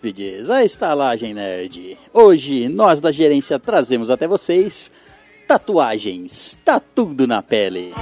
[0.00, 1.98] Hóspedes, à Estalagem Nerd.
[2.10, 4.90] Hoje, nós da gerência trazemos até vocês
[5.46, 6.58] tatuagens.
[6.64, 7.92] Tá tudo na pele.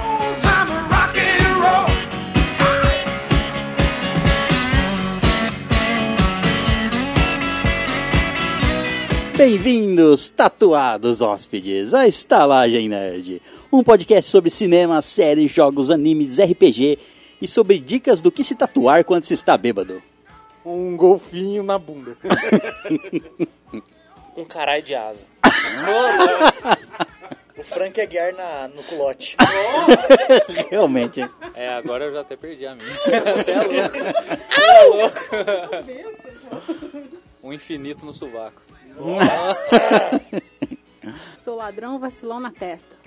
[9.35, 13.41] Bem-vindos, tatuados hóspedes, à Estalagem Nerd.
[13.69, 16.97] Um podcast sobre cinema, séries, jogos, animes, RPG
[17.41, 20.01] e sobre dicas do que se tatuar quando se está bêbado.
[20.69, 22.15] Um golfinho na bunda.
[24.37, 25.25] um caralho de asa.
[27.57, 29.35] o Frank Aguiar na, no culote.
[30.69, 31.27] Realmente.
[31.55, 32.93] É, agora eu já até perdi a minha.
[32.93, 33.97] Você é louco.
[35.69, 36.19] Você é louco.
[37.41, 38.61] Um infinito no sovaco.
[41.37, 42.97] Sou ladrão vacilão na testa.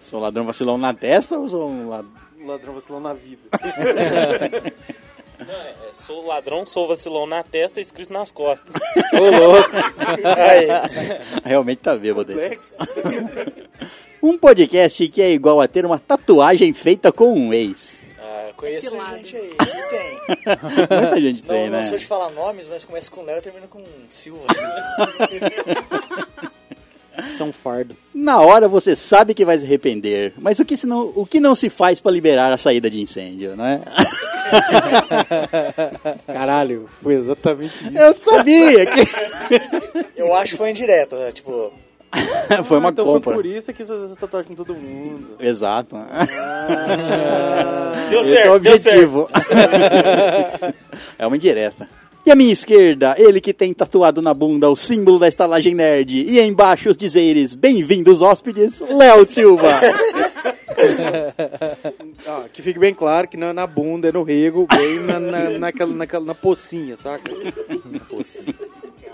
[0.00, 2.06] sou ladrão vacilão na testa ou sou um lad...
[2.40, 3.42] ladrão vacilão na vida?
[5.38, 8.74] Não, é, é, sou ladrão, sou vacilão na testa escrito nas costas.
[9.12, 9.70] Ô louco!
[10.36, 10.68] Aí.
[11.44, 12.58] Realmente tá bêbado aí.
[14.24, 18.00] Um podcast que é igual a ter uma tatuagem feita com um ex.
[18.18, 20.18] Ah, conheço gente aí que tem.
[20.98, 21.82] Muita gente não, tem, não né?
[21.82, 24.46] Não sou de falar nomes, mas começa com Léo e termina com Silva.
[27.36, 27.94] São fardo.
[28.14, 31.40] Na hora você sabe que vai se arrepender, mas o que, se não, o que
[31.40, 33.82] não se faz para liberar a saída de incêndio, né?
[36.26, 37.98] Caralho, foi exatamente isso.
[37.98, 39.00] Eu sabia que.
[40.16, 41.32] Eu acho que foi indireta, né?
[41.32, 41.72] tipo.
[42.66, 43.34] foi uma ah, então compra.
[43.34, 45.36] Foi por isso que você fez essa tatuagem com todo mundo.
[45.40, 45.96] Exato.
[45.96, 49.28] Ah, deu Esse certo, é o objetivo.
[51.18, 51.88] é uma indireta.
[52.26, 56.16] E à minha esquerda, ele que tem tatuado na bunda o símbolo da estalagem nerd.
[56.16, 59.68] E embaixo os dizeres, bem-vindos hóspedes, Léo Silva.
[62.26, 65.20] ah, que fique bem claro que não é na bunda, é no rego, bem na,
[65.20, 67.30] na, naquela, naquela, na pocinha, saca?
[67.84, 68.54] Na pocinha.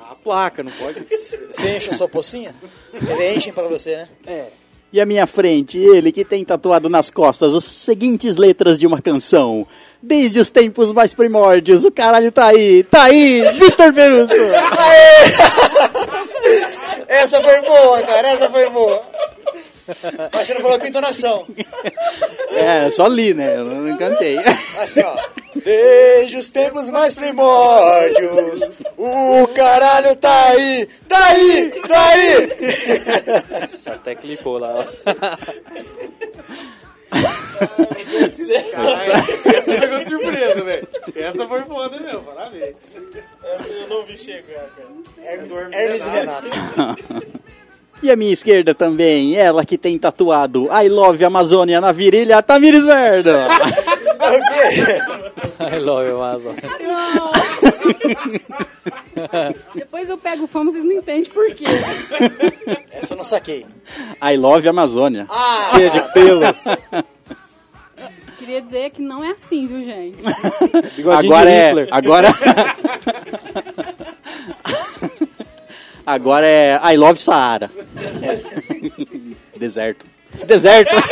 [0.09, 1.01] A placa, não pode?
[1.11, 2.55] Você enche a sua pocinha?
[2.95, 4.09] Ele enchem pra você, né?
[4.25, 4.47] É.
[4.93, 9.01] E à minha frente, ele que tem tatuado nas costas as seguintes letras de uma
[9.03, 9.67] canção.
[10.03, 14.33] Desde os tempos mais primórdios, o caralho tá aí, tá aí, Vitor Perusso!
[17.07, 19.03] essa foi boa, cara, essa foi boa.
[20.33, 21.47] Mas você não falou com entonação.
[22.51, 23.57] É, só li, né?
[23.57, 24.39] Eu não cantei.
[24.79, 25.17] Assim, ó.
[25.55, 32.49] Desde os tempos mais primórdios, o caralho tá aí, tá aí, tá aí.
[33.87, 34.85] Até clicou lá, ó.
[39.57, 40.89] essa pegou de surpresa, velho.
[41.23, 42.75] Essa foi foda mesmo, parabéns.
[43.81, 44.89] Eu não vi chegar, cara.
[45.25, 46.47] Hermes, Hermes e Renato.
[48.03, 52.85] E à minha esquerda também, ela que tem tatuado I Love Amazônia na virilha, Tamires
[52.85, 53.31] Verdo.
[55.61, 56.63] I love Amazônia.
[59.75, 61.65] Depois eu pego fama, vocês não entendem por quê.
[62.91, 63.67] Essa eu não saquei.
[64.23, 65.27] I Love Amazônia.
[65.29, 66.65] Ah, Cheia de pelos.
[68.41, 70.17] Queria dizer que não é assim, viu, gente?
[71.15, 71.69] Agora é.
[71.69, 71.89] Hitler.
[71.91, 72.29] Agora.
[76.07, 77.71] Agora é I Love Saara.
[79.59, 80.07] Deserto.
[80.47, 80.95] Deserto.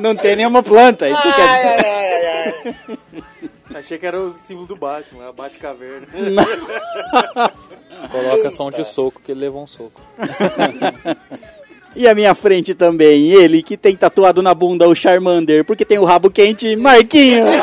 [0.00, 1.06] Não tem nenhuma planta.
[1.06, 1.84] Isso quer ai, dizer.
[1.84, 2.74] ai, ai, ai.
[3.74, 6.06] Achei que era o símbolo do Batman, a Batcaverna.
[8.10, 10.00] Coloca som de soco que ele levou um soco.
[11.96, 15.98] E à minha frente também, ele que tem tatuado na bunda o Charmander, porque tem
[15.98, 17.44] o rabo quente, Marquinho.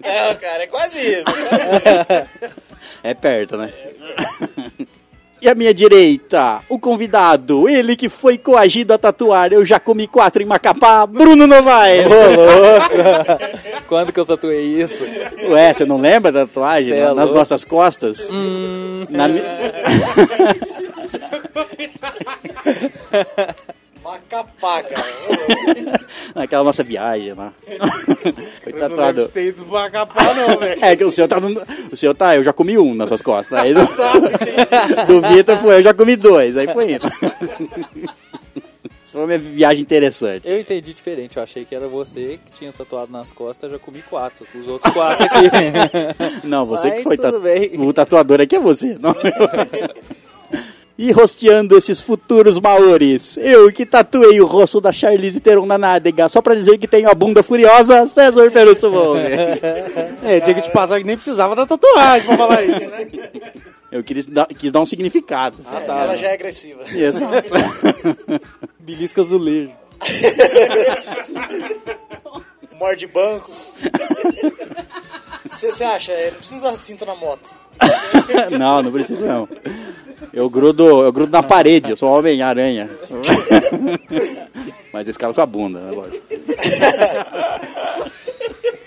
[0.00, 1.24] É, cara, é quase isso.
[3.02, 3.70] É perto, né?
[5.42, 10.06] E à minha direita, o convidado, ele que foi coagido a tatuar Eu Já Comi
[10.08, 12.08] Quatro em Macapá, Bruno Novaes.
[13.86, 15.04] Quando que eu tatuei isso?
[15.50, 16.88] Ué, você não lembra da tatuagem?
[16.94, 17.34] Cê é nas louco.
[17.34, 18.18] nossas costas?
[19.10, 19.42] Na mi-
[24.02, 26.00] Macapá, cara.
[26.34, 27.52] Naquela nossa viagem lá.
[28.62, 29.22] Foi Eu não tatuado.
[29.24, 30.80] de ter ido pro Macapá, não, velho.
[30.84, 31.60] É que o seu tá no...
[31.92, 33.58] O seu tá, eu já comi um nas suas costas.
[33.58, 33.80] Aí do,
[35.06, 36.56] do Vitor foi, eu já comi dois.
[36.56, 37.06] Aí foi indo.
[39.04, 40.48] Isso foi uma viagem interessante.
[40.48, 44.02] Eu entendi diferente, eu achei que era você que tinha tatuado nas costas, já comi
[44.02, 44.46] quatro.
[44.54, 46.46] Os outros quatro aqui.
[46.46, 47.40] Não, você que Mas foi tudo tatu...
[47.40, 47.70] bem.
[47.80, 50.60] O tatuador aqui é você, não eu.
[50.98, 56.28] E rosteando esses futuros maores, eu que tatuei o rosto da Charlize Theron na nádega,
[56.28, 58.90] só pra dizer que tenho a bunda furiosa, César Perusso.
[60.24, 63.06] É, tinha que te passar que nem precisava da tatuagem pra falar isso, né?
[63.92, 65.56] Eu quis dar, quis dar um significado.
[65.72, 66.82] É, ela já é agressiva.
[66.92, 67.48] Exato.
[68.80, 69.70] Belisca azulejo.
[72.78, 73.50] morde banco.
[75.46, 76.12] Você acha?
[76.12, 77.50] é, Não precisa cinto na moto.
[78.58, 79.48] não, não preciso não.
[80.32, 82.90] Eu grudo, eu grudo na parede, eu sou um Homem-Aranha.
[84.92, 86.22] Mas esse cara com a bunda, né, lógico.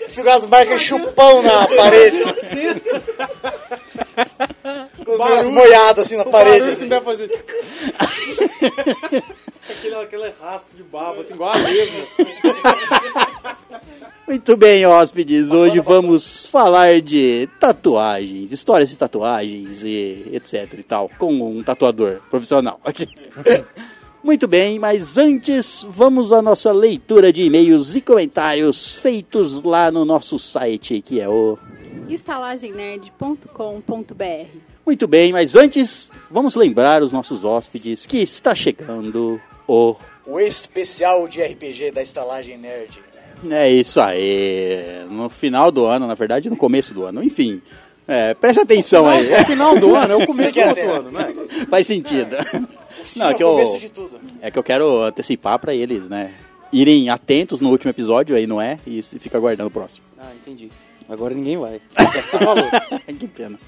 [0.08, 2.20] Fica as marcas chupão na parede.
[5.04, 6.68] Com as moiadas assim na parede.
[6.68, 6.88] assim.
[6.88, 7.30] deve fazer.
[9.70, 12.06] aquele, aquele rastro de baba, assim, igual a mesma.
[14.26, 15.50] Muito bem, hóspedes.
[15.50, 22.20] Hoje vamos falar de tatuagens, histórias de tatuagens e etc e tal, com um tatuador
[22.30, 23.08] profissional aqui.
[24.22, 30.04] Muito bem, mas antes vamos à nossa leitura de e-mails e comentários feitos lá no
[30.04, 31.58] nosso site, que é o
[32.08, 34.46] estalagemnerd.com.br
[34.86, 41.26] Muito bem, mas antes vamos lembrar os nossos hóspedes que está chegando o O especial
[41.26, 43.02] de RPG da estalagem nerd.
[43.50, 45.04] É isso aí.
[45.10, 47.22] No final do ano, na verdade, no começo do ano.
[47.22, 47.60] Enfim,
[48.06, 49.28] é, preste atenção aí.
[49.28, 51.34] No final do ano, é o começo do outro ano, né?
[51.68, 52.36] Faz sentido.
[53.02, 54.20] Fim Não, é é o que eu, começo de tudo.
[54.40, 56.32] é que eu quero antecipar pra eles, né?
[56.72, 58.78] Irem atentos no último episódio, aí não é?
[58.86, 60.04] E fica aguardando o próximo.
[60.18, 60.70] Ah, entendi.
[61.08, 61.80] Agora ninguém vai.
[62.30, 62.64] Falou.
[63.18, 63.58] que pena.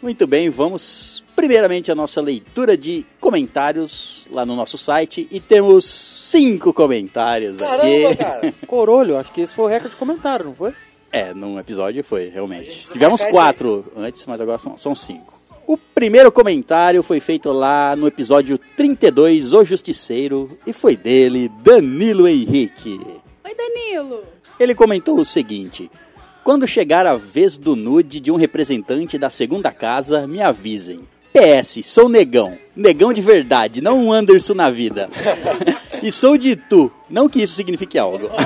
[0.00, 5.26] Muito bem, vamos primeiramente à nossa leitura de comentários lá no nosso site.
[5.30, 8.16] E temos cinco comentários Caramba, aqui.
[8.16, 8.54] cara.
[8.66, 10.72] Corolho, acho que esse foi o recorde de comentário, não foi?
[11.10, 12.92] É, num episódio foi, realmente.
[12.92, 15.38] Tivemos quatro antes, mas agora são, são cinco.
[15.66, 22.26] O primeiro comentário foi feito lá no episódio 32, O Justiceiro, e foi dele, Danilo
[22.26, 23.00] Henrique.
[23.44, 24.22] Oi, Danilo!
[24.58, 25.90] Ele comentou o seguinte:
[26.48, 31.00] Quando chegar a vez do nude de um representante da segunda casa, me avisem.
[31.30, 32.56] PS, sou negão.
[32.74, 35.10] Negão de verdade, não um Anderson na vida.
[36.02, 36.90] e sou de tu.
[37.10, 38.30] Não que isso signifique algo.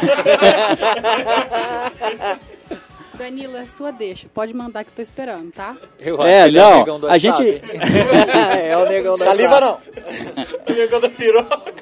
[3.15, 4.27] Danilo, é sua deixa.
[4.35, 5.77] Pode mandar que eu tô esperando, tá?
[6.01, 7.79] Eu É, que ele não, o negão do a gente- WhatsApp.
[8.67, 9.79] é o negão do Saliva não.
[10.75, 11.73] Negão da piroca.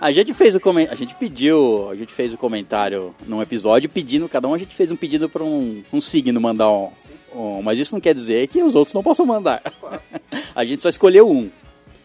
[0.00, 3.88] A gente fez o comen- a gente pediu, a gente fez o comentário num episódio
[3.88, 6.90] pedindo, cada um a gente fez um pedido para um, um signo mandar um,
[7.34, 9.60] um- mas isso não quer dizer que os outros não possam mandar.
[10.54, 11.50] A gente só escolheu um.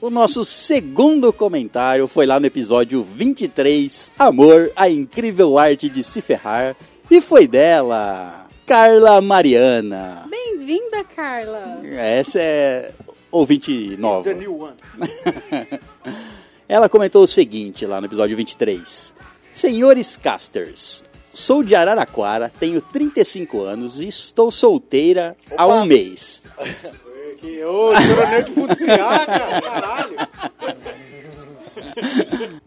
[0.02, 6.22] O nosso segundo comentário foi lá no episódio 23, Amor, a incrível arte de se
[6.22, 6.76] ferrar,
[7.10, 10.26] e foi dela, Carla Mariana.
[10.30, 11.80] Bem-vinda, Carla!
[11.84, 12.92] Essa é
[13.32, 14.24] ouvinte nova.
[14.24, 14.76] The new one.
[16.68, 19.14] Ela comentou o seguinte lá no episódio 23.
[19.54, 25.76] Senhores casters, sou de Araraquara, tenho 35 anos e estou solteira há Opa.
[25.76, 26.42] um mês.
[27.40, 29.26] Que, ô, coronel de putz cara,
[29.62, 30.16] caralho.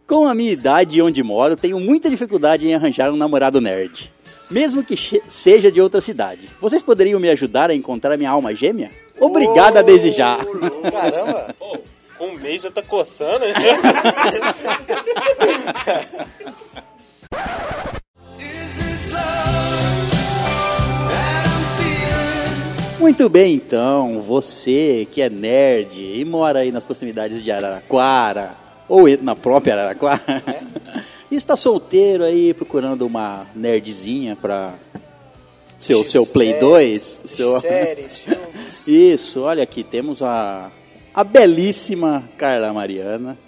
[0.06, 4.10] Com a minha idade e onde moro, tenho muita dificuldade em arranjar um namorado nerd.
[4.48, 6.48] Mesmo que seja de outra cidade.
[6.60, 8.92] Vocês poderiam me ajudar a encontrar minha alma gêmea?
[9.18, 10.36] Obrigada desde já.
[10.36, 11.54] Caramba.
[12.20, 13.54] Um mês já tá coçando, né?
[22.98, 28.54] Muito bem, então, você que é nerd e mora aí nas proximidades de Araraquara,
[28.88, 30.42] ou na própria Araraquara,
[31.30, 34.72] e está solteiro aí procurando uma nerdzinha pra
[35.76, 36.96] seu, seu Play séries, 2.
[37.20, 38.88] assistir seu- séries, filmes.
[38.88, 40.70] Isso, olha aqui, temos a,
[41.16, 43.38] a belíssima Carla Mariana,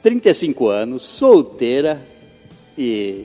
[0.00, 2.00] 35 anos, solteira
[2.78, 3.24] e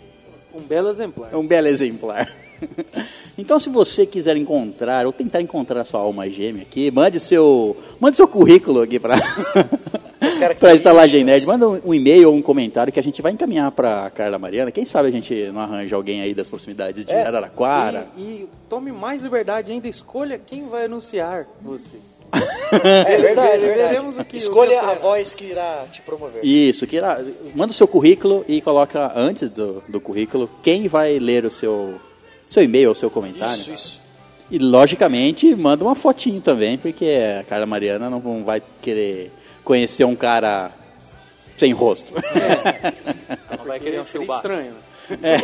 [0.51, 1.35] Um belo exemplar.
[1.35, 2.27] um belo exemplar.
[3.39, 8.17] Então, se você quiser encontrar ou tentar encontrar sua alma gêmea aqui, mande seu, mande
[8.17, 9.15] seu currículo aqui para
[10.59, 11.45] para Estalagem Nerd.
[11.45, 14.71] Manda um, um e-mail ou um comentário que a gente vai encaminhar para Carla Mariana.
[14.71, 18.07] Quem sabe a gente não arranja alguém aí das proximidades de É, Araraquara.
[18.17, 21.97] E, e tome mais liberdade ainda, escolha quem vai anunciar você.
[22.31, 24.25] É verdade, é verdade.
[24.25, 24.95] Que- Escolha a é.
[24.95, 26.43] voz que irá te promover.
[26.43, 27.19] Isso, que lá,
[27.55, 31.95] manda o seu currículo e coloca antes do, do currículo quem vai ler o seu,
[32.49, 33.55] seu e-mail ou seu comentário.
[33.55, 34.01] Isso, isso.
[34.49, 37.05] E logicamente manda uma fotinho também, porque
[37.39, 39.31] a Carla Mariana não, vai querer
[39.63, 40.71] conhecer um cara
[41.57, 42.13] sem rosto.
[43.57, 44.37] Não vai querer um chubá.
[44.37, 44.73] estranho.
[45.19, 45.41] né?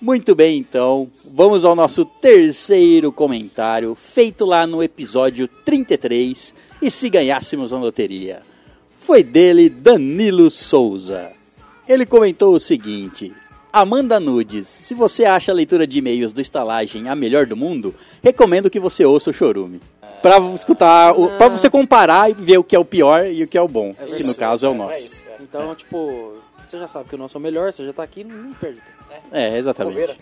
[0.00, 7.10] Muito bem, então, vamos ao nosso terceiro comentário, feito lá no episódio 33, e se
[7.10, 8.40] ganhássemos uma loteria.
[9.00, 11.32] Foi dele Danilo Souza.
[11.86, 13.30] Ele comentou o seguinte:
[13.70, 17.94] Amanda Nudes, se você acha a leitura de e-mails do Estalagem a melhor do mundo,
[18.22, 19.80] recomendo que você ouça o Chorume.
[20.22, 23.48] Pra escutar, o, pra você comparar e ver o que é o pior e o
[23.48, 23.94] que é o bom.
[23.94, 24.94] que no caso é o nosso.
[24.94, 25.42] É isso, é.
[25.42, 26.34] Então, tipo,
[26.66, 28.76] você já sabe que o nosso é o melhor, você já tá aqui, nem perde
[28.76, 28.99] tempo.
[29.32, 29.94] É, exatamente.
[29.94, 30.16] Bobeira.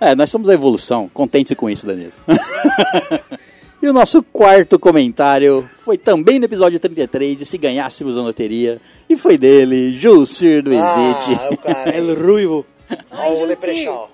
[0.00, 1.08] É, nós somos a evolução.
[1.12, 2.10] Contente-se com isso, Danilo.
[3.80, 8.80] e o nosso quarto comentário foi também no episódio 33, e se ganhássemos a loteria.
[9.08, 11.40] E foi dele, Julcir do Exite.
[11.40, 11.90] Ah, o cara.
[11.96, 12.66] El Ruivo.
[13.10, 13.44] Olha o.
[13.44, 14.08] Leprechaun.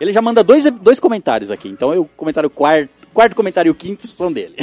[0.00, 3.74] Ele já manda dois, dois comentários aqui, então eu comentário quarto, quarto comentário e o
[3.74, 4.54] quinto são dele.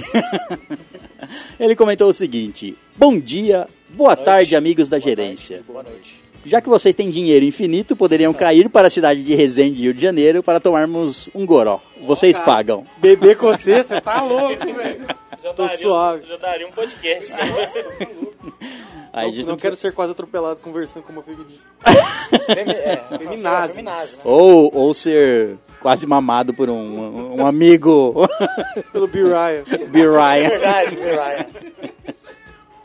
[1.59, 4.25] Ele comentou o seguinte: Bom dia, boa noite.
[4.25, 5.57] tarde, amigos da Boa gerência.
[5.57, 6.24] tarde, Boa noite.
[6.45, 10.01] Já que vocês têm dinheiro infinito, poderiam cair para a cidade de Resende, Rio de
[10.01, 11.81] Janeiro, para tomarmos um goró.
[12.05, 12.45] Vocês cara.
[12.45, 12.85] pagam.
[12.97, 15.05] Beber com você, você tá louco, velho.
[15.41, 16.27] Já Tô daria, suave.
[16.27, 17.31] já daria um podcast.
[17.31, 17.51] cara.
[19.11, 21.67] Aí Não, não não quero ser quase atropelado conversando com uma feminista.
[22.45, 23.73] Femi é, Feminazi.
[23.73, 24.21] Feminazi, né?
[24.25, 28.13] Ou, ou ser quase mamado por um, um amigo,
[28.91, 29.63] Pelo Bill Ryan.
[29.89, 30.01] B.
[30.01, 30.49] Ryan.
[30.49, 31.47] Verdade, Ryan.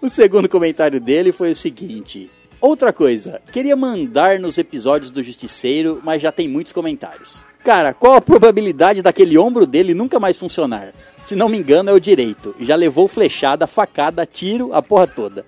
[0.00, 6.00] O segundo comentário dele foi o seguinte: Outra coisa, queria mandar nos episódios do Justiceiro,
[6.04, 7.42] mas já tem muitos comentários.
[7.64, 10.92] Cara, qual a probabilidade daquele ombro dele nunca mais funcionar?
[11.24, 12.54] Se não me engano, é o direito.
[12.60, 15.44] Já levou flechada, facada, tiro, a porra toda.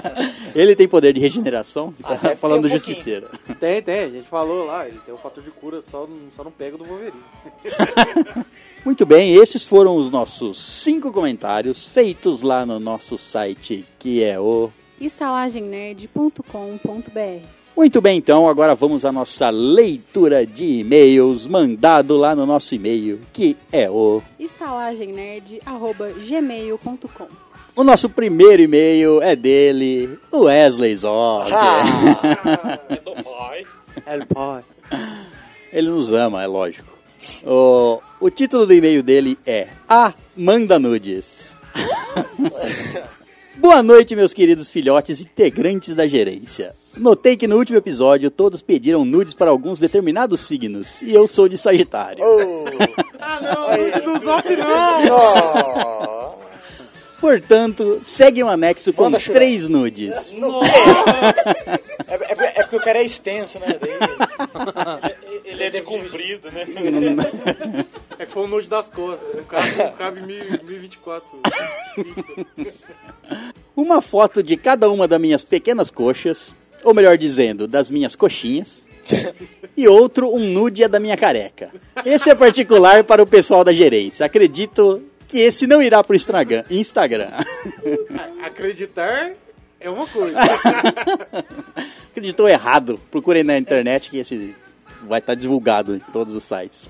[0.54, 1.94] ele tem poder de regeneração?
[2.02, 2.68] Ah, ter Falando do.
[2.68, 3.28] Justiceiro.
[3.60, 6.44] Tem, tem, a gente falou lá, ele tem um fator de cura, só, não- só
[6.44, 7.16] não pega do Wolverine.
[8.84, 14.38] Muito bem, esses foram os nossos cinco comentários feitos lá no nosso site, que é
[14.38, 17.46] o estalagemnerd.com.br
[17.76, 23.20] Muito bem, então, agora vamos à nossa leitura de e-mails mandado lá no nosso e-mail,
[23.32, 24.22] que é o.
[24.38, 27.26] estalagemnerd.gmail.com
[27.76, 31.50] O nosso primeiro e-mail é dele, o Wesley Zog.
[31.52, 33.66] Ah, É do pai.
[34.06, 34.62] El pai.
[35.72, 36.92] Ele nos ama, é lógico.
[37.44, 41.52] O, o título do e-mail dele é A Manda Nudes.
[43.56, 46.74] Boa noite, meus queridos filhotes integrantes da gerência.
[46.96, 51.48] Notei que no último episódio todos pediram nudes para alguns determinados signos, e eu sou
[51.48, 52.24] de Sagitário.
[52.24, 52.64] oh,
[53.20, 55.04] Ah, não, não do Zop não!
[55.10, 56.33] oh.
[57.24, 59.38] Portanto, segue um anexo com Manda chorar.
[59.38, 60.34] três nudes.
[60.34, 60.68] Não, é,
[62.08, 63.78] é, é porque o cara é extenso, né?
[63.80, 66.66] Daí, Ele é de comprido, né?
[68.18, 71.38] É que foi o nude das costas, não cabe, cabe 1024
[71.94, 72.74] pixels.
[73.74, 76.54] Uma foto de cada uma das minhas pequenas coxas,
[76.84, 78.86] ou melhor dizendo, das minhas coxinhas,
[79.74, 81.70] e outro um nude é da minha careca.
[82.04, 84.26] Esse é particular para o pessoal da gerência.
[84.26, 86.64] Acredito que esse não irá pro Instagram.
[86.70, 87.30] Instagram.
[88.42, 89.32] Acreditar
[89.80, 90.38] é uma coisa.
[92.10, 92.98] Acreditou errado.
[93.10, 94.54] Procurem na internet que esse
[95.02, 96.88] vai estar divulgado em todos os sites.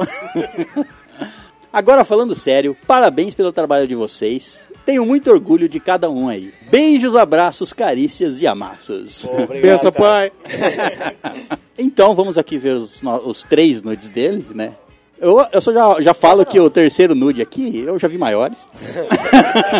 [1.72, 4.60] Agora falando sério, parabéns pelo trabalho de vocês.
[4.86, 6.52] Tenho muito orgulho de cada um aí.
[6.70, 9.24] Beijos, abraços, carícias e amassos.
[9.24, 10.30] Obrigado, Pensa, pai.
[11.76, 14.74] Então vamos aqui ver os, os três nudes dele, né?
[15.24, 18.58] Eu, eu só já, já falo que o terceiro nude aqui, eu já vi maiores.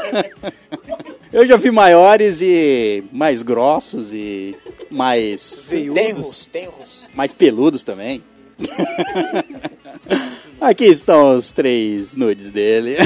[1.30, 4.56] eu já vi maiores e mais grossos e
[4.90, 7.10] mais, Tenros, tenros.
[7.14, 8.24] mais peludos também.
[10.62, 12.96] Aqui estão os três nudes dele.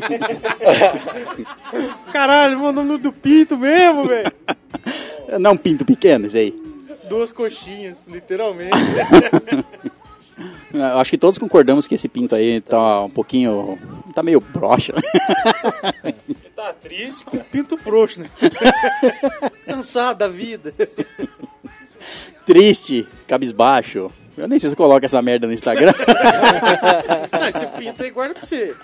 [2.10, 4.32] Caralho, mandou no do pinto mesmo, velho.
[5.38, 6.54] Não pinto pequeno, isso aí.
[7.06, 8.70] Duas coxinhas, literalmente.
[10.72, 13.78] Eu acho que todos concordamos que esse pinto aí tá um pouquinho.
[14.14, 14.92] tá meio broxa.
[16.54, 17.44] Tá triste, cara.
[17.50, 18.30] Pinto frouxo, né?
[19.66, 20.74] Cansado da vida.
[22.44, 24.10] Triste, cabisbaixo.
[24.36, 25.94] Eu nem sei se coloca essa merda no Instagram.
[27.30, 28.74] Ah, esse pinto aí guarda pra você.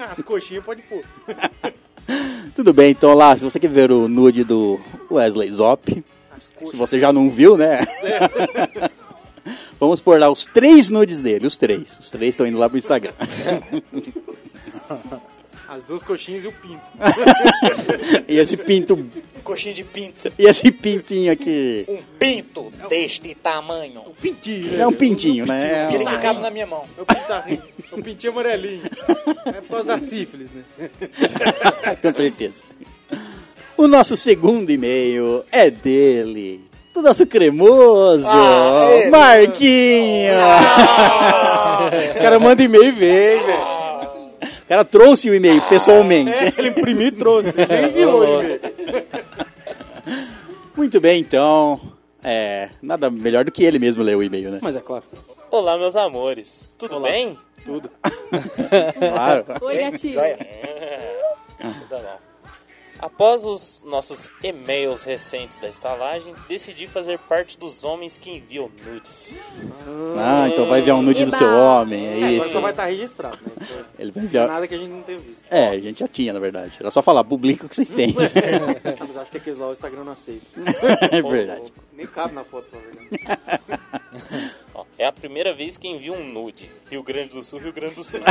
[0.00, 1.02] Ah, as coxinhas pode pôr.
[2.56, 4.80] Tudo bem, então lá, se você quer ver o nude do
[5.10, 6.04] Wesley Zop,
[6.38, 7.80] se você já não viu, né?
[9.82, 11.98] Vamos pôr lá os três nudes dele, os três.
[11.98, 13.10] Os três estão indo lá pro Instagram.
[15.68, 16.84] As duas coxinhas e o pinto.
[18.28, 19.04] E esse pinto,
[19.42, 20.32] Coxinha de pinto.
[20.38, 21.84] e esse pintinho aqui.
[21.88, 24.02] Um pinto deste tamanho.
[24.02, 24.82] O pintinho, né?
[24.82, 25.86] É um pintinho, né?
[25.86, 26.84] Aquele que cabe na minha mão.
[26.96, 27.62] É o pintarrinho.
[27.90, 28.82] É o pintinho amarelinho.
[29.46, 30.62] É por causa da sífilis, né?
[32.00, 32.62] Com certeza.
[33.76, 36.70] O nosso segundo e-mail é dele.
[36.94, 39.10] Do nosso cremoso, Ah, ele.
[39.10, 40.34] Marquinho.
[42.12, 43.72] Os caras mandam e-mail e vem, velho.
[44.42, 46.30] O cara trouxe o e-mail pessoalmente.
[46.30, 47.54] É, ele imprimiu e trouxe.
[47.56, 48.60] Nem enviou o e-mail.
[50.76, 51.80] Muito bem, então.
[52.22, 54.58] É, nada melhor do que ele mesmo ler o e-mail, né?
[54.62, 55.04] Mas é claro.
[55.50, 56.68] Olá, meus amores.
[56.78, 57.36] Tudo bem?
[57.64, 57.90] Tudo.
[58.98, 59.44] Claro.
[59.60, 60.14] Oi, gatinho.
[60.14, 60.36] Joia.
[61.58, 62.31] Tudo bom.
[63.02, 69.40] Após os nossos e-mails recentes da estalagem, decidi fazer parte dos homens que enviam nudes.
[70.16, 71.36] Ah, então vai enviar um nude do Eba.
[71.36, 72.52] seu homem, é É, agora isso.
[72.52, 73.52] só vai estar registrado, né?
[73.60, 74.48] Então, Ele vai não é enviar...
[74.48, 75.44] nada que a gente não tenha visto.
[75.50, 76.74] É, a gente já tinha, na verdade.
[76.78, 78.14] Era só falar, publica o que vocês têm.
[79.00, 80.46] Mas acho que aqueles lá o Instagram não aceita.
[81.10, 81.72] é verdade.
[81.92, 84.52] Nem cabe na foto, na verdade.
[85.02, 86.70] É a primeira vez que envio um nude.
[86.88, 88.20] Rio Grande do Sul, Rio Grande do Sul.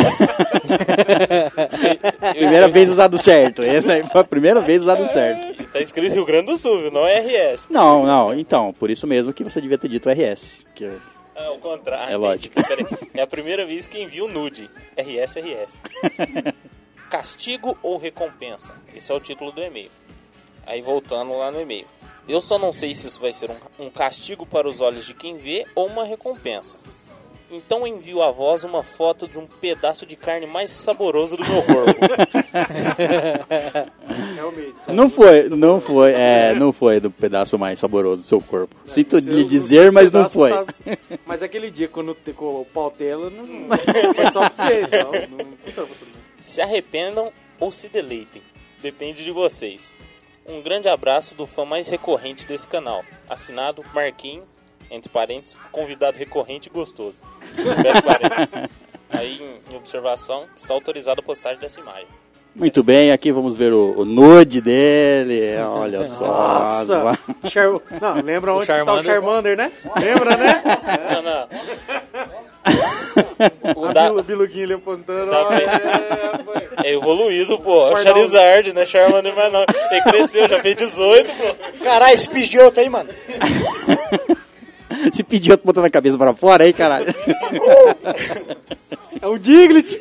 [2.32, 3.62] Primeira vez usado certo.
[3.62, 5.66] Essa aí foi a primeira vez usado certo.
[5.66, 6.90] Tá escrito Rio Grande do Sul, viu?
[6.90, 7.68] Não é RS.
[7.70, 10.66] Não, não, então, por isso mesmo que você devia ter dito RS.
[10.74, 10.90] Que
[11.36, 12.14] Ah, o contrário.
[12.14, 12.56] É lógico.
[12.66, 12.86] Peraí.
[13.16, 14.70] É a primeira vez que envio nude.
[14.96, 15.82] RS, RS.
[17.12, 18.74] Castigo ou recompensa?
[18.96, 19.92] Esse é o título do e-mail.
[20.66, 21.86] Aí voltando lá no e-mail.
[22.28, 23.50] Eu só não sei se isso vai ser
[23.80, 26.78] um, um castigo para os olhos de quem vê ou uma recompensa.
[27.54, 31.62] Então envio a voz uma foto de um pedaço de carne mais saboroso do meu
[31.64, 32.00] corpo.
[34.36, 34.80] Realmente.
[34.86, 38.74] só- Não foi, não foi, é, não foi do pedaço mais saboroso do seu corpo.
[38.86, 40.52] Sinto Seu- lhe dizer, mas não foi.
[40.52, 40.66] tá-
[41.26, 43.46] Mas aquele dia, quando o pautela, não
[44.14, 44.82] foi só pra você.
[44.84, 46.18] Então, não funciona pra todo mundo.
[46.40, 48.42] Se arrependam ou se deleitem.
[48.82, 49.96] Depende de vocês.
[50.46, 53.04] Um grande abraço do fã mais recorrente desse canal.
[53.30, 54.44] Assinado Marquinho,
[54.90, 57.22] entre parênteses, convidado recorrente e gostoso.
[57.56, 58.54] Fecha parênteses.
[59.10, 62.08] Aí, em observação, está autorizada a postagem dessa imagem.
[62.54, 65.58] Muito bem, aqui vamos ver o, o nude dele.
[65.60, 66.26] Olha só.
[66.28, 67.20] Nossa!
[67.48, 67.68] Char...
[68.02, 69.04] Não, lembra onde que tá o Charmander.
[69.06, 69.72] Charmander, né?
[69.98, 70.64] Lembra, né?
[71.14, 72.51] Não, não.
[73.76, 75.30] O A da- Bilu- Biluguinho ali apontando.
[75.32, 75.58] Pra-
[76.84, 77.88] é, é evoluído, pô.
[77.90, 78.86] É o Charizard, né?
[78.86, 79.66] Charmander, mas não.
[79.92, 81.84] Ele cresceu, já fez 18, pô.
[81.84, 83.10] Caralho, esse pidioto aí, mano.
[85.14, 87.14] Se pediu outro botando a cabeça para fora aí, caralho.
[89.22, 89.98] É o Diglett.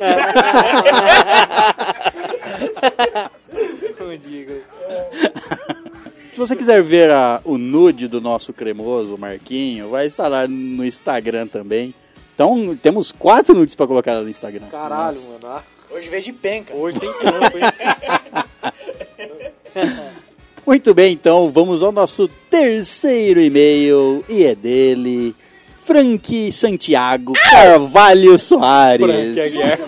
[3.99, 4.63] Um Diglett.
[6.33, 10.83] Se você quiser ver a- o nude do nosso cremoso Marquinho, vai estar lá no
[10.85, 11.93] Instagram também.
[12.41, 14.65] Então, temos quatro nudes para colocar no Instagram.
[14.71, 15.27] Caralho, Nossa.
[15.33, 15.45] mano.
[15.45, 16.73] Ah, Hoje veio de penca.
[16.73, 17.63] hoje tem trampo, hein?
[20.65, 25.35] Muito bem, então vamos ao nosso terceiro e-mail e é dele,
[25.85, 29.05] Frank Santiago Carvalho Soares.
[29.05, 29.77] Frank Aguiar.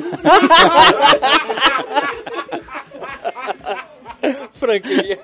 [4.51, 5.17] Frank Aguiar.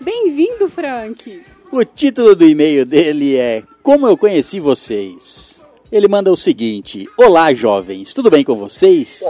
[0.00, 1.42] Bem-vindo, Frank.
[1.72, 5.62] O título do e-mail dele é Como eu conheci vocês.
[5.92, 9.22] Ele manda o seguinte: Olá, jovens, tudo bem com vocês?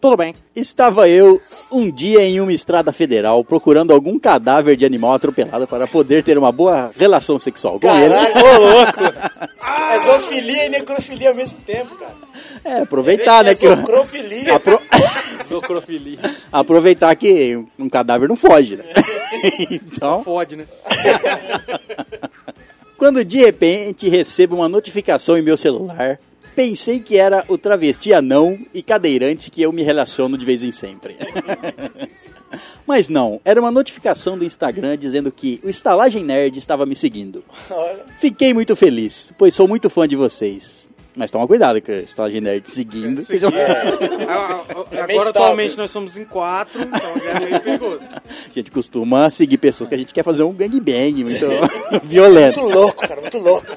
[0.00, 0.34] Tudo bem.
[0.56, 5.86] Estava eu um dia em uma estrada federal procurando algum cadáver de animal atropelado para
[5.86, 8.14] poder ter uma boa relação sexual com ele.
[8.14, 9.50] Caralho, ô louco.
[9.92, 12.14] É zoofilia e necrofilia ao mesmo tempo, cara.
[12.64, 13.50] É, aproveitar, né?
[13.50, 14.80] é Que apro-
[15.48, 16.18] Zocrofilia.
[16.52, 18.84] aproveitar que um cadáver não foge, né?
[19.68, 20.64] então, Fode, né?
[22.96, 26.18] quando de repente recebo uma notificação em meu celular,
[26.54, 30.72] pensei que era o travesti anão e cadeirante que eu me relaciono de vez em
[30.72, 31.16] sempre.
[32.84, 37.44] Mas não, era uma notificação do Instagram dizendo que o Estalagem Nerd estava me seguindo.
[38.18, 40.88] Fiquei muito feliz, pois sou muito fã de vocês.
[41.14, 43.24] Mas toma cuidado com o Estalagem Nerd seguindo.
[43.24, 48.08] que já- ah, meio Agora, atualmente, nós somos em quatro, então é meio perigoso.
[48.12, 51.46] A gente costuma seguir pessoas que a gente quer fazer um gangbang muito
[52.06, 52.60] violento.
[52.60, 53.76] Muito louco, cara, muito louco.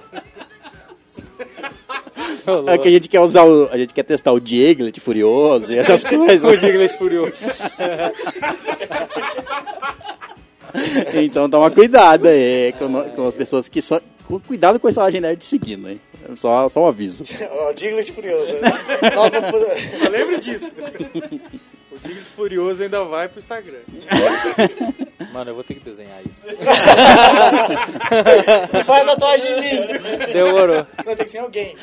[2.71, 5.77] É que a gente quer usar o, a gente quer testar o Dieglet furioso e
[5.77, 6.43] essas coisas.
[6.43, 7.33] O Diglett furioso.
[11.13, 14.01] Então toma cuidado aí com, no- com as pessoas que só.
[14.27, 16.01] com- Cuidado com a estalagem nerd seguindo, hein?
[16.35, 17.21] Só, só um aviso.
[17.51, 18.53] Ó, o Diglett Furioso.
[19.13, 19.51] Nova
[19.99, 20.71] Só lembra disso.
[21.91, 23.79] O Diglett furioso ainda vai pro Instagram.
[25.33, 26.45] Mano, eu vou ter que desenhar isso.
[28.85, 29.87] Faz tatuagem em mim.
[30.31, 30.85] Demorou.
[31.03, 31.75] Não, tem que ser alguém.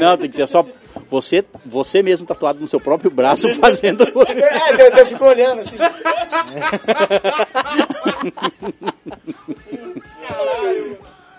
[0.00, 0.64] Não, tem que ser só
[1.10, 4.04] você, você mesmo tatuado no seu próprio braço fazendo.
[4.04, 5.76] É, eu, eu fico olhando assim.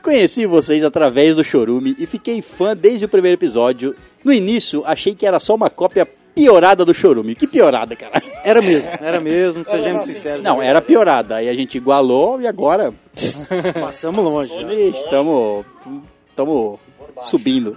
[0.02, 3.96] Conheci vocês através do Chorume e fiquei fã desde o primeiro episódio.
[4.26, 7.36] No início, achei que era só uma cópia piorada do Chorume.
[7.36, 8.22] Que piorada, cara.
[8.43, 10.43] Era mesmo, era mesmo, sejamos sinceros.
[10.43, 11.36] Não, era piorada.
[11.38, 12.93] Aí a gente igualou e agora
[13.80, 14.63] Passamos longe.
[14.63, 14.74] né?
[15.00, 15.65] estamos
[16.30, 16.80] estamos
[17.26, 17.76] subindo.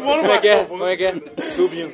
[0.00, 0.64] Como é que é?
[0.64, 1.14] Como é que é?
[1.38, 1.92] Subindo.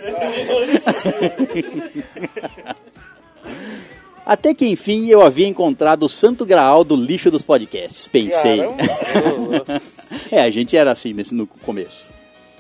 [4.27, 8.07] Até que enfim eu havia encontrado o santo graal do lixo dos podcasts.
[8.07, 8.59] Pensei.
[8.59, 9.65] Caramba.
[10.31, 12.05] É, a gente era assim nesse, no começo.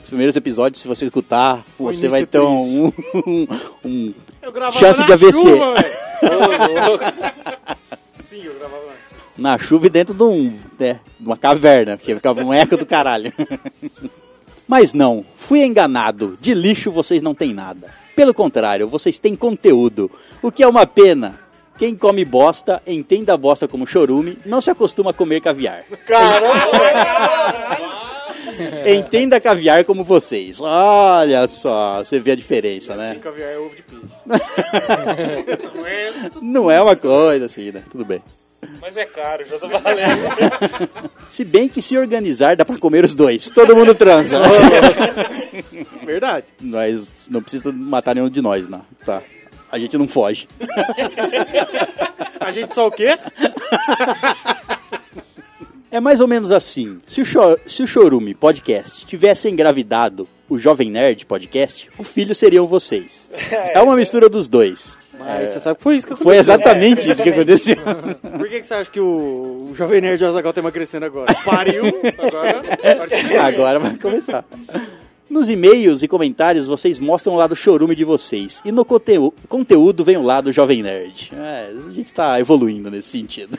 [0.08, 3.46] Os primeiros episódios, se você escutar, O você vai ter um, um,
[3.84, 5.32] um- Eu gravava Chance na de AVC.
[5.32, 5.74] chuva.
[8.16, 8.82] Sim, eu gravava
[9.36, 12.78] na na chuva e dentro de, um, né, de uma caverna, porque ficava um eco
[12.78, 13.30] do caralho.
[14.66, 16.38] Mas não, fui enganado.
[16.40, 17.92] De lixo vocês não têm nada.
[18.16, 20.10] Pelo contrário, vocês têm conteúdo.
[20.40, 21.38] O que é uma pena.
[21.78, 25.84] Quem come bosta, entenda a bosta como chorume, não se acostuma a comer caviar.
[26.06, 27.78] Caramba.
[28.86, 30.60] Entenda caviar como vocês.
[30.60, 33.14] Olha só, você vê a diferença, né?
[33.14, 34.08] Sim, caviar é ovo de peixe.
[35.74, 36.12] Não é?
[36.42, 37.82] Não é uma coisa assim, né?
[37.90, 38.22] Tudo bem.
[38.80, 41.10] Mas é caro, já tá valendo.
[41.30, 43.48] Se bem que se organizar dá pra comer os dois.
[43.50, 44.42] Todo mundo transa.
[46.04, 46.46] Verdade.
[46.60, 48.82] Nós não precisa matar nenhum de nós, não.
[49.04, 49.22] Tá.
[49.70, 50.48] A gente não foge.
[52.40, 53.16] A gente só o quê?
[55.98, 56.98] É mais ou menos assim.
[57.10, 62.36] Se o, Cho- se o Chorume Podcast tivesse engravidado o Jovem Nerd Podcast, o filho
[62.36, 63.28] seriam vocês.
[63.74, 64.96] É uma mistura dos dois.
[65.18, 66.30] Mas você sabe que foi isso que aconteceu.
[66.32, 67.76] Foi exatamente É, isso que aconteceu.
[68.38, 71.34] Por que, que você acha que o, o Jovem Nerd Azagal tá emagrecendo agora?
[71.44, 71.82] Pariu,
[72.16, 72.62] agora...
[73.44, 74.44] agora vai começar.
[75.28, 78.62] Nos e-mails e comentários vocês mostram o lado chorume de vocês.
[78.64, 81.32] E no conteú- conteúdo vem o lado Jovem Nerd.
[81.36, 83.58] É, a gente tá evoluindo nesse sentido.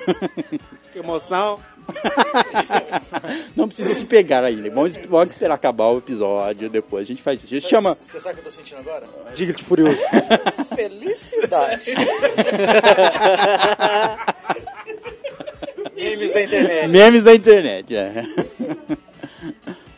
[0.99, 1.59] Que emoção.
[3.55, 4.69] Não precisa se pegar ainda.
[4.69, 7.03] Vamos, vamos esperar acabar o episódio depois.
[7.03, 7.53] A gente faz isso.
[7.53, 7.97] A gente chama.
[7.99, 9.07] Você sabe o que eu tô sentindo agora?
[9.33, 10.01] Diga-te furioso.
[10.75, 11.93] Felicidade.
[15.95, 16.87] Memes da internet.
[16.87, 18.23] Memes da internet, é.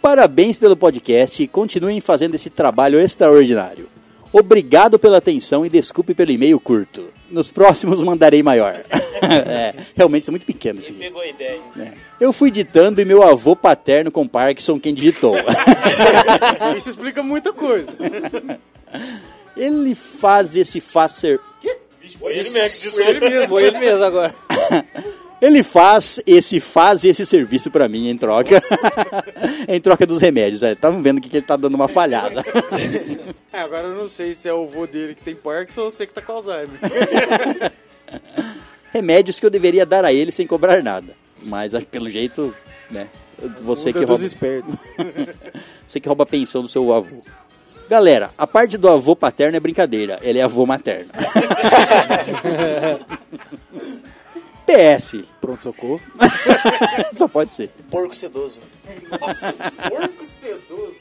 [0.01, 3.87] Parabéns pelo podcast e continuem fazendo esse trabalho extraordinário.
[4.33, 7.09] Obrigado pela atenção e desculpe pelo e-mail curto.
[7.32, 8.82] Nos próximos mandarei maior.
[9.22, 11.00] é, realmente é muito pequeno isso aqui.
[11.00, 11.62] Pegou a ideia.
[12.20, 15.36] Eu fui ditando e meu avô paterno com Parkinson quem digitou.
[16.78, 17.88] Isso explica muita coisa.
[19.58, 21.39] Ele faz esse fazer.
[22.20, 22.91] Foi ele mesmo.
[22.91, 23.48] Foi ele mesmo.
[23.48, 24.34] Foi ele mesmo agora.
[25.41, 28.62] Ele faz esse faz esse serviço pra mim em troca.
[29.67, 30.62] em troca dos remédios.
[30.62, 32.43] É, Tava vendo que ele tá dando uma falhada.
[33.54, 36.08] É, agora eu não sei se é o vô dele que tem Parkinson ou você
[36.08, 36.80] que tá com Alzheimer.
[38.93, 41.13] remédios que eu deveria dar a ele sem cobrar nada.
[41.43, 42.56] Mas ah, pelo jeito,
[42.89, 43.10] né?
[43.62, 44.25] Você que rouba,
[45.86, 47.17] você que rouba a pensão do seu avô.
[47.89, 51.12] Galera, a parte do avô paterno é brincadeira, ele é avô materno.
[54.71, 56.01] PS, Pronto, socorro.
[57.17, 57.69] só pode ser.
[57.89, 58.62] Porco sedoso.
[59.89, 60.95] Porco sedoso.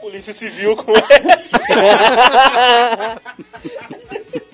[0.00, 1.60] Polícia Civil com essa.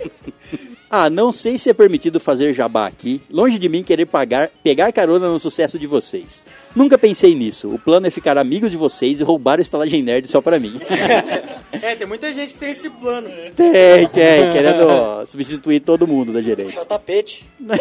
[0.94, 3.22] Ah, não sei se é permitido fazer jabá aqui.
[3.31, 6.44] Longe de mim querer pagar, pegar carona no sucesso de vocês.
[6.76, 7.74] Nunca pensei nisso.
[7.74, 10.78] O plano é ficar amigos de vocês e roubar o estalagem nerd só pra mim.
[11.81, 13.31] É, tem muita gente que tem esse plano.
[13.57, 16.70] tem, tem, querendo ó, substituir todo mundo da direita.
[16.70, 17.46] Puxar o tapete.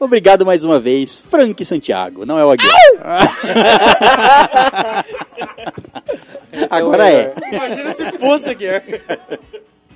[0.00, 2.24] Obrigado mais uma vez, Frank Santiago.
[2.24, 2.74] Não é o Aguiar.
[6.70, 7.34] Agora é.
[7.52, 9.00] Imagina se fosse a guerra.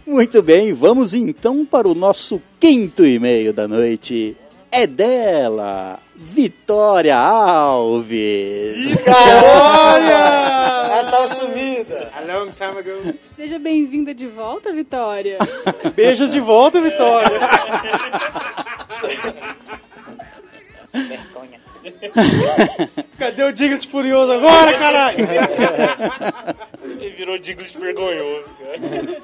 [0.06, 4.36] Muito bem, vamos então para o nosso quinto e-mail da noite.
[4.70, 8.96] É dela, Vitória Alves.
[9.06, 10.94] Olha!
[10.94, 12.12] Ela tava sumida.
[12.26, 13.18] long time ago.
[13.34, 15.38] Seja bem-vinda de volta, Vitória.
[15.94, 17.40] Beijos de volta, Vitória.
[20.92, 21.60] Vergonha.
[23.18, 25.18] Cadê o Digas Furioso agora, caralho?
[26.82, 29.22] Ele virou Diglett vergonhoso, cara.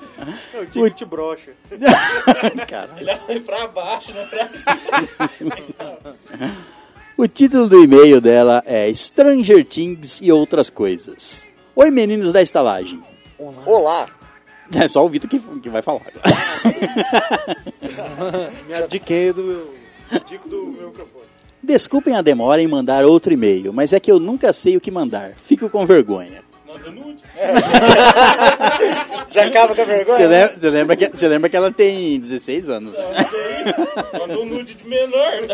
[0.53, 1.53] É o Digas brocha.
[1.71, 5.55] Ele foi pra baixo, não pra cima.
[7.21, 11.45] O título do e-mail dela é Stranger Things e Outras Coisas.
[11.77, 12.99] Oi, meninos da estalagem.
[13.67, 14.09] Olá.
[14.75, 16.01] É só o Vitor que, que vai falar.
[18.67, 19.75] Me abdiquei do meu...
[20.27, 21.27] Dico do meu microfone.
[21.63, 24.91] Desculpem a demora em mandar outro e-mail, mas é que eu nunca sei o que
[24.91, 25.35] mandar.
[25.37, 26.41] Fico com vergonha.
[26.71, 27.25] Manda nude.
[29.29, 30.19] Já acaba com a vergonha?
[30.19, 30.41] Você né?
[30.41, 33.01] lembra, você lembra que, você lembra que ela tem 16 anos, né?
[34.17, 35.33] Manda um nude de menor.
[35.43, 35.49] Né?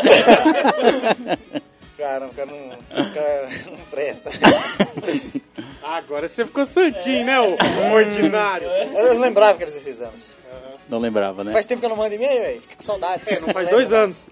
[1.97, 4.29] Cara, o cara não, o cara não presta.
[5.81, 7.57] Agora você ficou santinho, né, ô
[7.91, 8.67] ordinário?
[8.67, 10.37] Eu não lembrava que era 16 anos.
[10.87, 11.51] Não lembrava, né?
[11.51, 12.61] Faz tempo que eu não mando e-mail, velho.
[12.61, 13.31] Fico com saudades.
[13.31, 14.27] É, não faz dois anos.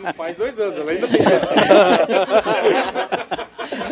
[0.00, 1.20] Não faz dois anos, ela ainda tem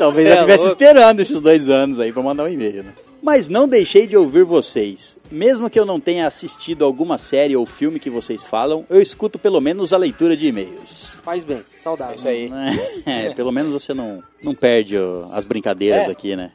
[0.02, 2.92] Talvez Cê eu é estivesse esperando esses dois anos aí pra mandar um e-mail, né?
[3.22, 5.22] Mas não deixei de ouvir vocês.
[5.30, 9.38] Mesmo que eu não tenha assistido alguma série ou filme que vocês falam, eu escuto
[9.38, 11.12] pelo menos a leitura de e-mails.
[11.22, 12.12] Faz bem, saudável.
[12.12, 12.50] É isso aí.
[13.06, 14.96] É, pelo menos você não, não perde
[15.32, 16.10] as brincadeiras É.
[16.10, 16.50] aqui, né?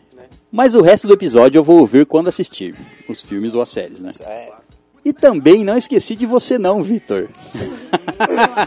[0.51, 2.75] Mas o resto do episódio eu vou ouvir quando assistir.
[3.07, 4.11] Os filmes ou as séries, né?
[4.21, 4.49] É.
[5.05, 7.29] E também não esqueci de você não, Vitor.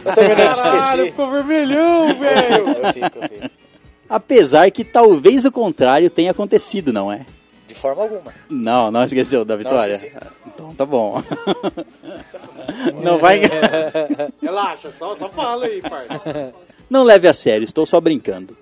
[0.04, 1.04] Eu também não te Caralho, esqueci.
[1.10, 2.68] ficou vermelhão, velho.
[2.68, 3.50] Eu fico, eu fico.
[4.10, 7.24] Apesar que talvez o contrário tenha acontecido, não é?
[7.68, 8.34] De forma alguma.
[8.48, 9.92] Não, não esqueceu da vitória?
[9.92, 10.12] esqueci.
[10.44, 11.22] então tá bom.
[13.00, 13.42] não vai.
[14.42, 16.52] Relaxa, só, só fala aí, parça.
[16.90, 18.56] Não leve a sério, estou só brincando.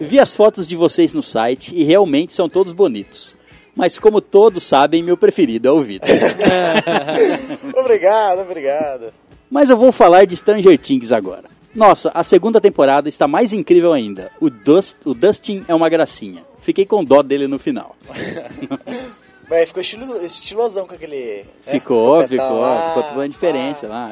[0.00, 3.36] Vi as fotos de vocês no site e realmente são todos bonitos.
[3.76, 6.08] Mas como todos sabem, meu preferido é o Vitor.
[7.78, 9.12] Obrigado, obrigado.
[9.48, 11.44] Mas eu vou falar de Stranger Things agora.
[11.74, 14.30] Nossa, a segunda temporada está mais incrível ainda.
[14.40, 16.44] O, Dust, o Dustin é uma gracinha.
[16.62, 17.94] Fiquei com dó dele no final.
[19.48, 21.44] Mas ficou estilo, estilosão com aquele.
[21.66, 22.88] né, Ficou, ficou, lá.
[22.88, 24.10] ficou totalmente diferente lá.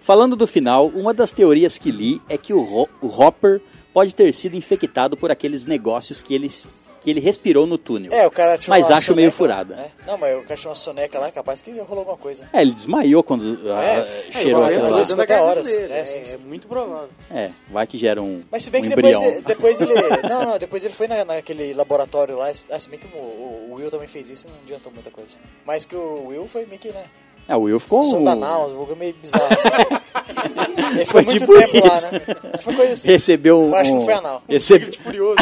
[0.00, 3.60] Falando do final, uma das teorias que li é que o, Ho- o Hopper
[3.92, 6.50] pode ter sido infectado por aqueles negócios que ele,
[7.06, 8.10] que ele respirou no túnel.
[8.12, 9.76] É, o cara tinha Mas uma acho meio soneca lá, furada.
[9.80, 9.90] né?
[10.04, 12.48] Não, mas o cara tinha uma soneca lá, capaz que rolou alguma coisa.
[12.52, 15.00] É, ele desmaiou quando ah, É, cheirou é, lá.
[15.02, 15.64] isso- até horas.
[15.68, 15.92] Dele.
[15.92, 16.34] É, É, sim, sim.
[16.34, 17.08] é muito provável.
[17.30, 19.94] É, vai que gera um, Mas se bem um que depois, ele- depois ele.
[20.28, 22.50] Não, não, depois ele foi na, naquele laboratório lá.
[22.72, 23.18] Ah, se bem que o,
[23.70, 25.36] o Will também fez isso, não adiantou muita coisa.
[25.64, 27.04] Mas que o Will foi meio que, né?
[27.48, 28.02] É, o Will ficou...
[28.02, 29.46] Sonda anal, um bagulho meio bizarro.
[29.54, 29.68] Assim.
[30.90, 32.12] ele Foi ficou muito tipo tempo lá, isso.
[32.12, 32.20] né?
[32.62, 33.08] Foi coisa assim.
[33.08, 33.68] Recebeu um...
[33.68, 34.42] Eu acho que não foi anal.
[34.48, 34.96] Recebe...
[34.96, 35.36] Furioso.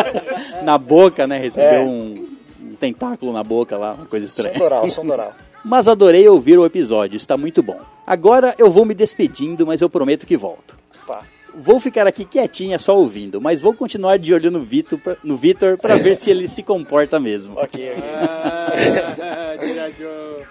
[0.64, 1.38] na boca, né?
[1.38, 1.80] Recebeu É.
[1.80, 2.28] um,
[2.62, 4.52] um tentáculo na boca lá, uma coisa estranha.
[4.54, 5.32] Sondoral, sondoral.
[5.64, 7.80] Mas adorei ouvir o episódio, está muito bom.
[8.06, 10.78] Agora eu vou me despedindo, mas eu prometo que volto.
[11.04, 11.22] Pá.
[11.58, 15.36] Vou ficar aqui quietinha só ouvindo, mas vou continuar de olho no Vitor pra, no
[15.36, 17.54] Vitor pra ver se ele se comporta mesmo.
[17.58, 18.02] Ok, ok.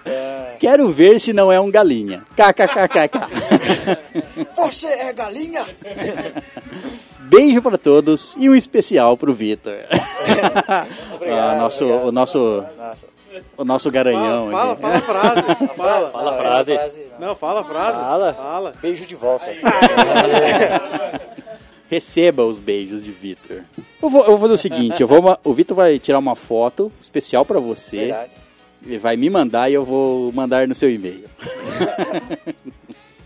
[0.08, 0.56] Ah.
[0.58, 2.24] Quero ver se não é um galinha.
[2.34, 3.20] KKKKK.
[4.56, 5.64] Você é galinha?
[7.28, 9.74] Beijo pra todos e um especial pro Vitor.
[11.14, 12.06] Obrigado, Ah, nosso, obrigado.
[12.08, 13.06] o nosso, Nossa.
[13.58, 14.50] o nosso garanhão.
[14.50, 14.82] Fala, aqui.
[14.82, 15.42] fala a frase.
[15.76, 16.10] Fala.
[16.10, 16.74] Fala a essa frase.
[16.74, 17.06] frase.
[17.18, 17.28] não.
[17.28, 17.98] Não, fala a frase.
[18.00, 18.34] Fala.
[18.34, 18.74] Fala.
[18.80, 19.46] Beijo de volta.
[21.88, 23.62] Receba os beijos de Vitor.
[24.02, 26.90] Eu vou, eu vou fazer o seguinte, eu vou, o Vitor vai tirar uma foto
[27.00, 27.96] especial pra você.
[27.98, 28.30] Verdade.
[28.84, 31.24] Ele vai me mandar e eu vou mandar no seu e-mail.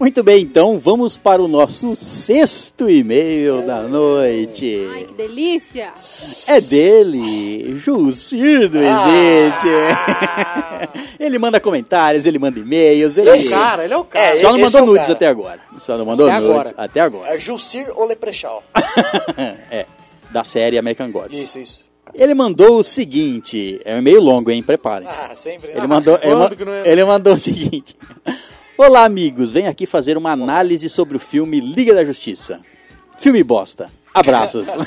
[0.00, 4.88] Muito bem, então vamos para o nosso sexto e-mail da noite.
[4.90, 5.92] Ai, que delícia!
[6.46, 9.68] É dele, Jucir do Existe.
[11.20, 14.24] Ele manda comentários, ele manda e-mails, ele Esse Cara, ele é o cara.
[14.24, 15.12] É, só não mandou é o nudes cara.
[15.12, 15.60] até agora.
[15.78, 16.74] Só não mandou Até nudes agora.
[16.78, 17.34] até agora.
[17.34, 18.62] É Julcir ou Leprechal?
[19.70, 19.84] é,
[20.30, 21.38] da série American Gods.
[21.38, 21.90] Isso, isso.
[22.14, 24.62] Ele mandou o seguinte, é um e-mail longo, hein?
[24.62, 25.06] Preparem.
[25.06, 25.72] Ah, sempre.
[25.72, 26.88] Ele mandou, ele, quando ma- que não é?
[26.88, 27.94] ele mandou o seguinte:
[28.82, 32.60] Olá, amigos, venho aqui fazer uma análise sobre o filme Liga da Justiça.
[33.18, 33.90] Filme bosta.
[34.14, 34.66] Abraços.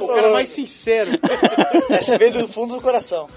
[0.00, 1.10] O cara mais sincero.
[1.90, 3.28] Essa veio do fundo do coração.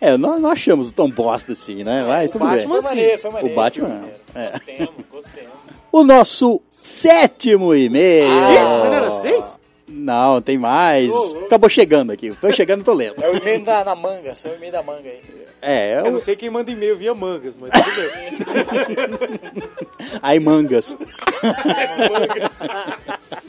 [0.00, 2.04] é, nós não achamos tão bosta assim, né?
[2.04, 2.66] Mas tudo bem.
[2.66, 3.52] Foi maneiro, foi maneiro.
[3.52, 3.86] O Batman.
[3.86, 4.20] foi maneiro.
[4.34, 4.50] é.
[4.50, 5.52] Gostemos, gostemos.
[5.92, 8.28] O nosso sétimo e-mail.
[8.28, 9.56] Ah, não era seis?
[9.86, 11.12] Não, tem mais.
[11.44, 12.32] Acabou chegando aqui.
[12.32, 13.22] Foi chegando, tô lendo.
[13.22, 15.45] É o e-mail da, na manga, são o e-mail da manga aí.
[15.62, 16.10] É, é Eu o...
[16.12, 19.70] não sei quem manda e-mail via mangas, mas tudo bem.
[20.22, 20.96] Ai, mangas.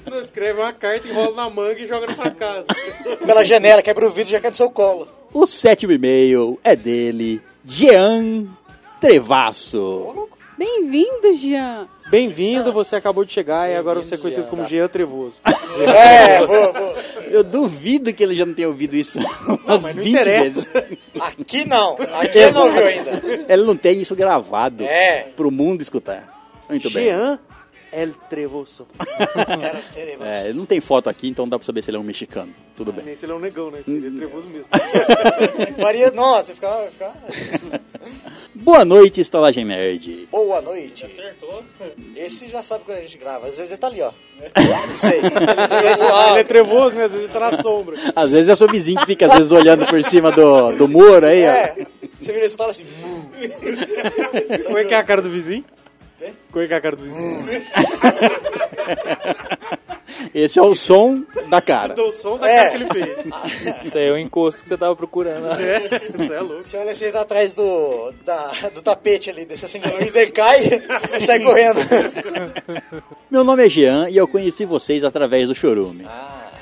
[0.09, 2.65] Não escreve uma carta, enrola na manga e joga na sua casa.
[3.25, 5.07] Pela janela, quebra o vidro e já cai no seu colo.
[5.33, 8.47] O sétimo e-mail é dele, Jean
[9.01, 10.29] Trevasso.
[10.57, 11.87] Bem-vindo, Jean.
[12.09, 15.35] Bem-vindo, você acabou de chegar e agora você é conhecido como Jean Trevoso.
[15.77, 16.95] É, boa, boa.
[17.29, 20.67] Eu duvido que ele já não tenha ouvido isso umas mas não 20 interessa.
[20.71, 20.97] vezes.
[21.19, 21.93] Aqui não.
[22.19, 23.21] Aqui ele não ouviu ainda.
[23.47, 25.27] Ele não tem isso gravado É.
[25.35, 26.27] pro mundo escutar.
[26.67, 27.09] Muito bem.
[27.91, 28.87] El Trevoso.
[29.47, 29.81] Era.
[30.21, 32.53] É, ele não tem foto aqui, então dá pra saber se ele é um mexicano.
[32.75, 33.05] Tudo bem.
[33.05, 33.79] Nem se ele é um negão, né?
[33.83, 34.67] Seria trevoso mesmo.
[35.81, 37.15] Faria, nossa, ficava, ficava...
[38.53, 40.27] Boa noite, Estalagem Nerd.
[40.31, 41.05] Boa noite.
[41.05, 41.63] Acertou.
[42.15, 43.47] Esse já sabe quando a gente grava.
[43.47, 44.11] Às vezes ele tá ali, ó.
[44.87, 45.19] Não sei.
[45.19, 47.05] Ele é trevoso, né?
[47.05, 47.95] Às vezes ele tá na sombra.
[48.15, 51.25] Às vezes é seu vizinho que fica às vezes olhando por cima do, do muro
[51.25, 51.51] aí, ó.
[51.51, 51.87] É.
[52.19, 52.85] Você vira isso e fala assim...
[54.65, 55.63] Como é que é a cara do vizinho?
[56.51, 57.45] Como é que é a cara do vizinho?
[60.33, 61.93] Esse é o som da cara.
[61.93, 62.69] Dou o som da É.
[62.71, 63.85] cara que ele fez.
[63.85, 65.43] Isso aí é o encosto que você tava procurando.
[65.43, 65.75] né?
[65.75, 66.67] É, isso é louco.
[66.67, 70.31] Você olha assim, ele tá atrás do, da, do tapete ali, desse assim luz, ele
[70.31, 70.59] cai
[71.15, 71.79] e sai correndo.
[73.29, 76.07] Meu nome é Jean e eu conheci vocês através do Chorume.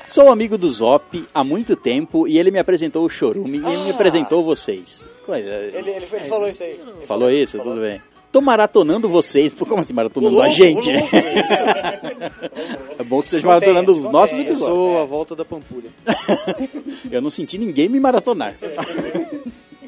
[0.06, 3.84] Sou amigo do Zop há muito tempo e ele me apresentou o Chorume e ele
[3.84, 5.06] me apresentou vocês.
[5.24, 6.72] Coisa- Ele, ele, ele falou isso aí.
[6.72, 7.56] Ele Falou isso?
[7.58, 7.72] falou.
[7.74, 8.00] Tudo bem.
[8.36, 9.54] Tô maratonando vocês.
[9.54, 10.92] Como assim maratonando Ô, a louco, gente?
[10.92, 11.62] louco, isso.
[12.98, 14.46] É bom que esteja maratonando os nossos contém.
[14.46, 14.76] Eu episódios.
[14.78, 15.88] sou a volta da Pampulha.
[17.10, 18.54] Eu não senti ninguém me maratonar.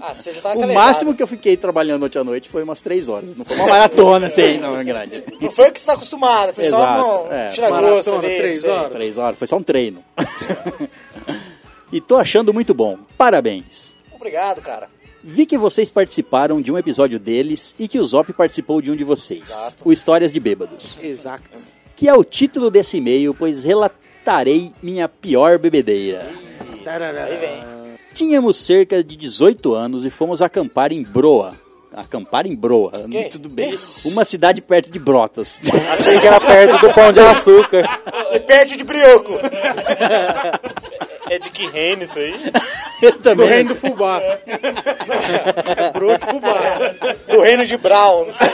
[0.01, 0.87] Ah, você já tava O calejado.
[0.87, 3.37] máximo que eu fiquei trabalhando noite à noite foi umas três horas.
[3.37, 5.25] Não foi uma maratona assim, não é grande.
[5.41, 7.49] Não foi o que você tá acostumado, foi Exato, só um é.
[7.49, 8.37] tira-gosto ali.
[8.39, 8.93] três horas.
[8.93, 10.05] Três horas, foi só um treino.
[11.93, 12.97] e tô achando muito bom.
[13.19, 13.97] Parabéns.
[14.13, 14.89] Obrigado, cara.
[15.31, 18.97] Vi que vocês participaram de um episódio deles e que o Zop participou de um
[18.97, 19.51] de vocês.
[19.51, 19.83] Exato.
[19.87, 20.99] O Histórias de Bêbados.
[21.03, 21.43] Exato.
[21.95, 26.25] Que é o título desse e-mail, pois relatarei minha pior bebedeira.
[26.87, 27.63] Aí vem.
[28.15, 31.55] Tínhamos cerca de 18 anos e fomos acampar em Broa.
[31.93, 33.25] Acampar em Broa, Que?
[33.25, 33.77] tudo bem.
[33.77, 34.09] Que?
[34.09, 35.61] Uma cidade perto de Brotas.
[35.93, 38.01] Achei que era perto do pão de açúcar.
[38.31, 39.33] E perde de brioco.
[41.31, 42.35] É de que reino isso aí?
[43.01, 43.47] Eu Do também.
[43.47, 44.21] reino do fubá.
[44.21, 46.55] É broto fubá.
[47.31, 48.49] Do reino de Brown, não sei.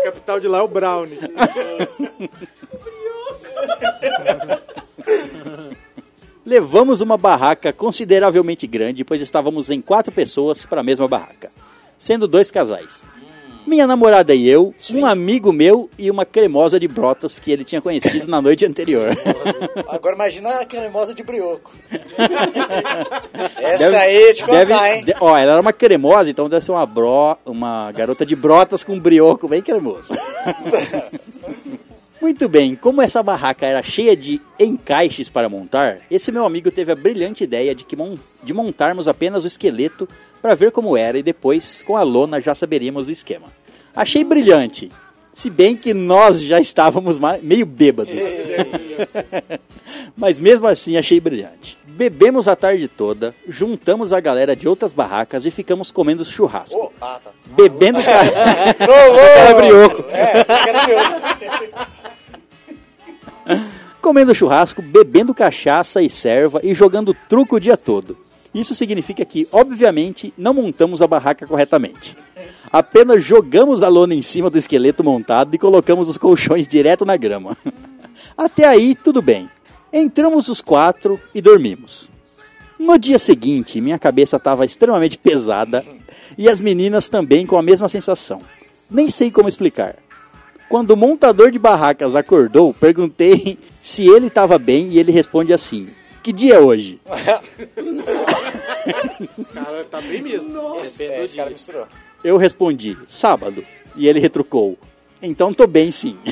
[0.00, 1.18] A capital de lá é o Brownie.
[6.44, 11.50] Levamos uma barraca consideravelmente grande, pois estávamos em quatro pessoas para a mesma barraca,
[11.98, 13.04] sendo dois casais.
[13.72, 17.80] Minha namorada e eu, um amigo meu e uma cremosa de brotas que ele tinha
[17.80, 19.16] conhecido na noite anterior.
[19.88, 21.72] Agora imagina a cremosa de brioco.
[23.56, 25.04] Essa aí, te contar, deve- hein?
[25.06, 28.84] de- ó, ela era uma cremosa, então deve ser uma bro, uma garota de brotas
[28.84, 30.12] com brioco bem cremoso.
[32.20, 36.92] Muito bem, como essa barraca era cheia de encaixes para montar, esse meu amigo teve
[36.92, 40.06] a brilhante ideia de, que mon- de montarmos apenas o esqueleto
[40.42, 43.46] para ver como era e depois, com a lona, já saberíamos o esquema.
[43.94, 44.90] Achei brilhante,
[45.32, 48.12] se bem que nós já estávamos meio bêbados.
[50.16, 51.78] Mas mesmo assim achei brilhante.
[51.86, 56.74] Bebemos a tarde toda, juntamos a galera de outras barracas e ficamos comendo churrasco.
[56.74, 57.30] Oh, ah, tá.
[57.50, 57.98] Bebendo.
[63.44, 63.44] É,
[64.00, 68.16] comendo churrasco, bebendo cachaça e serva e jogando truco o dia todo.
[68.54, 72.14] Isso significa que, obviamente, não montamos a barraca corretamente.
[72.70, 77.16] Apenas jogamos a lona em cima do esqueleto montado e colocamos os colchões direto na
[77.16, 77.56] grama.
[78.36, 79.48] Até aí, tudo bem.
[79.92, 82.10] Entramos os quatro e dormimos.
[82.78, 85.84] No dia seguinte, minha cabeça estava extremamente pesada
[86.36, 88.42] e as meninas também com a mesma sensação.
[88.90, 89.96] Nem sei como explicar.
[90.68, 95.88] Quando o montador de barracas acordou, perguntei se ele estava bem e ele responde assim:
[96.22, 97.00] Que dia é hoje?
[99.52, 100.72] Cara, tá bem mesmo.
[100.80, 101.88] Esse, é, esse cara misturou.
[102.22, 103.64] Eu respondi: Sábado.
[103.96, 104.78] E ele retrucou:
[105.20, 106.16] Então tô bem sim.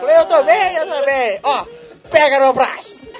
[0.00, 1.38] Falei, eu tô bem, eu tô bem.
[1.42, 1.64] Ó,
[2.10, 3.00] pega no meu braço.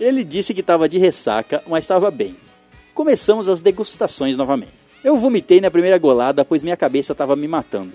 [0.00, 2.36] Ele disse que estava de ressaca, mas estava bem.
[2.94, 4.70] Começamos as degustações novamente.
[5.02, 7.94] Eu vomitei na primeira golada, pois minha cabeça estava me matando.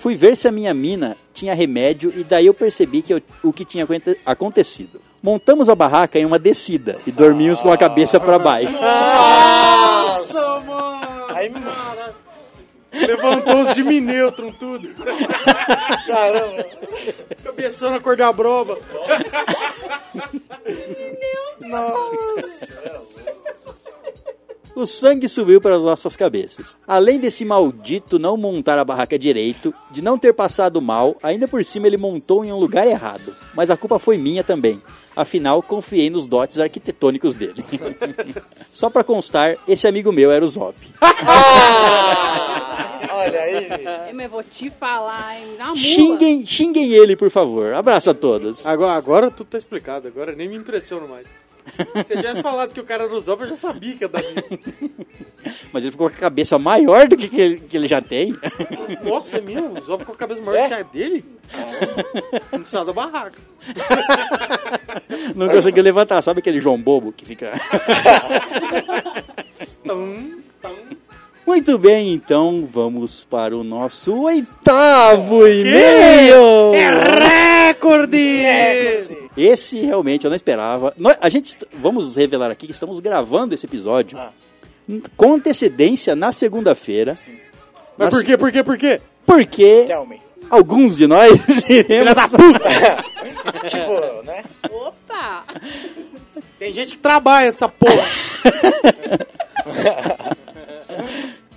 [0.00, 3.52] Fui ver se a minha mina tinha remédio e daí eu percebi que eu- o
[3.52, 5.00] que tinha aconte- acontecido.
[5.22, 8.72] Montamos a barraca em uma descida e dormimos com a cabeça para baixo.
[8.72, 11.26] Nossa, mano!
[11.36, 11.52] Aí,
[12.92, 14.88] Levantou os de Minêutron, tudo.
[16.06, 16.66] caramba.
[17.44, 18.78] Cabeçona cor da broba.
[24.74, 26.76] O sangue subiu para as nossas cabeças.
[26.86, 31.64] Além desse maldito não montar a barraca direito, de não ter passado mal, ainda por
[31.64, 33.34] cima ele montou em um lugar errado.
[33.54, 34.80] Mas a culpa foi minha também.
[35.16, 37.64] Afinal, confiei nos dotes arquitetônicos dele.
[38.72, 40.76] Só pra constar, esse amigo meu era o Zop.
[41.00, 44.12] Ah, olha aí.
[44.14, 45.56] Mas eu vou te falar, hein?
[45.58, 45.80] Na mula.
[45.80, 47.74] Xinguem, xinguem ele, por favor.
[47.74, 48.64] Abraço a todos.
[48.64, 51.26] Agora, agora tudo tá explicado, agora nem me impressiono mais.
[52.04, 54.08] Se eu tivesse falado que o cara era o Zop, eu já sabia que ia
[54.08, 54.58] dar isso.
[55.72, 58.36] Mas ele ficou com a cabeça maior do que, que, ele, que ele já tem.
[59.02, 59.78] Nossa, é mesmo?
[59.78, 60.68] O Zop com a cabeça maior É?
[60.68, 61.24] que a dele?
[62.52, 63.38] Não precisava da barraca.
[65.34, 66.20] Não conseguiu levantar.
[66.22, 67.52] Sabe aquele João Bobo que fica.
[69.84, 70.76] Tum, tum.
[71.46, 76.74] Muito bem, então vamos para o nosso oitavo e-mail.
[76.74, 77.49] É
[77.90, 79.28] recorde!
[79.36, 80.92] Esse realmente eu não esperava.
[80.96, 84.30] Nós- a gente vamos revelar aqui que estamos gravando esse episódio Ah.
[85.16, 87.12] com antecedência na segunda-feira,
[87.96, 89.00] Mas por quê, por quê, por quê?
[89.26, 90.20] porque Tell me.
[90.50, 91.32] alguns de nós
[91.68, 92.14] iremos
[93.68, 94.42] Tipo, né?
[94.70, 95.44] Opa!
[96.58, 98.04] Tem gente que trabalha nessa porra.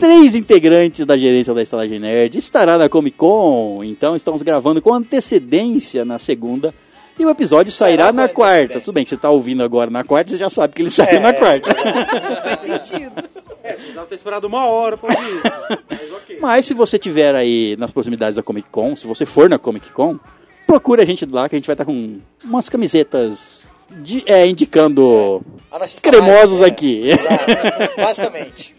[0.03, 4.93] três integrantes da gerência da Estalagem Nerd estará na Comic Con, então estamos gravando com
[4.93, 6.73] antecedência na segunda.
[7.17, 8.81] E o episódio sairá na quarta.
[8.81, 11.19] Tudo bem que você está ouvindo agora na quarta, você já sabe que ele saiu
[11.19, 11.73] É, na quarta.
[11.73, 13.13] Faz sentido.
[13.63, 15.41] É, você precisava ter esperado uma hora pra ouvir.
[15.89, 16.37] Mas ok.
[16.41, 19.89] Mas se você tiver aí nas proximidades da Comic Con, se você for na Comic
[19.91, 20.19] Con,
[20.67, 23.63] procura a gente lá que a gente vai estar com umas camisetas
[24.01, 25.41] de- é, indicando
[26.01, 27.09] cremosos aqui.
[27.09, 27.13] é.
[27.13, 27.95] Exato.
[27.95, 28.75] Basicamente.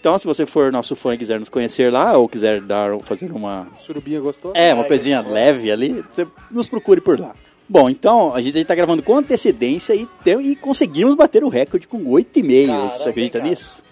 [0.00, 3.30] Então, se você for nosso fã e quiser nos conhecer lá, ou quiser dar, fazer
[3.32, 4.52] uma Surubinha gostou?
[4.54, 7.34] É, uma Ah, coisinha gente, leve ali, você nos procure por lá.
[7.68, 11.86] Bom, então, a gente está gravando com antecedência e, tem- e conseguimos bater o recorde
[11.86, 12.68] com 8 e-mails.
[12.70, 13.50] Caramba, Você acredita cara?
[13.50, 13.82] nisso?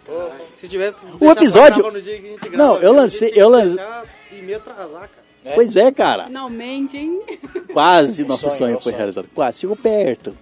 [0.53, 1.07] Se tivesse.
[1.21, 4.43] O episódio- No dia que a gente Não, eu lancei- eu que lan- deixar E
[4.43, 5.27] me atrasar, cara.
[5.45, 5.55] É.
[5.55, 6.27] Pois é, cara.
[6.27, 7.21] Finalmente, hein?
[7.73, 8.97] Quase Um nosso sonho, sonho, é foi sonho.
[8.97, 9.27] realizado.
[9.35, 10.33] Quase, chegou perto.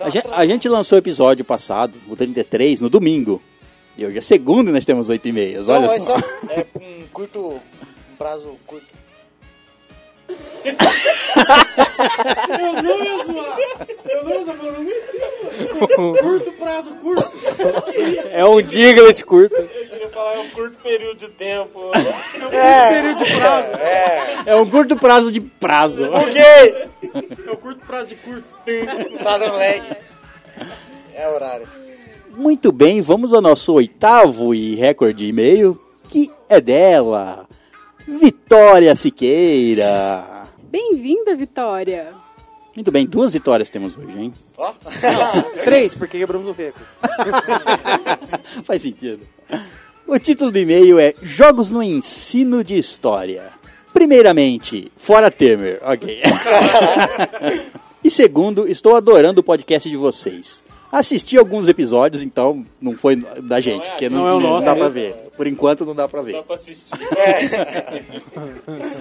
[0.00, 3.40] A gente, a gente lançou o episódio passado, o 33, no domingo.
[3.96, 5.66] E hoje é segunda e nós temos 8 e-mails.
[5.66, 6.18] Não, Olha é só.
[6.18, 7.60] só é um curto.
[8.12, 8.86] Um prazo curto.
[10.64, 10.72] Eu
[12.82, 13.58] não ia zoar.
[14.08, 14.82] Eu não ia zoar, mano.
[14.82, 17.30] Muito curto prazo, curto.
[18.32, 19.54] É um Diglett curto.
[19.54, 21.90] Eu queria falar um curto período de tempo.
[22.50, 23.68] É, Período de prazo.
[23.76, 24.34] é.
[24.46, 26.10] É um curto prazo de prazo.
[26.10, 26.88] Buguei!
[27.46, 28.54] É o curto prazo de curto.
[29.22, 29.96] Tá dando lag.
[31.14, 31.68] É horário.
[32.36, 37.46] Muito bem, vamos ao nosso oitavo e recorde e-mail, que é dela,
[38.06, 40.48] Vitória Siqueira.
[40.64, 42.12] Bem-vinda, Vitória.
[42.74, 44.32] Muito bem, duas vitórias temos hoje, hein?
[44.58, 44.72] Ó.
[45.62, 46.88] Três, porque quebramos o recorde.
[48.66, 49.20] Faz sentido.
[50.04, 53.52] O título do e-mail é Jogos no Ensino de História.
[53.92, 56.20] Primeiramente, fora Temer, ok.
[58.02, 60.63] e segundo, estou adorando o podcast de vocês.
[60.96, 64.64] Assisti alguns episódios, então não foi da gente, é porque não, não é o nosso
[64.66, 65.12] não dá pra ver.
[65.36, 66.34] Por enquanto não dá pra ver.
[66.34, 66.96] Dá pra assistir.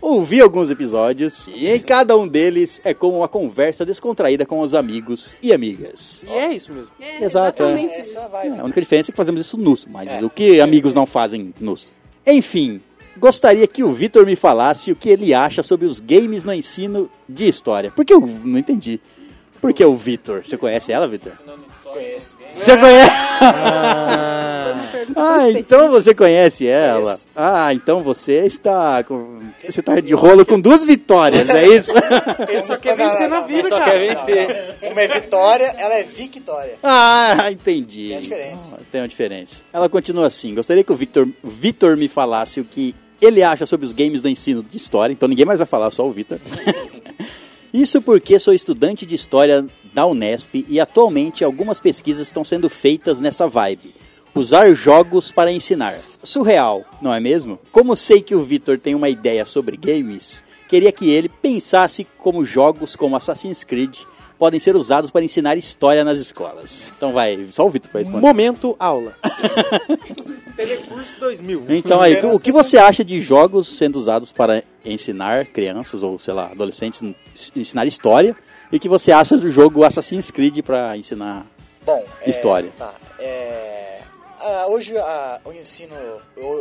[0.00, 4.72] Ouvi alguns episódios e em cada um deles é como uma conversa descontraída com os
[4.74, 6.22] amigos e amigas.
[6.28, 6.90] E é isso mesmo.
[7.00, 7.84] É, Exato, é.
[7.98, 8.48] Essa vai.
[8.48, 10.24] A única diferença é que fazemos isso nus, mas É.
[10.24, 11.90] o que amigos não fazem nus?
[12.26, 12.80] Enfim,
[13.16, 17.10] gostaria que o Vitor me falasse o que ele acha sobre os games no ensino
[17.28, 17.90] de história.
[17.90, 19.00] Porque eu não entendi.
[19.64, 20.42] Por que o Vitor?
[20.44, 21.32] Você conhece ela, Vitor?
[21.82, 22.36] Conheço.
[22.54, 23.10] Você conhece?
[25.16, 25.58] Ah, específica.
[25.58, 27.18] então você conhece ela.
[27.34, 29.40] Ah, então você está com...
[29.66, 31.90] Você está de rolo com duas vitórias, é isso?
[32.46, 33.90] Ele só quer vencer na vida, Ele só cara.
[33.90, 34.76] quer vencer.
[34.82, 36.78] Uma é vitória, ela é victória.
[36.82, 38.08] Ah, entendi.
[38.08, 38.76] Tem a diferença.
[38.78, 39.62] Ah, Tem uma diferença.
[39.72, 40.54] Ela continua assim.
[40.54, 44.28] Gostaria que o Victor, Victor me falasse o que ele acha sobre os games do
[44.28, 45.14] ensino de história.
[45.14, 46.38] Então ninguém mais vai falar, só o Victor.
[47.74, 53.20] Isso porque sou estudante de história da Unesp e atualmente algumas pesquisas estão sendo feitas
[53.20, 53.92] nessa vibe.
[54.32, 55.98] Usar jogos para ensinar.
[56.22, 57.58] Surreal, não é mesmo?
[57.72, 62.46] Como sei que o Victor tem uma ideia sobre games, queria que ele pensasse como
[62.46, 63.96] jogos como Assassin's Creed
[64.38, 66.92] podem ser usados para ensinar história nas escolas.
[66.96, 68.26] Então vai, só o Victor vai responder.
[68.26, 69.16] Momento aula.
[70.56, 71.64] Telecurso 2000.
[71.70, 76.34] Então aí, o que você acha de jogos sendo usados para ensinar crianças ou, sei
[76.34, 77.02] lá, adolescentes
[77.54, 78.36] ensinar história?
[78.72, 81.46] E o que você acha do jogo Assassin's Creed para ensinar
[81.84, 82.70] Bom, é, História.
[82.78, 82.94] Tá.
[83.18, 84.00] É,
[84.68, 85.94] hoje a- o ensino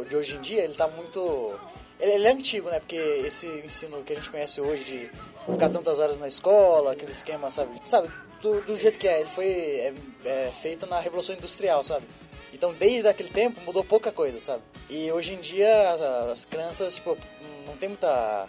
[0.09, 1.53] de hoje em dia ele tá muito
[1.99, 2.79] ele, ele é antigo, né?
[2.79, 5.09] Porque esse ensino que a gente conhece hoje de
[5.51, 7.71] ficar tantas horas na escola, aquele esquema, sabe?
[7.85, 8.09] Sabe,
[8.41, 9.21] do, do jeito que é.
[9.21, 9.93] Ele foi é,
[10.25, 12.05] é, feito na Revolução Industrial, sabe?
[12.53, 14.61] Então, desde aquele tempo, mudou pouca coisa, sabe?
[14.89, 17.17] E hoje em dia, as, as crianças, tipo,
[17.65, 18.47] não tem muita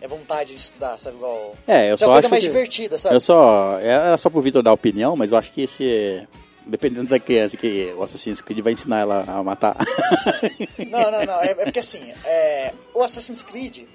[0.00, 1.16] é, vontade de estudar, sabe?
[1.16, 1.54] Igual...
[1.66, 3.16] É, eu Isso é só uma coisa mais que- divertida, sabe?
[3.16, 3.78] Eu só.
[3.80, 6.26] Era só pro Vitor dar opinião, mas eu acho que esse.
[6.66, 9.76] Dependendo da criança que o Assassin's Creed vai ensinar ela a matar.
[10.78, 11.40] Não, não, não.
[11.40, 13.86] É, é porque assim, é, o Assassin's Creed,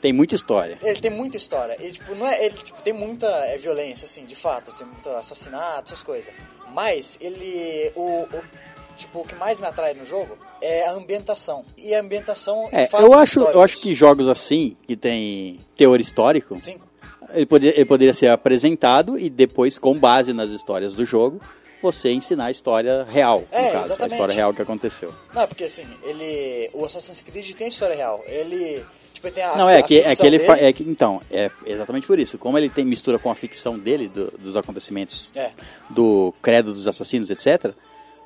[0.00, 0.78] Tem muita história.
[0.82, 1.76] ele tem muita história.
[1.80, 4.72] Ele, tipo, não é, ele tipo, tem muita é, violência, assim, de fato.
[4.74, 6.32] Tem muito assassinato, essas coisas.
[6.72, 7.90] Mas ele...
[7.96, 11.64] O, o- tipo, o que mais me atrai no jogo é a ambientação.
[11.76, 13.62] E a ambientação É, eu acho, eu históricos.
[13.62, 16.80] acho que jogos assim, que tem teor histórico, Sim.
[17.32, 21.40] ele poderia, ele poderia ser apresentado e depois, com base nas histórias do jogo,
[21.80, 24.12] você ensinar a história real, no É, caso, exatamente.
[24.12, 25.14] a história real que aconteceu.
[25.32, 26.68] Não, porque assim, ele...
[26.72, 28.22] O Assassin's Creed tem história real.
[28.26, 28.84] Ele...
[29.20, 31.50] Tipo, tem a Não, a é que, é que ele fa- é que Então, é
[31.66, 32.38] exatamente por isso.
[32.38, 35.50] Como ele tem mistura com a ficção dele, do- dos acontecimentos É.
[35.90, 37.72] do credo dos assassinos, etc.,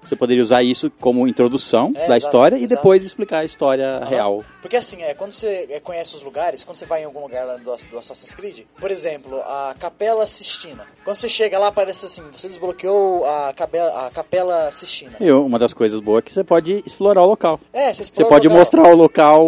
[0.02, 2.80] você poderia usar isso como introdução É, da exato, história e exato.
[2.80, 4.04] depois explicar a história Aham.
[4.04, 4.44] real.
[4.60, 7.44] Porque assim, é, quando você é, conhece os lugares, quando você vai em algum lugar
[7.46, 10.86] lá do, do Assassin's Creed, por exemplo, a Capela Sistina.
[11.04, 15.16] Quando você chega lá, aparece assim, você desbloqueou a, capela, a Capela Sistina.
[15.20, 17.60] E uma das coisas boas é que você pode explorar o local.
[17.72, 18.58] É, você Você explora pode o local.
[18.58, 19.46] mostrar o local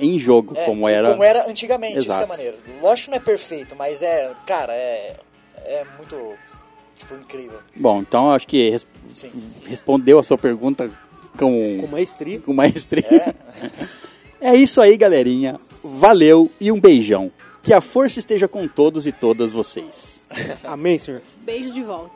[0.00, 1.10] em- jogo, É, como e era.
[1.10, 2.28] Como era antigamente, isso que é Exato.
[2.28, 2.56] maneiro.
[2.80, 5.14] Lógico que não é perfeito, mas é, cara, é,
[5.64, 6.16] é muito,
[6.96, 7.58] tipo, incrível.
[7.76, 9.30] Bom, então acho que res- Sim.
[9.66, 10.90] respondeu a sua pergunta
[11.38, 12.40] com, Com maestria.
[12.40, 13.34] com maestria.
[14.40, 14.54] É.
[14.56, 15.60] isso aí, galerinha.
[15.84, 17.30] Valeu e um beijão.
[17.62, 20.22] Que a força esteja com todos e todas vocês.
[20.64, 21.20] Amém, senhor.
[21.44, 22.14] Beijo de volta.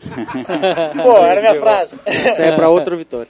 [1.02, 1.96] Pô, era a minha frase.
[2.06, 3.28] Essa é pra outra vitória.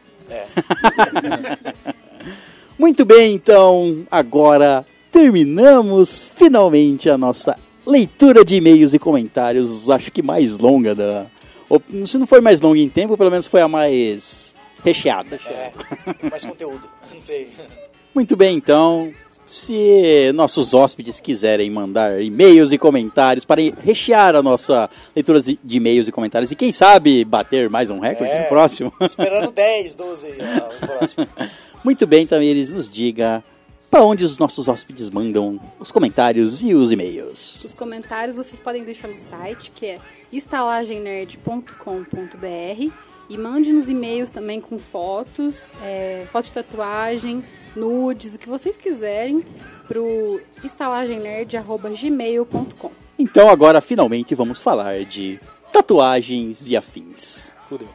[2.78, 7.56] Muito bem, então, agora terminamos finalmente a nossa
[7.88, 11.26] leitura de e-mails e comentários, acho que mais longa da.
[11.68, 15.38] ou, Se não foi mais longa em tempo, pelo menos foi a mais recheada.
[15.46, 15.72] É,
[16.30, 16.82] mais conteúdo,
[17.12, 17.48] não sei.
[18.14, 19.12] Muito bem, então,
[19.46, 26.06] se nossos hóspedes quiserem mandar e-mails e comentários para rechear a nossa leitura de e-mails
[26.08, 28.42] e comentários e quem sabe bater mais um recorde É.
[28.42, 28.92] no próximo.
[29.00, 31.28] Esperando 10, 12 aí, ó, o próximo.
[31.84, 33.42] Muito bem, então eles nos diga
[33.90, 37.64] para onde os nossos hóspedes mandam os comentários e os e-mails.
[37.64, 39.98] Os comentários vocês podem deixar no site, que é
[40.32, 42.92] estalagemnerd.com.br
[43.28, 47.42] e mande-nos e-mails também com fotos, é, foto de tatuagem,
[47.74, 49.44] nudes, o que vocês quiserem
[49.86, 55.40] pro estalagemnerd.gmail.com Então agora finalmente vamos falar de
[55.72, 57.50] tatuagens e afins.
[57.68, 57.88] Fudeu.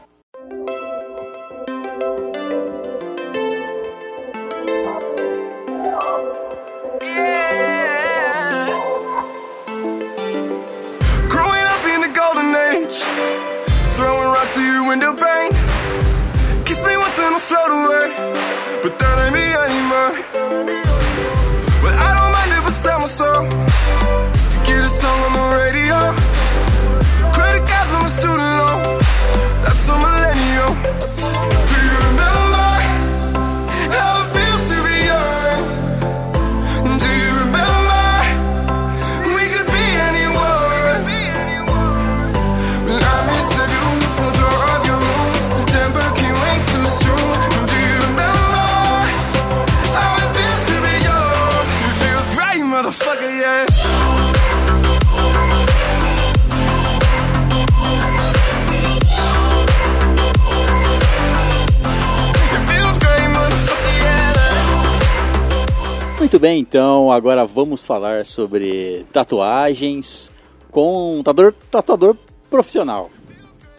[66.34, 70.32] Muito bem, então agora vamos falar sobre tatuagens
[70.72, 72.18] com um tatuador, tatuador
[72.50, 73.12] profissional.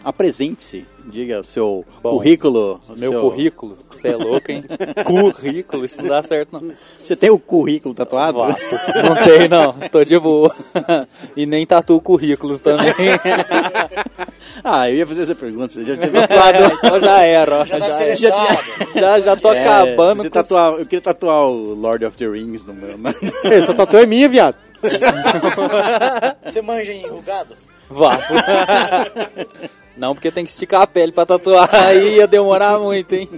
[0.05, 2.81] Apresente-se, diga o seu Bom, currículo.
[2.97, 4.65] Meu seu- currículo, você é louco, hein?
[5.05, 6.73] currículo, isso não dá certo não.
[6.97, 8.39] Você tem o currículo tatuado?
[8.39, 8.59] Vapo.
[9.03, 10.55] Não tem não, tô de boa.
[11.37, 12.93] E nem tatuo currículos também.
[14.65, 16.75] ah, eu ia fazer essa pergunta, você já tinha tatuado.
[16.79, 17.65] então já era, ó.
[17.65, 18.59] Já tá já, interessado.
[18.95, 22.65] já, já tô É, acabando com tatuar, Eu queria tatuar o Lord of the Rings
[22.65, 22.95] no meu.
[23.45, 24.57] Essa tatu é minha, viado.
[26.45, 27.55] Você manja em enrugado?
[27.89, 28.25] Vapo.
[29.97, 33.29] Não, porque tem que esticar a pele pra tatuar, aí ia demorar muito, hein?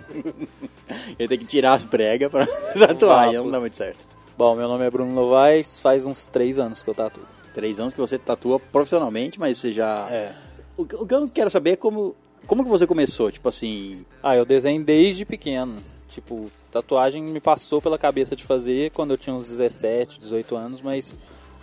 [1.19, 2.47] Eu tenho que tirar as pregas pra
[2.87, 3.99] tatuar, aí não dá muito certo.
[4.39, 7.23] Bom, meu nome é Bruno Novaes, faz uns três anos que eu tatuo.
[7.55, 10.07] Três anos que você tatua profissionalmente, mas você já.
[10.11, 10.33] É.
[10.77, 12.15] O, que- o que eu quero saber é como.
[12.47, 13.33] Como que você começou?
[13.33, 14.05] Tipo assim.
[14.23, 15.77] Ah, eu desenho desde pequeno.
[16.09, 20.81] Tipo, tatuagem me passou pela cabeça de fazer quando eu tinha uns 17, 18 anos,
[20.83, 21.19] mas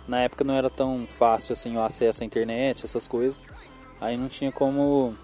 [0.08, 3.40] na época não era tão fácil assim o acesso à internet, essas coisas.
[4.04, 5.14] Aí não tinha como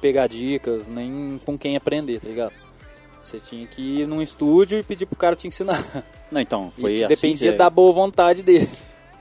[0.00, 2.52] pegar dicas, nem com quem aprender, tá ligado?
[3.22, 6.04] Você tinha que ir num estúdio e pedir pro cara te ensinar.
[6.30, 8.68] Não, então, foi e assim dependia que- da boa vontade dele.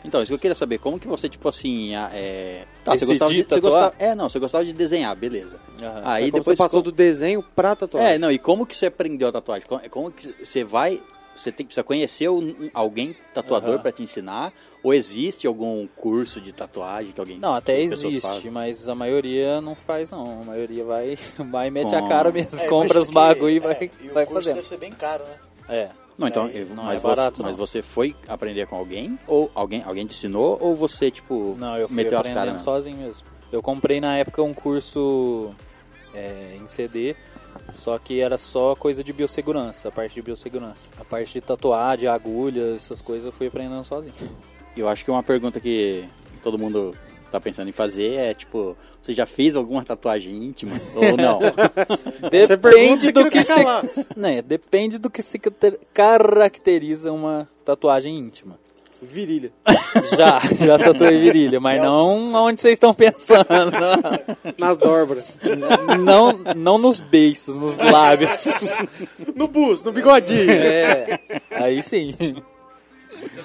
[0.04, 2.66] Então, isso que eu queria saber, como que você, tipo assim, é...
[2.84, 3.94] Tá, você gostava, de, você gostava...
[4.00, 5.60] É, não, você gostava de desenhar, beleza.
[5.80, 6.02] Aham.
[6.04, 6.46] Aí É depois...
[6.46, 8.14] você passou como- do desenho pra tatuagem.
[8.14, 9.68] É, não, e como que você aprendeu a tatuagem?
[9.68, 11.00] Como, como que você vai...
[11.38, 12.28] Você tem, precisa conhecer
[12.74, 13.80] alguém tatuador Aham.
[13.84, 14.52] pra te ensinar?
[14.84, 17.38] Ou existe algum curso de tatuagem que alguém...
[17.38, 20.42] Não, até as existe, mas a maioria não faz não.
[20.42, 21.18] A maioria vai,
[21.52, 23.90] vai e mete Com- a cara mesmo, É, compra os bagulho e que- vai, é,
[24.02, 24.56] e o curso fazendo.
[24.56, 25.36] deve ser bem caro, né?
[25.70, 25.90] É.
[26.18, 27.58] Não, então, É, não mas, é barato, você, mas não.
[27.58, 29.18] você foi aprender com alguém?
[29.28, 30.58] Ou alguém, alguém te ensinou?
[30.60, 32.54] Ou você, tipo, Não, eu fui meteu as aprendendo caras?
[32.54, 32.66] mesmo?
[32.66, 33.24] sozinho mesmo.
[33.52, 35.52] Eu comprei na época um curso
[36.14, 37.16] é, em CD,
[37.74, 40.90] só que era só coisa de biossegurança, a parte de biossegurança.
[41.00, 44.14] A parte de tatuagem, agulhas, essas coisas eu fui aprendendo sozinho.
[44.76, 46.06] Eu acho que uma pergunta que
[46.44, 46.96] todo mundo
[47.32, 50.80] tá pensando em fazer é, tipo, você já fez alguma tatuagem íntima?
[50.96, 51.40] ou não?
[52.30, 53.66] Depende do que se,
[54.16, 55.40] né, depende do que se
[55.94, 58.60] caracteriza uma tatuagem íntima.
[59.04, 59.52] Virilha.
[60.16, 63.48] Já, já tatuei virilha, mas não onde vocês estão pensando.
[64.60, 65.40] Nas dórbaras.
[66.00, 68.70] Não, não nos beiços, nos lábios.
[69.36, 70.52] No bus, no bigodinho.
[70.52, 71.20] É,
[71.50, 72.14] aí sim.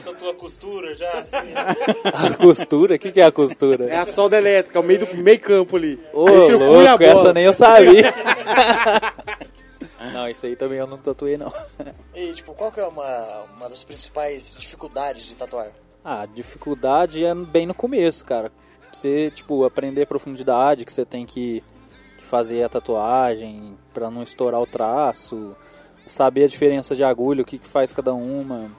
[0.04, 1.36] Tatua costura já, assim.
[2.04, 2.94] A costura?
[2.94, 3.86] O que, que é a costura?
[3.86, 5.98] É a solda elétrica, o meio do meio campo ali.
[6.12, 8.12] Ô, a louco, essa nem eu sabia.
[10.12, 11.52] Não, isso aí também eu não tatuei, não.
[12.14, 15.70] E, tipo, qual que é uma, uma das principais dificuldades de tatuar?
[16.04, 18.52] Ah, a dificuldade é bem no começo, cara.
[18.92, 21.62] Você, tipo, aprender a profundidade que você tem que,
[22.16, 25.56] que fazer a tatuagem pra não estourar o traço,
[26.06, 28.70] saber a diferença de agulha, o que, que faz cada uma.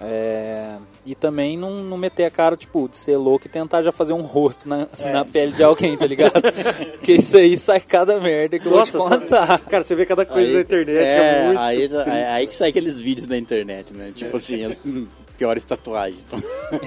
[0.00, 0.76] É,
[1.06, 4.12] e também não, não meter a cara, tipo, de ser louco e tentar já fazer
[4.12, 6.42] um rosto na, na pele de alguém, tá ligado?
[6.98, 9.58] Porque isso aí sai cada merda que eu Nossa, vou te contar.
[9.60, 11.60] Cara, você vê cada coisa na internet que é, é muito.
[11.60, 14.12] aí, aí, aí que sai aqueles vídeos da internet, né?
[14.14, 14.76] Tipo assim,
[15.38, 16.24] piores tatuagens.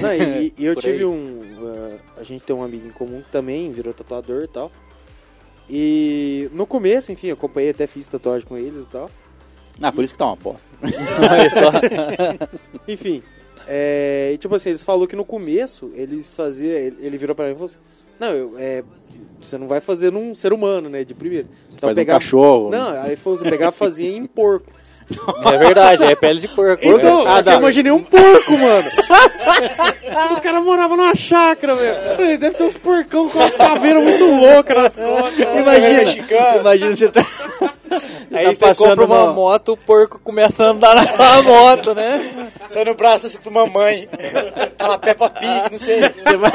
[0.01, 1.05] Não, e, e eu Por tive aí.
[1.05, 1.41] um.
[1.61, 4.71] uh, a gente tem um amigo em comum que também virou tatuador e tal.
[5.69, 9.09] E no começo, enfim, eu acompanhei até fiz tatuagem com eles e tal.
[9.81, 10.37] Ah, por isso que tá uma.
[10.43, 11.71] Olha só.
[12.87, 13.23] Enfim.
[13.67, 16.71] É, tipo assim, eles falaram que no começo eles faziam.
[16.71, 17.77] Ele, ele virou pra mim e falou assim:
[18.19, 18.83] Não, eu, é,
[19.39, 21.03] você não vai fazer num ser humano, né?
[21.03, 21.47] De primeiro.
[21.67, 22.69] Então, Faz um pegava- cachorro.
[22.71, 24.71] Não, aí falou assim: pegava e fazia em porco.
[25.51, 26.83] É verdade, é pele de porco.
[26.85, 27.53] Então, Ah, que tá.
[27.53, 28.89] eu imaginei um porco, mano.
[30.37, 32.37] o cara morava numa chácara, velho.
[32.37, 35.39] Deve ter uns porcão com uma caveira muito louca nas costas.
[35.39, 36.59] Imagina, mexicano.
[36.61, 37.25] imagina você tá,
[38.31, 41.95] Aí tá você compra uma no- moto, o porco começa a andar na sua moto,
[41.95, 42.49] né?
[42.67, 44.07] Sai no braço assim pra mamãe.
[44.77, 46.01] Aquela Peppa Pig, não sei.
[46.01, 46.51] Você vai...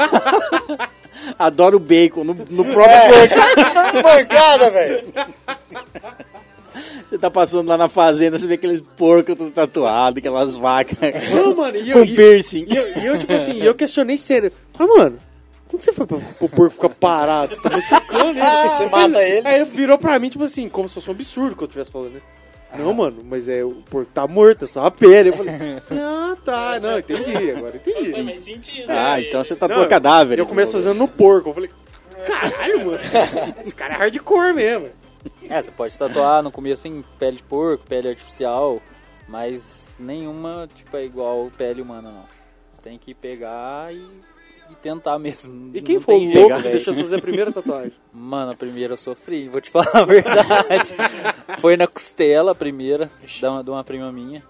[1.37, 3.27] Adoro bacon no, no próprio É.
[3.27, 4.03] porco.
[4.03, 5.03] Mancada, velho.
[7.07, 10.97] Você tá passando lá na fazenda, você vê aqueles porcos tudo tatuados, aquelas vacas
[11.33, 12.65] Não, mano, e eu, com e, piercing.
[12.67, 14.51] e eu, e eu, tipo assim, eu questionei sério.
[14.77, 15.17] Mas, mano,
[15.67, 17.55] como que você foi pro, pro porco ficar parado?
[17.55, 18.69] Você tá machucando ele.
[18.69, 19.47] Você mata ele.
[19.47, 21.91] Aí ele virou pra mim, tipo assim, como se fosse um absurdo que eu estivesse
[21.91, 22.21] falando, né?
[22.77, 25.29] Não, mano, mas é, o porco tá morto, é só a pele.
[25.29, 25.53] Eu falei,
[25.91, 28.11] ah, tá, não, entendi, agora entendi.
[28.11, 28.89] Faz mais sentido.
[28.89, 29.21] Ah, né?
[29.27, 30.39] então você tatua Não, cadáver.
[30.39, 31.49] Eu começo fazendo no porco.
[31.49, 31.69] Eu falei,
[32.27, 32.99] caralho, mano.
[33.61, 34.89] Esse cara é hardcore mesmo.
[35.49, 38.81] É, você pode tatuar no começo em pele de porco, pele artificial,
[39.27, 42.25] mas nenhuma, tipo, é igual pele humana, não.
[42.71, 44.05] Você tem que pegar e,
[44.69, 45.71] e tentar mesmo.
[45.73, 47.93] E quem Não foi o tem louco que deixou você fazer a primeira tatuagem?
[48.13, 50.95] Mano, a primeira eu sofri, vou te falar a verdade.
[51.59, 54.43] Foi na costela a primeira, de uma, de uma prima minha.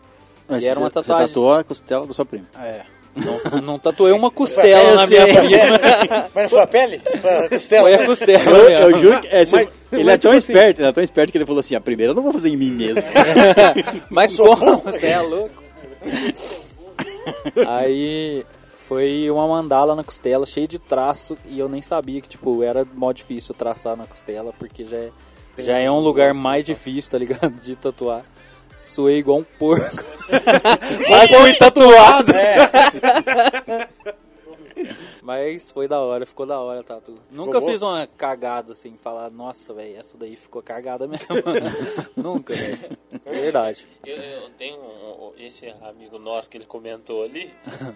[0.47, 1.27] Mas E era uma tatuagem.
[1.27, 2.45] Você tatuou a costela do seu primo.
[2.55, 2.85] É.
[3.15, 6.27] Não, não tatuei uma costela na minha prima.
[6.35, 6.99] Mas não foi a pele?
[7.21, 7.81] Foi a costela?
[7.83, 8.57] Foi a costela.
[8.57, 10.91] Eu, eu juro que é, Mas- ele mas, é tão tipo assim- esperto, ele é
[10.91, 13.01] tão esperto que ele falou assim, a primeira eu não vou fazer em mim mesmo.
[14.11, 14.77] Mas como?
[14.79, 15.63] Você é louco?
[17.67, 18.43] Aí
[18.77, 22.85] foi uma mandala na costela, cheia de traço, e eu nem sabia que, tipo, era
[22.93, 25.09] mó difícil traçar na costela, porque já é,
[25.57, 27.49] já é um lugar mais difícil, tá ligado?
[27.61, 28.23] De tatuar.
[28.75, 30.03] Suei igual um porco.
[31.09, 32.31] Mas fui tatuado.
[32.35, 32.69] É.
[35.21, 37.17] Mas foi da hora, ficou da hora a tatu.
[37.31, 37.71] Nunca boa?
[37.71, 41.25] fiz uma cagada assim, falar, nossa, velho, essa daí ficou cagada mesmo.
[42.15, 42.97] Nunca, velho.
[43.25, 43.87] Verdade.
[44.05, 47.51] Eu, eu tenho um- esse amigo nosso que ele comentou ali.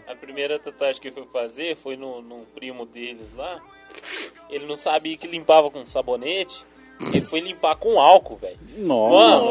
[0.08, 3.62] A primeira tatuagem que eu fui fazer foi no, num primo deles lá.
[4.50, 6.66] Ele não sabia que limpava com sabonete.
[7.00, 8.60] Ele foi limpar com álcool, velho.
[8.78, 9.46] Nossa.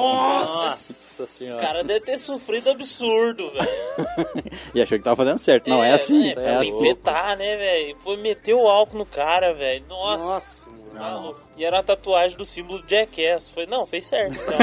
[0.68, 1.60] Nossa o senhora.
[1.66, 3.68] cara deve ter sofrido absurdo, velho.
[4.74, 5.68] E achou que tava fazendo certo.
[5.70, 6.26] Não, é, assim.
[6.26, 6.30] né?
[6.30, 6.68] É Pra assim.
[6.68, 7.96] infetar, né, velho?
[8.00, 9.84] Foi meter o álcool no cara, velho.
[9.88, 10.24] Nossa.
[10.24, 10.90] Nossa, mano.
[10.92, 11.40] tá louco.
[11.56, 13.48] E era a tatuagem do símbolo Jackass.
[13.50, 14.34] Foi, não, fez certo.
[14.34, 14.58] Então.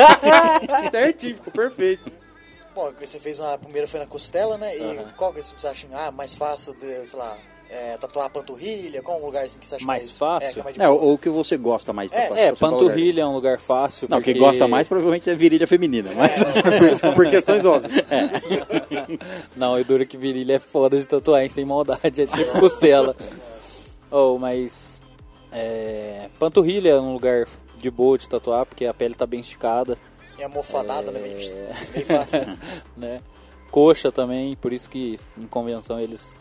[0.90, 2.10] Certinho, ficou perfeito.
[2.74, 3.54] Bom, você fez uma.
[3.54, 4.74] A primeira foi na costela, né?
[4.76, 7.36] E qual que você acha ah, mais fácil de, sei lá,
[7.70, 9.00] é, tatuar a panturrilha?
[9.00, 10.48] Qual um lugar assim, que você acha Mais mais, fácil?
[10.48, 11.00] É, que é mais de É, boa?
[11.00, 12.10] ou o que você gosta mais.
[12.12, 12.58] É, tatuar, É, lugar.
[12.58, 14.08] panturrilha é um lugar fácil.
[14.10, 14.32] Não, porque...
[14.32, 16.10] quem gosta mais provavelmente é virilha feminina.
[16.14, 16.32] Mas...
[17.14, 18.04] Por questões óbvias.
[19.56, 23.14] Não, e dura que virilha é foda de tatuar, hein, sem maldade, é tipo costela.
[24.10, 25.02] oh, mas.
[25.52, 27.46] É, panturrilha é um lugar
[27.78, 29.96] de boa de tatuar, porque a pele tá bem esticada,
[30.38, 31.18] E a mofanada, né?
[31.18, 31.22] É.
[31.22, 31.36] Meio,
[31.94, 32.58] meio fácil, né?
[32.96, 33.20] né?
[33.70, 36.34] Coxa também, por isso que em convenção eles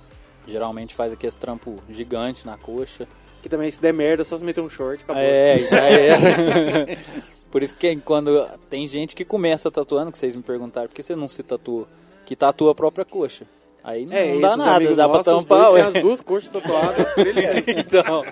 [0.50, 3.08] geralmente fazem aquele trampo gigante na coxa.
[3.42, 5.22] Que também, se der merda, é só se meter um short, acabou.
[5.24, 6.98] É, já era.
[7.50, 11.02] Por isso que quando tem gente que começa tatuando, que vocês me perguntaram, por que
[11.02, 11.88] você não se tatua?
[12.26, 13.46] Que tatua a própria coxa.
[13.84, 16.50] Aí não, É, não dá nada, dá pra nossos, os tampar, dois as duas coxas
[16.52, 17.08] tatuadas.
[17.68, 18.24] Então,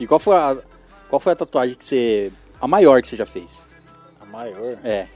[0.00, 0.56] E qual foi, a,
[1.08, 2.32] qual foi a tatuagem que você.
[2.60, 3.62] A maior que você já fez?
[4.20, 4.76] a maior.
[4.82, 5.06] É.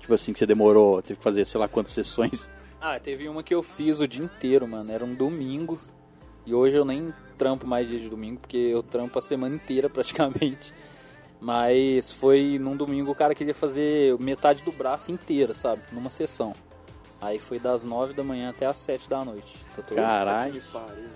[0.00, 2.50] Tipo assim, que você demorou, teve que fazer sei lá quantas sessões.
[2.80, 4.90] Ah, teve uma que eu fiz o dia inteiro, mano.
[4.92, 5.78] Era um domingo.
[6.44, 9.88] E hoje eu nem trampo mais dia de domingo, porque eu trampo a semana inteira
[9.90, 10.72] praticamente.
[11.40, 15.82] Mas foi num domingo o cara queria fazer metade do braço inteira, sabe?
[15.92, 16.52] Numa sessão.
[17.20, 19.56] Aí foi das 9 da manhã até as 7 da noite.
[19.74, 19.98] Tatuou.
[20.00, 20.62] Caralho.
[20.72, 21.08] Pariu.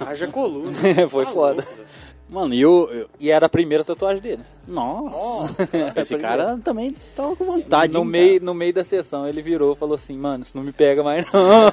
[0.00, 0.70] Haja coluna.
[1.10, 1.64] Foi Tá foda.
[1.66, 1.84] louco.
[2.28, 2.90] Mano, e eu.
[2.92, 4.42] eu- E era a primeira tatuagem dele.
[4.66, 5.68] nossa.
[5.96, 7.92] Esse cara também tava com vontade.
[7.92, 10.62] no, hein, meio, no meio da sessão ele virou e falou assim, mano, isso não
[10.64, 11.72] me pega mais não.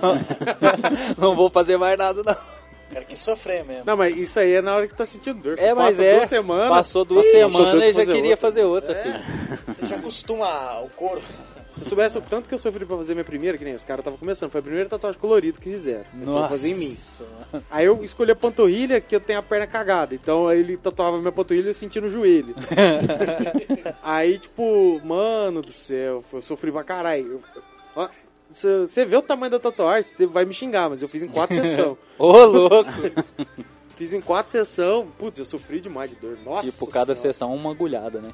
[1.18, 2.34] não vou fazer mais nada não.
[2.34, 3.84] O cara quis sofrer mesmo.
[3.86, 5.60] Não, mas isso aí é na hora que tá sentindo dor.
[5.60, 6.16] É, mas Passa é.
[6.18, 6.70] duas semanas.
[6.70, 8.38] Passou duas Ih, semanas e já queria outra.
[8.38, 9.02] fazer outra, É.
[9.04, 9.20] filho.
[9.68, 11.22] Você já acostuma o couro.
[11.76, 14.00] Se soubesse o tanto que eu sofri pra fazer minha primeira, que nem os caras
[14.02, 16.06] estavam começando, foi a primeira tatuagem colorida que fizeram.
[16.24, 16.96] Pra fazer em mim.
[17.70, 20.16] Aí eu escolhi a panturrilha, que eu tenho a perna cagada.
[20.16, 22.56] Então aí ele tatuava minha panturrilha sentindo o joelho.
[24.02, 27.42] aí, tipo, mano do céu, eu sofri pra caralho.
[27.56, 27.64] Eu-
[27.96, 28.10] ó,
[28.50, 31.56] você vê o tamanho da tatuagem, você vai me xingar, mas eu fiz em quatro
[31.56, 31.98] sessões.
[32.18, 32.90] Ô, louco.
[33.98, 35.08] Fiz em quatro sessões.
[35.18, 36.38] Putz, eu sofri demais de dor.
[36.44, 37.34] Nossa tipo, cada Senhora.
[37.34, 38.34] sessão uma agulhada, né?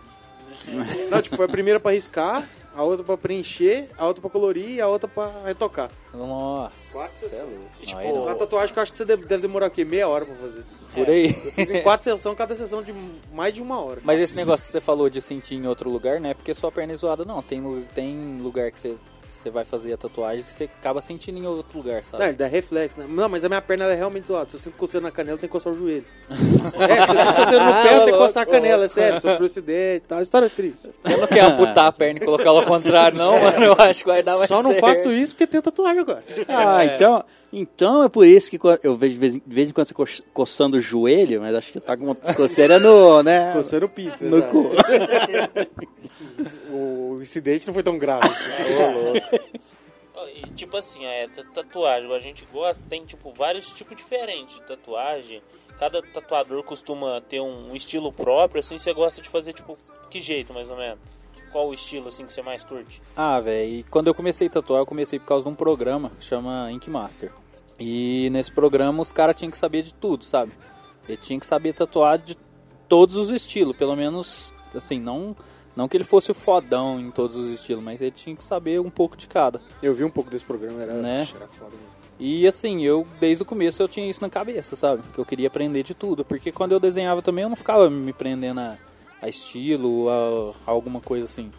[1.12, 4.69] Não, tipo, foi a primeira pra riscar, a outra pra preencher, a outra pra colorir
[4.69, 5.89] e a outra pra retocar.
[6.13, 6.93] Nossa.
[6.93, 7.49] Quatro é sessões.
[7.82, 8.24] E, tipo, não.
[8.24, 9.84] Uma tatuagem que eu acho que você deve, deve demorar o quê?
[9.84, 10.63] Meia hora pra fazer.
[10.93, 11.28] Por aí.
[11.28, 12.93] Eu fiz em quatro sessões, cada sessão de
[13.34, 14.01] mais de uma hora.
[14.03, 16.72] Mas esse negócio que você falou de sentir em outro lugar, não é porque sua
[16.72, 17.41] perna é zoada, não.
[17.41, 17.61] Tem,
[17.95, 18.97] tem lugar que você,
[19.34, 22.22] você vai fazer a tatuagem que você acaba sentindo em outro lugar, sabe?
[22.24, 23.06] Não, ele dá reflexo, né?
[23.10, 24.50] Não, mas a minha perna é realmente zoada.
[24.50, 26.04] Se eu sinto coceira na canela, eu tenho que coçar o joelho.
[26.30, 29.22] é, se eu sinto coceira no pé, eu tenho que coçar a canela, é sério.
[29.22, 30.22] Sofreu acidente e tal.
[30.22, 30.78] História triste.
[31.04, 33.64] Você não quer amputar a perna e colocar ela ao contrário, não, mano?
[33.66, 34.86] Eu acho que vai dar mais Só não certo.
[34.86, 36.24] faço isso porque tem tatuagem agora.
[36.48, 37.24] Ah, então,
[37.54, 40.82] então é por isso que eu vejo de vez, em- quando você co- coçando o
[40.82, 43.52] joelho, mas acho que tá com uma coceira no, né?
[43.54, 44.24] Coceira o pinto.
[44.24, 44.52] No exato.
[44.52, 44.70] cu.
[46.70, 48.28] O incidente não foi tão grave.
[50.14, 54.56] Ó, E tipo assim, é, ta- tatuagem, a gente gosta, tem tipo vários tipos diferentes
[54.56, 55.42] de tatuagem.
[55.80, 59.78] Cada tatuador costuma ter um, um estilo próprio, assim, você gosta de fazer tipo
[60.10, 61.00] que jeito mais ou menos?
[61.52, 63.02] Qual o estilo assim que você mais curte?
[63.16, 66.24] Ah, velho, quando eu comecei a tatuar, eu comecei por causa de um programa que
[66.26, 67.32] chama Ink Master.
[67.80, 70.52] E nesse programa os caras tinham que saber de tudo, sabe?
[71.08, 72.38] Ele tinha que saber tatuar de
[72.88, 75.36] todos os estilos, pelo menos, assim, não,
[75.76, 78.80] não que ele fosse o fodão em todos os estilos, mas ele tinha que saber
[78.80, 79.61] um pouco de cada.
[79.82, 81.28] Eu vi um pouco desse programa, era, Né?
[81.36, 81.91] era foda mesmo.
[82.19, 85.01] E assim, eu desde o começo eu tinha isso na cabeça, sabe?
[85.13, 86.24] Que eu queria aprender de tudo.
[86.24, 88.78] Porque quando eu desenhava também eu não ficava me prendendo a,
[89.22, 91.51] a estilo, a, a alguma coisa assim.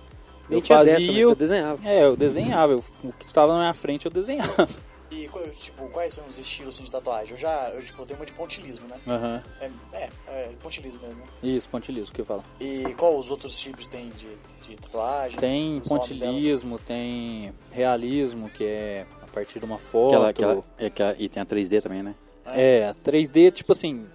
[0.48, 0.94] Nem eu fazia.
[0.94, 1.80] dessa, eu- você desenhava.
[1.88, 2.72] É, eu desenhava.
[2.74, 4.68] eu- o que estava na minha frente eu desenhava.
[5.12, 7.32] E, tipo, quais são os estilos assim, de tatuagem?
[7.32, 8.96] Eu já, eu, tipo, tenho uma de pontilismo, né?
[9.06, 9.42] Aham.
[9.60, 11.26] É, é, é pontilismo mesmo, né?
[11.42, 12.42] Isso, pontilismo que eu falo.
[12.58, 14.28] E qual os outros tipos tem de,
[14.62, 15.38] de tatuagem?
[15.38, 20.14] Tem pontilismo, tem realismo, que é a partir de uma foto.
[20.14, 22.14] Aquela, aquela, é aquela- e tem a 3D também, né?
[22.46, 24.06] É, 3D, tipo assim,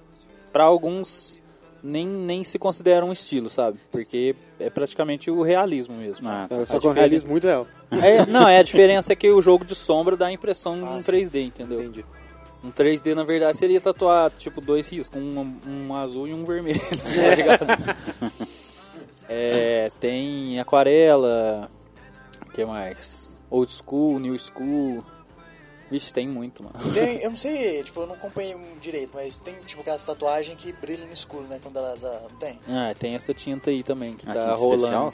[0.52, 1.40] pra alguns
[1.84, 3.80] nem, nem se considera um estilo, sabe?
[3.92, 6.28] Porque é praticamente o realismo mesmo.
[6.28, 7.68] Ah, É, A só com diferença- realismo muito real.
[7.92, 10.98] É, não, é a diferença é que o jogo de sombra dá a impressão Ah,
[10.98, 11.12] em sim.
[11.12, 11.82] 3D, entendeu?
[11.82, 12.06] Entendi.
[12.64, 16.80] Um 3D, na verdade, seria tatuar, tipo, dois riscos, um, um azul e um vermelho,
[16.90, 17.66] tá ligado?
[19.30, 21.70] É, tem aquarela,
[22.48, 23.38] o que mais?
[23.50, 25.04] Old School, New School,
[25.90, 26.76] Vixe, tem muito, mano.
[26.94, 30.72] Tem, eu não sei, tipo, eu não acompanhei direito, mas tem tipo aquelas tatuagens que
[30.74, 31.60] brilham no escuro, né?
[31.64, 32.04] Quando elas.
[32.04, 32.60] ah, Não tem?
[32.68, 35.14] Ah, tem essa tinta aí também, que Ah, tá rolando especial?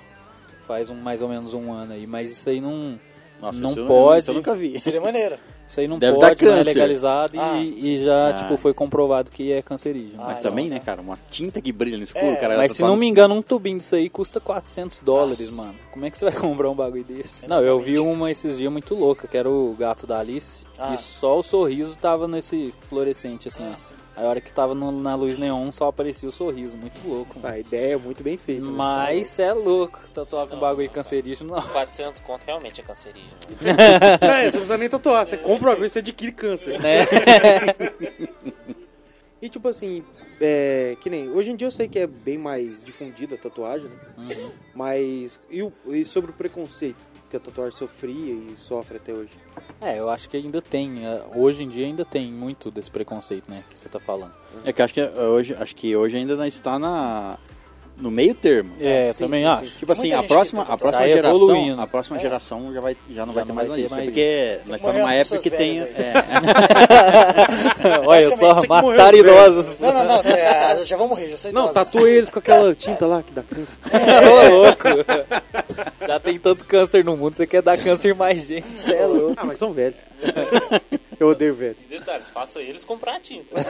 [0.68, 2.08] faz um, mais ou menos um ano aí.
[2.08, 3.00] Mas isso aí não,
[3.40, 4.20] Nossa, não isso eu- pode.
[4.22, 4.80] isso eu nunca vi.
[4.82, 5.38] Seria maneiro.
[5.74, 6.70] Isso aí não Deve dar pode, não é câncer.
[6.70, 8.34] legalizado e- Ah, e, já, Ah.
[8.34, 10.22] tipo, foi comprovado que é cancerígeno.
[10.22, 10.76] Ah, Mas então, também, tá.
[10.76, 11.02] né, cara?
[11.02, 12.58] Uma tinta que brilha no escuro, É, cara.
[12.58, 15.64] Mas se tatuado- não me engano, um tubinho disso aí custa 400 dólares, Nossa.
[15.70, 15.80] mano.
[15.92, 17.50] Como é que você vai comprar um bagulho desse?
[17.50, 20.64] Não, eu vi uma esses dias muito louca, que era o gato da Alice.
[20.80, 20.94] Ah.
[20.94, 23.64] E só o sorriso tava nesse fluorescente, assim.
[23.64, 23.96] Nossa.
[24.16, 26.76] A hora que tava no- na luz neon, só aparecia o sorriso.
[26.76, 27.54] Muito louco, mano.
[27.56, 28.64] A ideia é muito bem feita.
[28.66, 28.72] né?
[28.72, 31.62] Mas é louco, tatuar com bagulho cancerígeno, não.
[31.62, 33.30] 400 conto realmente é cancerígeno.
[34.22, 35.26] É, você não precisa nem tatuar.
[35.26, 36.80] Você compra o bagulho e você adquire câncer.
[36.80, 37.00] Né?
[39.42, 40.06] E tipo assim,
[40.40, 41.30] é, que nem.
[41.30, 43.96] Hoje em dia eu sei que é bem mais difundida a tatuagem, né?
[44.18, 44.52] Uhum.
[44.74, 45.42] Mas.
[45.50, 46.96] E, o- e sobre o preconceito
[47.34, 49.32] que a tatuagem sofria e sofre até hoje?
[49.82, 51.04] É, eu acho que ainda tem.
[51.04, 53.64] é, Hoje em dia ainda tem muito desse preconceito, né?
[53.72, 54.32] Que você tá falando.
[54.64, 57.38] É que acho que hoje, acho que hoje ainda está na
[57.96, 58.74] no meio termo.
[58.82, 59.66] É, sim, também sim, acho.
[59.68, 59.78] sim.
[59.80, 61.82] Tipo assim, muita a próxima, tá a próxima Tá geração, evoluindo.
[61.82, 62.22] a próxima É.
[62.22, 64.60] geração já vai já não Já vai ter mais vai nada ter disso, mais porque
[64.64, 66.14] que nós estamos numa época que tem é,
[68.06, 69.80] Olha só, matar idosos.
[69.80, 70.22] Não, não, não.
[70.22, 73.44] é, já vão morrer, já sou Não, tatua eles com aquela tinta lá que dá
[73.48, 73.78] câncer.
[74.90, 75.12] Louco.
[76.08, 79.06] Já tem tanto câncer no mundo, você quer dar câncer em mais gente, você é
[79.06, 79.36] louco.
[79.38, 80.00] Ah, mas são velhos.
[81.20, 81.84] Eu odeio velhos.
[81.86, 83.56] E detalhes, faça eles comprar tinta.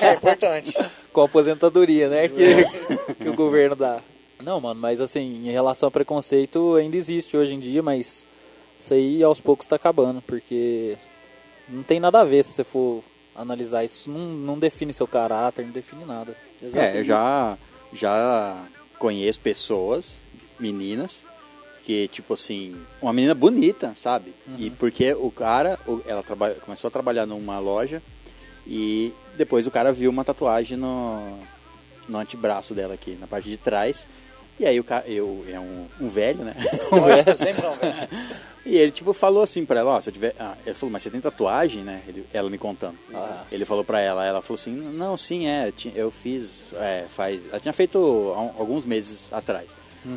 [0.00, 0.74] É importante.
[1.12, 2.28] Com a aposentadoria, né?
[2.28, 4.00] Que, que o governo dá.
[4.42, 8.24] Não, mano, mas assim, em relação a preconceito, ainda existe hoje em dia, mas
[8.78, 10.96] isso aí aos poucos tá acabando, porque
[11.68, 13.02] não tem nada a ver se você for
[13.34, 16.36] analisar isso, não, não define seu caráter, não define nada.
[16.74, 17.58] É, eu já,
[17.92, 18.64] já
[18.98, 20.16] conheço pessoas,
[20.58, 21.22] meninas,
[21.84, 24.34] que, tipo assim, uma menina bonita, sabe?
[24.58, 28.02] E porque o cara, ela trabalha, começou a trabalhar numa loja
[28.66, 31.38] e depois o cara viu uma tatuagem no,
[32.06, 34.06] no antebraço dela aqui, na parte de trás.
[34.58, 36.54] E aí o cara, eu, é um, um velho, né?
[36.90, 38.08] Lógico, sempre não, velho.
[38.66, 40.34] E ele, tipo, falou assim pra ela, ó, se eu tiver...
[40.38, 42.02] Ah, ele falou, mas você tem tatuagem, né?
[42.08, 42.98] Ele- ela me contando.
[43.52, 47.40] Ele falou pra ela, ela falou assim, não, sim, é, eu fiz, é, faz...
[47.50, 49.68] Ela tinha feito um- alguns meses atrás.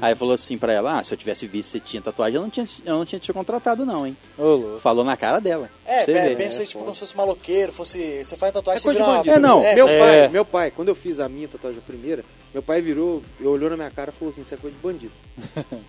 [0.01, 2.41] Aí falou assim pra ela, ah, se eu tivesse visto que você tinha tatuagem, eu
[2.41, 4.15] não tinha, eu não tinha te contratado não, hein?
[4.37, 4.77] Ô.
[4.79, 5.69] Falou na cara dela.
[5.85, 8.23] É, Você é, pensa tipo como se fosse maloqueiro, fosse.
[8.23, 9.17] Você faz É tatuagem, você coisa de vira uma.
[9.17, 9.35] bandido.
[9.35, 10.29] É, não, meu, é, pai, é.
[10.29, 12.23] meu pai, quando eu fiz a minha tatuagem primeira,
[12.53, 15.13] meu pai virou, olhou na minha cara e falou assim, isso é coisa de bandido.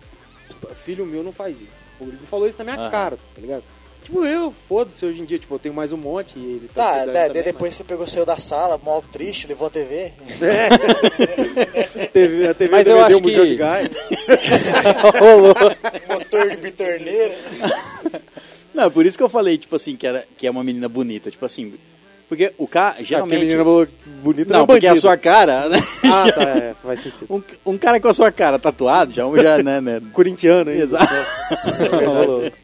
[0.83, 1.83] Filho meu não faz isso.
[2.01, 2.89] Ele falou isso na minha Aham.
[2.91, 3.63] cara, tá ligado?
[4.03, 6.85] Tipo, eu, foda-se, hoje em dia, tipo, eu tenho mais um monte e ele Tá,
[6.85, 10.11] precisando daí também, depois você pegou saiu da sala, mó triste, levou a TV.
[10.39, 11.95] mas...
[11.95, 13.89] a TV, a TV Mas eu acho um que- de gás.
[15.41, 15.59] Louco.
[16.09, 17.35] motor de bitorneira.
[18.73, 21.31] Não, por isso que eu falei, tipo assim, que, era, que é uma menina bonita.
[21.31, 21.73] Tipo assim,
[22.27, 23.35] porque o cara, geralmente...
[23.35, 23.87] Aquele menino
[24.21, 25.77] bonito Não, é porque a sua cara, né?
[26.03, 27.27] Ah, tá, é, faz sentido.
[27.29, 30.01] Um, um cara com a sua cara tatuado, já, já né, né?
[30.11, 30.81] Corintiano, hein?
[30.81, 31.13] Exato.
[32.27, 32.62] Louco.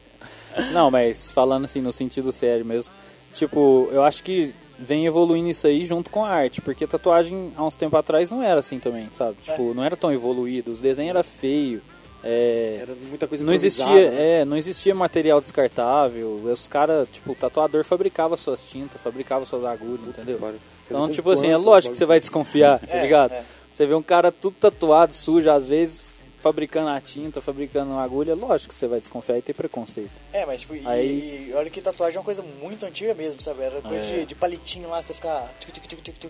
[0.74, 2.94] Não, mas falando assim no sentido sério mesmo,
[3.34, 7.64] tipo, eu acho que vem evoluindo isso aí junto com a arte, porque tatuagem há
[7.66, 9.36] uns tempos atrás não era assim também, sabe?
[9.44, 11.82] Tipo, não era tão evoluído, os desenhos eram feios,
[12.24, 14.40] é, Era muita coisa não existia, né?
[14.42, 19.64] é, não existia material descartável, os caras, tipo, o tatuador fabricava suas tintas, fabricava suas
[19.66, 20.38] agulhas, entendeu?
[20.38, 20.56] Cara,
[20.90, 23.32] Então, tipo assim, é lógico que você vai desconfiar, tá É, ligado?
[23.34, 23.44] é.
[23.72, 28.34] Você vê um cara tudo tatuado, sujo, às vezes, fabricando a tinta, fabricando a agulha,
[28.36, 30.10] lógico que você vai desconfiar e ter preconceito.
[30.32, 33.42] É, mas tipo, e, Aí- e olha que tatuagem é uma coisa muito antiga mesmo,
[33.42, 33.62] sabe?
[33.64, 34.20] Era coisa É.
[34.20, 35.52] de, de palitinho lá, você ficar.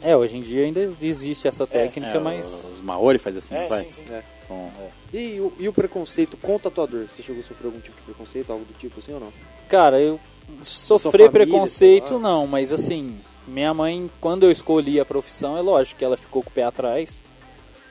[0.02, 2.46] É, hoje em dia ainda existe essa técnica, É, mas.
[2.48, 3.82] Os Maori faz assim, É, não faz?
[3.82, 4.14] sim, sim.
[4.14, 4.24] É.
[4.48, 4.72] Com-
[5.14, 7.06] E, o- e o preconceito com o tatuador?
[7.08, 9.32] Você chegou a sofrer algum tipo de preconceito, algo do tipo assim ou não?
[9.68, 10.20] Cara, eu
[10.64, 16.00] sofrer família, preconceito não, mas assim, minha mãe, quando eu escolhi a profissão, é lógico
[16.00, 17.18] que ela ficou com o pé atrás.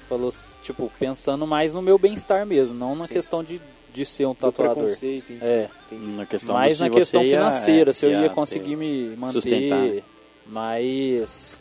[0.08, 0.32] Falou,
[0.62, 3.60] tipo, pensando mais no meu bem-estar mesmo, não na questa de,
[3.92, 4.90] de ser um Do tatuador.
[5.42, 5.68] É.
[5.92, 9.32] Na questão mais na questão ia, financeira, é, se eu ia ter- conseguir me manter.
[9.34, 10.02] sustentar?
[10.46, 11.58] Mas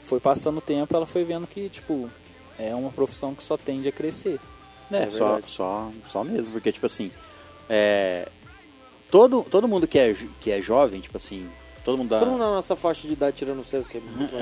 [0.00, 2.10] foi passando o tempo, ela foi vendo que, tipo,
[2.58, 4.40] é uma profissão que só tende a crescer.
[4.90, 5.52] É, É só, verdade.
[5.52, 7.10] só, só mesmo, porque, tipo assim,
[7.68, 8.28] é,
[9.10, 11.48] todo, todo mundo que é, que é jovem, tipo assim,
[11.84, 12.18] todo mundo dá...
[12.20, 14.32] Todo mundo na nossa faixa de idade tirando o César, que é muito.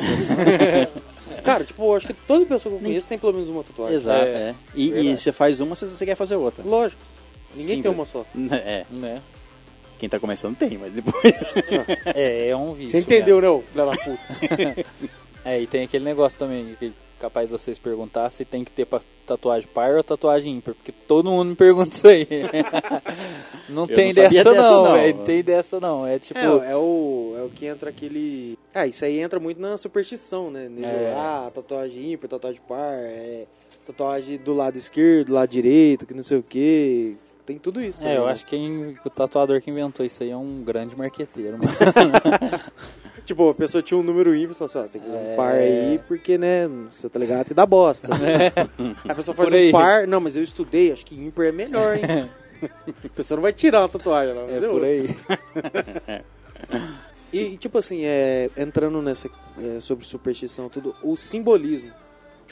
[1.42, 3.96] Cara, tipo, eu acho que toda pessoa que eu conheço tem pelo menos uma tatuagem.
[3.96, 4.54] Exato, É, é.
[4.74, 6.64] E, e você faz uma, você, quer fazer outra.
[6.64, 7.00] Lógico.
[7.54, 8.14] Ninguém tem Simples.
[8.14, 8.26] uma só.
[8.56, 9.22] É, Né?
[9.98, 11.24] quem tá começando tem, mas depois...
[12.14, 12.92] É, é um vício.
[12.92, 14.86] Você entendeu, né, ô filho da puta?
[15.44, 18.84] É, e tem aquele negócio também, que capaz de vocês perguntar se tem que ter
[18.86, 22.26] pra tatuagem par ou tatuagem ímpar, porque todo mundo me pergunta isso aí.
[23.68, 24.92] não Eu tem não dessa, dessa, não, não.
[24.94, 25.16] velho.
[25.16, 26.06] Não tem dessa não.
[26.06, 26.38] É tipo.
[26.38, 28.58] É, é o, é o que entra aquele.
[28.74, 30.68] Ah, isso aí entra muito na superstição, né?
[30.68, 31.12] Nego, É.
[31.16, 33.46] Ah, tatuagem ímpar, tatuagem par, é,
[33.86, 37.16] tatuagem do lado esquerdo, do lado direito, que não sei o que.
[37.48, 38.00] Tem tudo isso.
[38.00, 38.32] É, também, eu né?
[38.32, 41.70] acho que quem- o tatuador que inventou isso aí é um grande marqueteiro, mano.
[43.24, 45.32] Tipo, a pessoa tinha um número ímpar, assim, ó, você tem que fazer É.
[45.32, 48.06] um par aí, porque, né, você tá ligado que dá bosta.
[48.08, 48.52] Né?
[49.08, 49.68] a pessoa faz Por aí.
[49.68, 52.02] um par, não, mas eu estudei, acho que ímpar é melhor, hein?
[53.04, 54.46] a pessoa não vai tirar uma tatuagem, não.
[54.48, 55.08] É por aí.
[57.32, 61.92] E, e, tipo assim, é, entrando nessa é, sobre superstição, tudo, o simbolismo.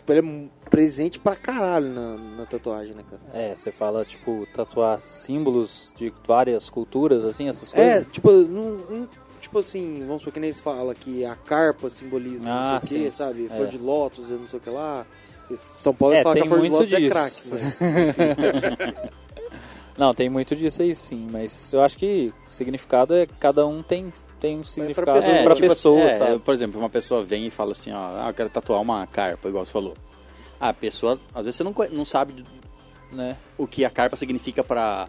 [0.06, 0.20] Tipo, ele
[0.64, 3.20] é presente pra caralho na, na tatuagem, né, cara?
[3.34, 8.06] É, você fala, tipo, tatuar símbolos de várias culturas, assim, essas É, coisas?
[8.12, 9.08] tipo, num- num-
[9.40, 13.00] tipo assim, vamos supor que nem eles falam que a carpa simboliza Ah, não sei
[13.00, 13.10] o sim.
[13.10, 13.48] que, sabe?
[13.48, 13.70] Flor É.
[13.70, 15.04] de lótus, não sei o que lá.
[15.56, 17.10] São Paulo É, fala que a flor de lótus é disso.
[17.10, 17.34] crack.
[19.98, 23.82] Não, tem muito disso aí sim, mas eu acho que o significado é cada um
[23.82, 25.42] tem, tem um significado pessoa.
[25.42, 26.38] pra, É, tipo pessoa, assim, é, sabe?
[26.40, 29.48] Por exemplo, uma pessoa vem e fala assim, ó, ah, eu quero tatuar uma carpa,
[29.48, 29.94] igual você falou.
[30.60, 32.44] Ah, a pessoa, às vezes você não, não sabe
[33.10, 33.36] Né?
[33.56, 35.08] o que a carpa significa pra,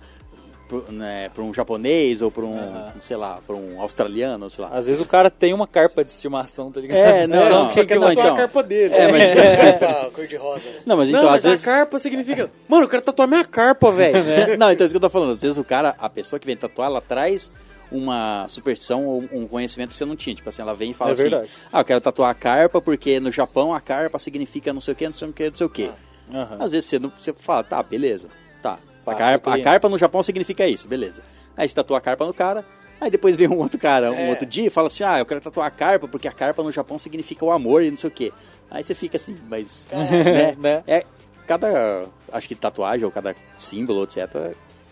[0.68, 2.93] pro- né, pra um japonês ou pra um, Aham.
[3.01, 4.72] sei lá, pra um australiano, sei lá.
[4.72, 6.97] Às vezes o cara tem uma carpa de estimação, tá ligado?
[6.97, 8.34] É, não, então, não, quem só que vai não, Tatuar então.
[8.36, 8.93] a carpa dele.
[8.93, 10.70] É, mas, Carpa cor de rosa.
[10.86, 11.65] não, mas então, não, às mas a vezes...
[11.65, 12.51] carpa significa...
[12.68, 14.18] Mano, eu quero tatuar minha carpa, velho.
[14.28, 15.32] É, não, então é isso que eu tô falando.
[15.32, 17.51] Às vezes o cara, a pessoa que vem tatuar, ela traz
[17.91, 20.36] uma superstição ou um conhecimento que você não tinha.
[20.36, 21.51] Tipo assim, ela vem e fala É assim: verdade.
[21.72, 24.95] Ah, eu quero tatuar a carpa porque no Japão a carpa significa não sei o
[24.97, 25.91] que, não sei o que, não sei o que.
[26.34, 26.57] Aham.
[26.59, 28.28] Às vezes você, não, você fala, tá, beleza.
[28.61, 28.78] Tá.
[29.12, 31.22] A carpa, a carpa no Japão significa isso, beleza.
[31.55, 32.66] Aí você tatua a carpa no cara.
[32.99, 34.30] Aí depois vem um outro cara, um É.
[34.30, 36.72] outro dia e fala assim: Ah, eu quero tatuar a carpa porque a carpa no
[36.72, 38.34] Japão significa o amor e não sei o que.
[38.72, 39.88] Aí você fica assim, mas.
[39.91, 40.55] né?
[40.60, 40.84] Né?
[40.88, 41.05] É,
[41.45, 42.05] cada.
[42.32, 44.28] Acho que tatuagem ou cada símbolo, etc.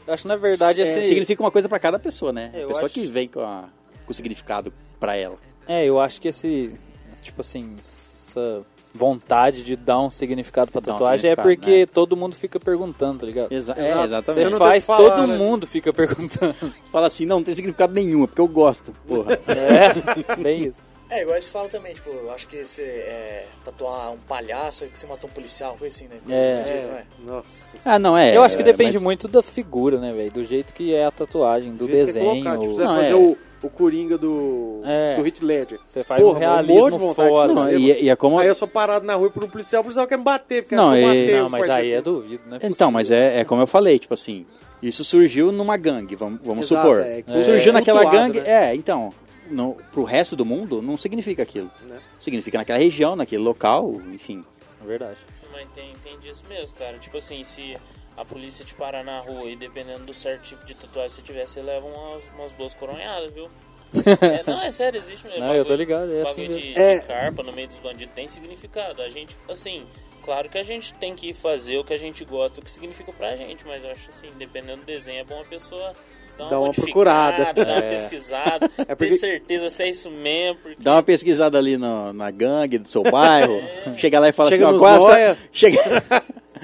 [0.07, 1.03] Eu acho que na verdade É, esse...
[1.05, 2.51] significa uma coisa pra cada pessoa, né?
[2.53, 3.65] É, a pessoa acho- que vem com, a-
[4.05, 5.37] com o significado pra ela.
[5.67, 6.77] É, eu acho que esse,
[7.23, 8.61] tipo assim, essa
[8.95, 11.85] vontade de dar um significado pra Dar um tatuagem é significado, porque né?
[11.85, 13.51] todo mundo fica perguntando, tá ligado?
[13.51, 13.73] Exa.
[13.73, 14.49] É, Você exatamente.
[14.49, 15.37] Você faz, falar, todo né?
[15.37, 16.55] mundo fica perguntando.
[16.59, 18.93] Você fala assim, não, não tem significado nenhum, é porque eu gosto.
[19.07, 19.39] Porra.
[19.47, 20.79] É, bem isso.
[21.07, 24.87] É, igual você fala também, tipo, eu acho que você é, tatuar um palhaço é
[24.87, 26.17] que você matou um policial, coisa assim, né?
[26.27, 26.41] É.
[26.41, 27.05] É?
[27.23, 27.77] Nossa.
[27.85, 28.35] ah, não, é.
[28.35, 30.31] eu acho que é, depende mas- muito da figura, né, velho?
[30.31, 32.25] Do jeito que é a tatuagem, do que é desenho.
[32.43, 33.15] colocar, Tipo, você Não, fazer é.
[33.15, 35.15] o, o Coringa do, É.
[35.15, 35.79] do Heath Ledger.
[35.85, 37.53] Você faz Porra, um morro de realismo de fora.
[37.53, 38.39] Não, e, e é como.
[38.39, 40.75] Aí eu sou parado na rua por um policial, o policial quer me bater, porque
[40.75, 42.59] Não, eu e- matei Não, mas aí é duvido, né?
[42.63, 44.45] Então, mas é, é como eu falei, tipo assim,
[44.81, 47.01] isso surgiu numa gangue, vamos, vamos Exato, supor.
[47.01, 48.41] é, que surgiu é naquela cultuado, gangue.
[48.41, 48.71] né?
[48.71, 49.09] É, então,
[49.49, 51.69] no, pro resto do mundo não significa aquilo.
[51.83, 51.97] Né?
[52.19, 54.43] Significa naquela região, naquele local, enfim.
[54.83, 55.17] É verdade.
[55.51, 56.97] Mas tem, tem disso mesmo, cara.
[56.97, 57.77] Tipo assim, se
[58.17, 61.21] a polícia te parar na rua e dependendo do certo tipo de tatuagem que você
[61.21, 63.49] tiver, você leva umas, umas duas coronhadas, viu?
[64.21, 65.39] É, não, é sério, existe mesmo.
[65.39, 66.61] Não, eu tô Bagulho- ligado, é bagulho assim mesmo.
[66.61, 66.99] de, de É.
[66.99, 69.01] carpa no meio dos bandidos tem significado.
[69.01, 69.85] A gente, assim,
[70.23, 73.13] claro que a gente tem que fazer o que a gente gosta, o que significa
[73.13, 75.93] pra gente, mas eu acho assim, dependendo do desenho, é bom a pessoa
[76.37, 77.53] dar uma, Dá uma modificada, procurada.
[77.65, 77.89] dar uma É.
[77.91, 82.11] pesquisada, É porque- ter certeza se é isso mesmo, porque Dá uma pesquisada ali no-
[82.11, 83.61] na gangue do seu bairro,
[83.97, 85.21] chega lá e fala Chega assim, ó, qual é nóia.
[85.31, 85.39] essa...
[85.53, 85.79] Chega,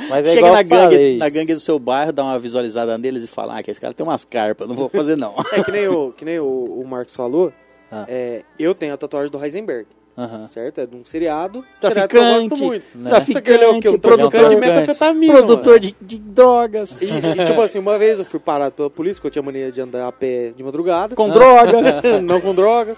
[0.10, 3.24] Mas é chega igual na gangue, na gangue do seu bairro, dá uma visualizada neles
[3.24, 5.34] e fala, ah, que esse cara tem umas carpas, não vou fazer não.
[5.52, 7.52] É que nem o, que nem o, o Marcos falou,
[7.92, 8.06] Ah.
[8.08, 9.86] é, eu tenho a tatuagem do Heisenberg,
[10.18, 10.46] Aham.
[10.48, 10.80] certo?
[10.82, 12.84] É de um seriado, seriado que eu Traficante, gosto muito.
[12.96, 13.12] né?
[13.46, 13.89] Ele é o quê?
[13.89, 18.20] Um traficante de produtor- metafetamina, produtor de, de drogas, E, e, tipo assim, uma vez
[18.20, 21.16] eu fui parado pela polícia, porque eu tinha mania de andar a pé de madrugada.
[21.16, 21.72] com droga.
[22.24, 22.98] não com drogas,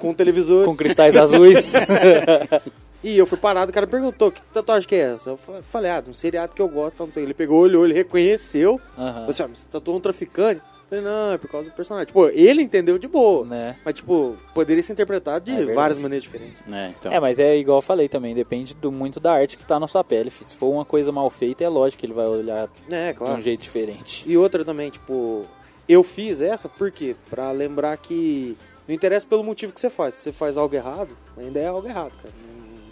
[0.00, 0.66] com televisores.
[0.66, 1.72] Com cristais azuis.
[3.02, 5.30] E eu fui parado, o cara perguntou, que tatuagem que é essa?
[5.30, 7.22] Eu fa- falei, ah, de um seriado que eu gosto, não sei.
[7.22, 8.78] Ele pegou, olhou, ele reconheceu.
[8.98, 9.12] Aham.
[9.12, 10.60] Falei assim, ah, mas você tatuou um traficante?
[10.60, 12.06] Eu falei, não, é por causa do personagem.
[12.08, 13.46] Tipo, ele entendeu de boa.
[13.46, 13.76] Né?
[13.84, 16.56] Mas, tipo, poderia ser interpretado de É várias maneiras diferentes.
[16.70, 17.10] É, então.
[17.12, 19.88] É, mas é igual eu falei também, depende do, muito da arte que tá na
[19.88, 20.30] sua pele.
[20.30, 23.34] Se for uma coisa mal feita, é lógico que ele vai olhar É, de claro.
[23.36, 24.24] um jeito diferente.
[24.28, 25.46] E outra também, tipo,
[25.88, 27.16] eu fiz essa por quê?
[27.30, 30.16] Pra lembrar que não interessa pelo motivo que você faz.
[30.16, 32.34] Se você faz algo errado, ainda é algo errado, cara.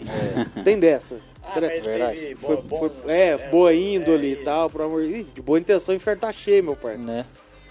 [0.01, 1.19] Não, tem dessa.
[1.43, 5.03] Ah, mas teve Foi, bo- foi- bons- é, boa índole é, e tal, por amor
[5.07, 6.97] de boa intenção, inferno tá cheio, meu pai.
[6.97, 7.25] Né?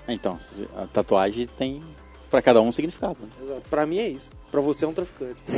[0.08, 0.38] Então,
[0.76, 1.82] a tatuagem tem
[2.30, 3.16] pra cada um um significado.
[3.20, 3.28] né?
[3.42, 3.62] Exato.
[3.70, 4.30] Pra mim é isso.
[4.50, 5.36] Pra você é um traficante.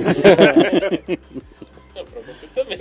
[1.94, 2.78] é pra você também.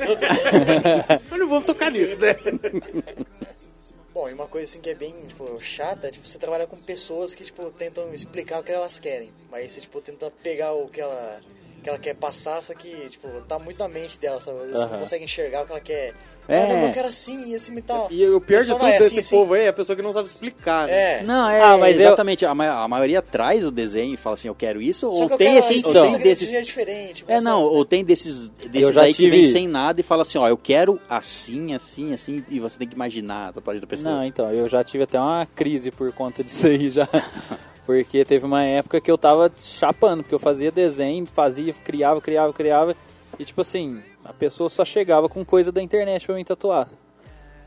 [1.29, 2.35] Mas não vamos tocar nisso, né?
[4.13, 6.75] Bom, e uma coisa assim que é bem, tipo, chata, é, tipo, você trabalhar com
[6.77, 9.29] pessoas que, tipo, tentam explicar o que elas querem.
[9.49, 11.39] Mas você, tipo, tenta pegar o que ela
[11.79, 14.57] que ela quer passar, só que, tipo, tá muito na mente dela, sabe?
[14.57, 14.91] Às vezes você Aham.
[14.93, 16.13] não consegue enxergar o que ela quer.
[16.47, 16.61] É.
[16.65, 18.07] Caramba, eu quero assim, assim e tal.
[18.09, 20.01] E o pior de tudo "Ah, é desse assim, povo aí é a pessoa que
[20.01, 21.19] não sabe explicar, né?
[21.19, 21.23] É.
[21.23, 22.43] Não, é, Ah, mas eu- exatamente.
[22.43, 25.27] A, ma- a maioria traz o desenho e fala assim, eu quero isso, Só ou
[25.27, 26.03] que eu tem esses, assim, então.
[26.05, 27.23] tem de desses jeito diferente.
[27.27, 27.75] É, não, sabe?
[27.75, 30.47] ou tem desses, desses já aí que vem tive- sem nada e fala assim, ó,
[30.47, 34.15] eu quero assim, assim, assim, e você tem que imaginar a tatuagem da pessoa.
[34.15, 37.07] Não, então, eu já tive até uma crise por conta disso aí já.
[37.89, 42.53] Porque teve uma época que eu tava chapando, porque eu fazia desenho, fazia, criava, criava,
[42.53, 42.95] criava.
[43.39, 46.87] E tipo assim, a pessoa só chegava com coisa da internet pra mim tatuar.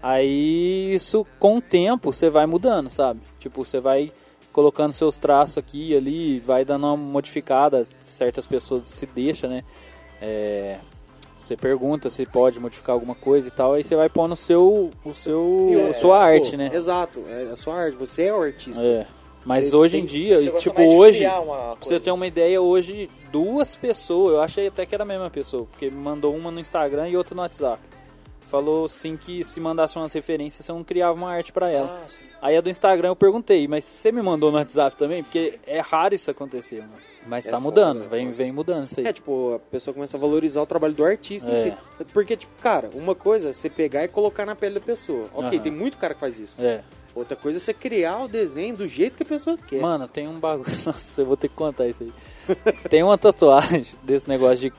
[0.01, 3.18] Aí isso, com o tempo, você vai mudando, sabe?
[3.41, 4.12] Tipo, você vai
[4.53, 7.85] colocando seus traços aqui e ali, vai dando uma modificada.
[7.99, 9.64] Certas pessoas se deixam, né?
[10.20, 10.79] É,
[11.37, 14.91] você pergunta se pode modificar alguma coisa e tal, aí você vai pondo o seu,
[15.05, 15.41] o seu,
[15.91, 16.70] o- sua pô, arte, né?
[16.73, 18.85] Exato, é a sua arte, você é o artista.
[18.85, 19.05] É.
[19.45, 21.26] Mas Você hoje tem- em dia, você tipo, mais de hoje,
[21.80, 25.66] você ter uma ideia, hoje, duas pessoas, eu achei até que era a mesma pessoa,
[25.70, 27.82] porque me mandou uma no Instagram e outra no WhatsApp.
[28.47, 32.03] Falou assim que se mandasse umas referências, você não criava uma arte pra ela.
[32.05, 32.26] Ah, sim.
[32.40, 35.22] Aí a do Instagram eu perguntei, mas você me mandou no WhatsApp também?
[35.24, 36.93] Porque é raro isso acontecer, mano.
[37.26, 39.07] Mas É tá foda, mudando, é vem, vem mudando isso aí.
[39.07, 41.70] É, tipo, a pessoa começa a valorizar o trabalho do artista É.
[41.70, 41.72] si.
[42.12, 45.28] Porque, tipo, cara, uma coisa é você pegar e colocar na pele da pessoa.
[45.32, 45.59] Ok, Aham.
[45.61, 46.61] tem muito cara que faz isso.
[46.61, 46.82] É.
[47.15, 49.81] Outra coisa é você criar o desenho do jeito que a pessoa quer.
[49.81, 50.71] Mano, tem um bagulho.
[50.87, 52.13] Nossa, eu vou ter que contar isso aí.
[52.89, 54.73] Tem uma tatuagem desse negócio de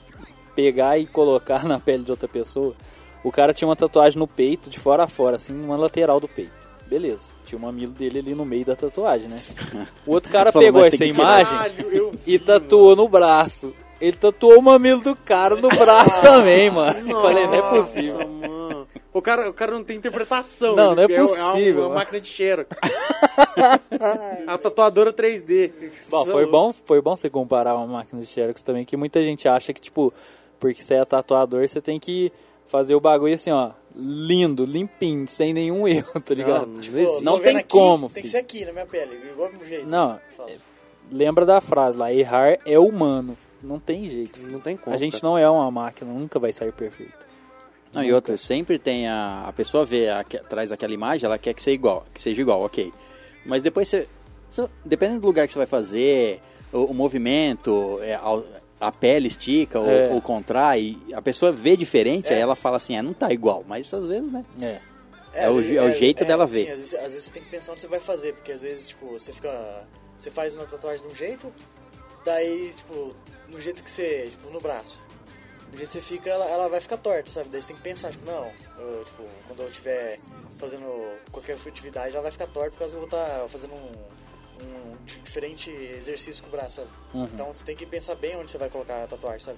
[0.55, 2.75] pegar e colocar na pele de outra pessoa.
[3.23, 6.27] O cara tinha uma tatuagem no peito, de fora a fora, assim, uma lateral do
[6.27, 6.51] peito.
[6.87, 7.31] Beleza.
[7.45, 9.37] Tinha o mamilo dele ali no meio da tatuagem, né?
[10.05, 13.73] O outro cara Falou, pegou essa imagem Caralho, e tatuou no braço.
[14.01, 17.09] Ele tatuou o mamilo do cara no braço também, mano.
[17.09, 18.27] Eu Falei, não é possível.
[18.27, 18.82] Nossa, mano.
[19.13, 20.75] O cara, o cara não tem interpretação.
[20.75, 22.75] Não, não é É, uma- possível, uma, máquina de xerox.
[24.47, 25.71] a tatuadora 3D.
[26.09, 29.47] Bom, foi bom, foi bom você comparar uma máquina de Xerox também, que muita gente
[29.47, 30.13] acha que, tipo,
[30.59, 32.31] porque você é tatuador, você tem que
[32.65, 36.65] fazer o bagulho assim, ó, lindo, limpinho, sem nenhum erro, tá ligado?
[36.67, 38.23] Não, Tipo, não tem aqui, como, Tem filho.
[38.23, 39.87] que ser aqui, na minha pele, igual do jeito.
[39.87, 40.49] Não, Fala.
[41.11, 44.39] lembra da frase lá, errar é humano, não tem jeito.
[44.49, 44.95] Não tem como.
[44.95, 45.27] A gente cara.
[45.27, 47.32] não é uma máquina, nunca vai sair perfeito.
[47.93, 51.37] Não, e outra, sempre tem a, a pessoa vê, a, que- traz aquela imagem, ela
[51.37, 52.91] quer que seja igual, que seja igual, ok.
[53.45, 54.07] Mas depois você,
[54.49, 56.39] você- dependendo do lugar que você vai fazer,
[56.71, 58.41] o, o movimento, é, a,
[58.87, 60.09] a pele estica ou, É.
[60.09, 62.33] ou contrai, a pessoa vê diferente, É.
[62.35, 64.43] aí ela fala assim, é, não tá igual, mas às vezes, né?
[64.61, 64.79] É.
[65.35, 66.71] É o je- é o jeito dela sim, ver.
[66.71, 68.89] às, vezes, às vezes você tem que pensar onde você vai fazer, porque às vezes,
[68.89, 69.83] tipo, você fica.
[70.15, 71.51] Você faz uma tatuagem de um jeito,
[72.23, 73.15] daí, tipo,
[73.49, 74.27] no jeito que você.
[74.29, 75.03] Tipo, no braço.
[75.73, 77.49] Do jeito que você fica, ela, ela vai ficar torta, sabe?
[77.49, 80.19] Daí você tem que pensar, tipo, não, eu, tipo, quando eu estiver
[80.57, 80.85] fazendo
[81.31, 83.91] qualquer atividade, ela vai ficar torta por causa que eu vou estar fazendo um,
[84.63, 86.89] um di- diferente exercício com o braço, sabe?
[87.15, 87.23] Uhum.
[87.33, 89.57] Então você tem que pensar bem onde você vai colocar a tatuagem, sabe?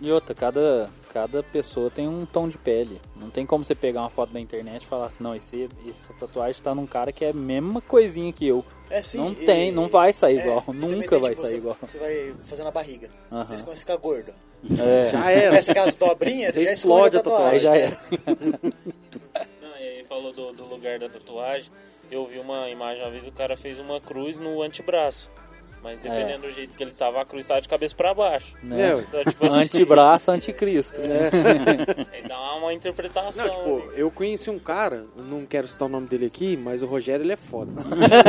[0.00, 3.00] E outra, cada, cada pessoa tem um tom de pele.
[3.16, 6.14] Não tem como você pegar uma foto da internet e falar assim, não, esse, essa
[6.14, 8.64] tatuagem tá num cara que é a mesma coisinha que eu.
[8.88, 11.48] É, sim, Não e- tem, não vai sair é, igual, nunca tem, vai tipo, sair
[11.48, 11.76] você, igual.
[11.86, 13.10] Você vai fazendo a barriga.
[13.30, 14.32] Daí você começa a ficar gordo.
[14.78, 15.48] É, Já era.
[15.48, 17.52] Começa aquelas dobrinhas, Você já explode a a tatuagem.
[17.52, 17.90] aí já é.
[19.62, 21.70] Não, e aí falou do, do lugar da tatuagem.
[22.10, 25.30] Eu vi uma imagem uma vez, o cara fez uma cruz no antebraço.
[25.82, 28.54] Mas dependendo do jeito que ele tava, a cruz tava de cabeça pra baixo.
[28.62, 28.90] Né?
[28.90, 31.00] É, Então, tipo assim, Antebraço, anticristo.
[32.12, 33.46] aí dá uma interpretação.
[33.46, 36.86] Não, tipo, eu conheci um cara, não quero citar o nome dele aqui, mas o
[36.86, 37.72] Rogério ele é foda.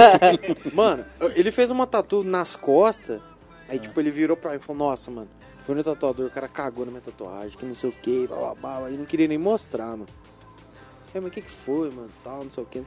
[0.72, 1.06] mano,
[1.36, 3.20] ele fez uma tatu nas costas,
[3.68, 5.28] aí tipo, ele virou pra mim e falou, nossa, mano,
[5.66, 8.38] foi no tatuador, o cara cagou na minha tatuagem, que não sei o que, blá
[8.38, 10.08] blá blá, aí não queria nem mostrar, mano.
[11.14, 12.84] É, mas o que que foi, mano, tal, não sei o que.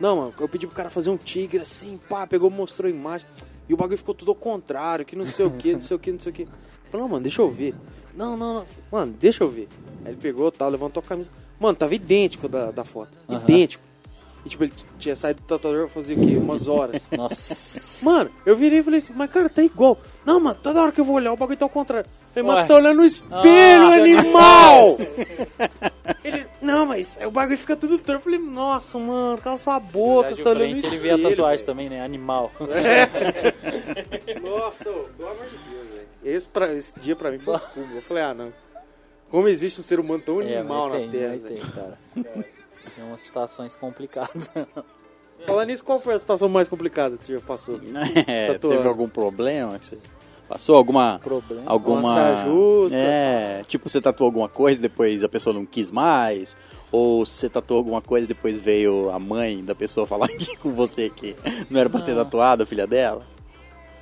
[0.00, 3.26] Não, mano, eu pedi pro cara fazer um tigre assim, pá, pegou, mostrou a imagem,
[3.68, 6.00] e o bagulho ficou tudo ao contrário, que não sei o que, não sei o
[6.00, 6.46] que, não sei o que.
[6.90, 7.74] Falei, não, mano, deixa eu ver.
[8.14, 9.68] Não, não, não, mano, deixa eu ver.
[10.04, 11.30] Aí ele pegou, tal, levantou a camisa.
[11.58, 13.10] Mano, tava idêntico da, da foto.
[13.28, 13.42] Aham.
[13.42, 13.82] Idêntico.
[14.44, 16.36] E tipo, ele tinha saído do tatuador fazia o quê?
[16.36, 17.08] Umas horas.
[17.10, 18.04] Nossa.
[18.04, 19.98] Mano, eu virei e falei assim, mas cara, tá igual.
[20.24, 22.08] Não, mano, toda hora que eu vou olhar, o bagulho tá ao contrário.
[22.08, 23.98] Eu falei, mano, você tá olhando no espelho, Nossa.
[23.98, 24.96] animal!
[26.24, 28.12] ele, não, mas o bagulho fica tudo torto.
[28.12, 31.18] Eu falei, nossa, mano, cala sua boca, você de tá olhando no frente ele espelho.
[31.18, 31.66] vê a tatuagem velho.
[31.66, 32.00] também, né?
[32.02, 32.50] Animal.
[34.42, 36.06] Nossa, pelo amor de Deus, velho.
[36.24, 37.58] Esse, pra- esse dia pra mim foi um.
[37.96, 38.52] Eu falei, ah, não.
[39.30, 41.98] Como existe um ser humano tão É, animal mas na tem, Terra, tem, cara.
[42.94, 44.48] Tem umas situações complicadas.
[45.46, 47.80] Falando nisso, qual foi a situação mais complicada que você já passou?
[48.26, 49.78] É, teve algum problema?
[49.78, 49.98] que você
[50.48, 51.18] Passou alguma...
[51.22, 51.62] Problema.
[51.66, 52.44] Alguma...
[52.44, 52.96] Justa.
[52.98, 56.56] É, tipo, você tatuou alguma coisa, depois a pessoa não quis mais...
[56.92, 60.70] Ou você tatuou alguma coisa e depois veio a mãe da pessoa falar aqui com
[60.72, 61.34] você que
[61.68, 62.22] não era pra ter Não.
[62.24, 63.26] tatuado a filha dela?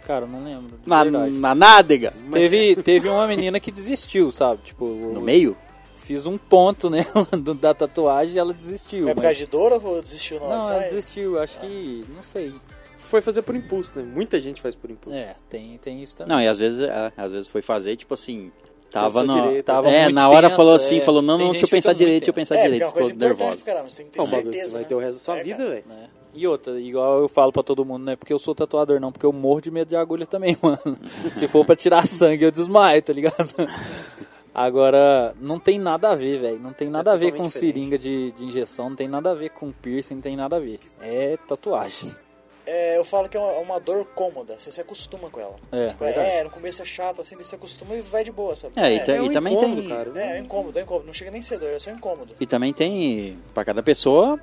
[0.06, 0.78] Cara, eu não lembro.
[0.84, 1.30] Na, verdade.
[1.32, 2.12] na nádega?
[2.30, 4.60] Teve, teve uma menina que desistiu, sabe?
[4.64, 5.56] Tipo, No meio?
[5.94, 6.90] fiz um ponto
[7.42, 9.08] do- da tatuagem e ela desistiu.
[9.08, 10.56] É por mas- causa de dor ou desistiu na hora?
[10.58, 12.04] Não, ela desistiu, acho que.
[12.14, 12.52] Não sei.
[13.12, 14.02] Foi fazer por impulso, né?
[14.02, 15.14] Muita gente faz por impulso.
[15.14, 16.34] É, tem, tem isso também.
[16.34, 18.50] Não, e às vezes, é, às vezes foi fazer, tipo assim,
[18.90, 19.66] tava direito.
[19.66, 21.00] Tava é, muito na hora tenso, falou assim, é.
[21.02, 23.10] falou, não, não, deixa eu que pensar direito, deixa eu pensar É, é direito, coisa
[23.12, 24.88] ficou pra caramba, você tem que ter Não, certeza, você vai né?
[24.88, 25.84] ter o resto da sua É, vida, velho.
[25.86, 26.08] né?
[26.32, 29.12] E outra, igual eu falo pra todo mundo, não é porque eu sou tatuador, não,
[29.12, 30.98] porque eu morro de medo de agulha também, mano.
[31.30, 33.52] Se for pra tirar sangue, eu desmaio, tá ligado?
[34.54, 36.58] Agora, não tem nada a ver, velho.
[36.60, 37.74] Não tem nada a ver com diferente.
[37.74, 40.60] seringa de, de injeção, não tem nada a ver com piercing, não tem nada a
[40.60, 40.80] ver.
[41.00, 42.10] É tatuagem.
[42.64, 45.56] É, eu falo que é uma, uma dor cômoda, você se acostuma com ela.
[45.72, 48.74] É, Tipo, é, no começo é chato, assim, você acostuma e vai de boa, sabe?
[48.76, 49.90] É, e, é, É um também incômodo, tem...
[49.90, 50.12] cara.
[50.14, 51.06] é, é incômodo, é incômodo.
[51.06, 52.34] Não chega nem a ser dor, é só incômodo.
[52.38, 54.38] E também tem, pra cada pessoa,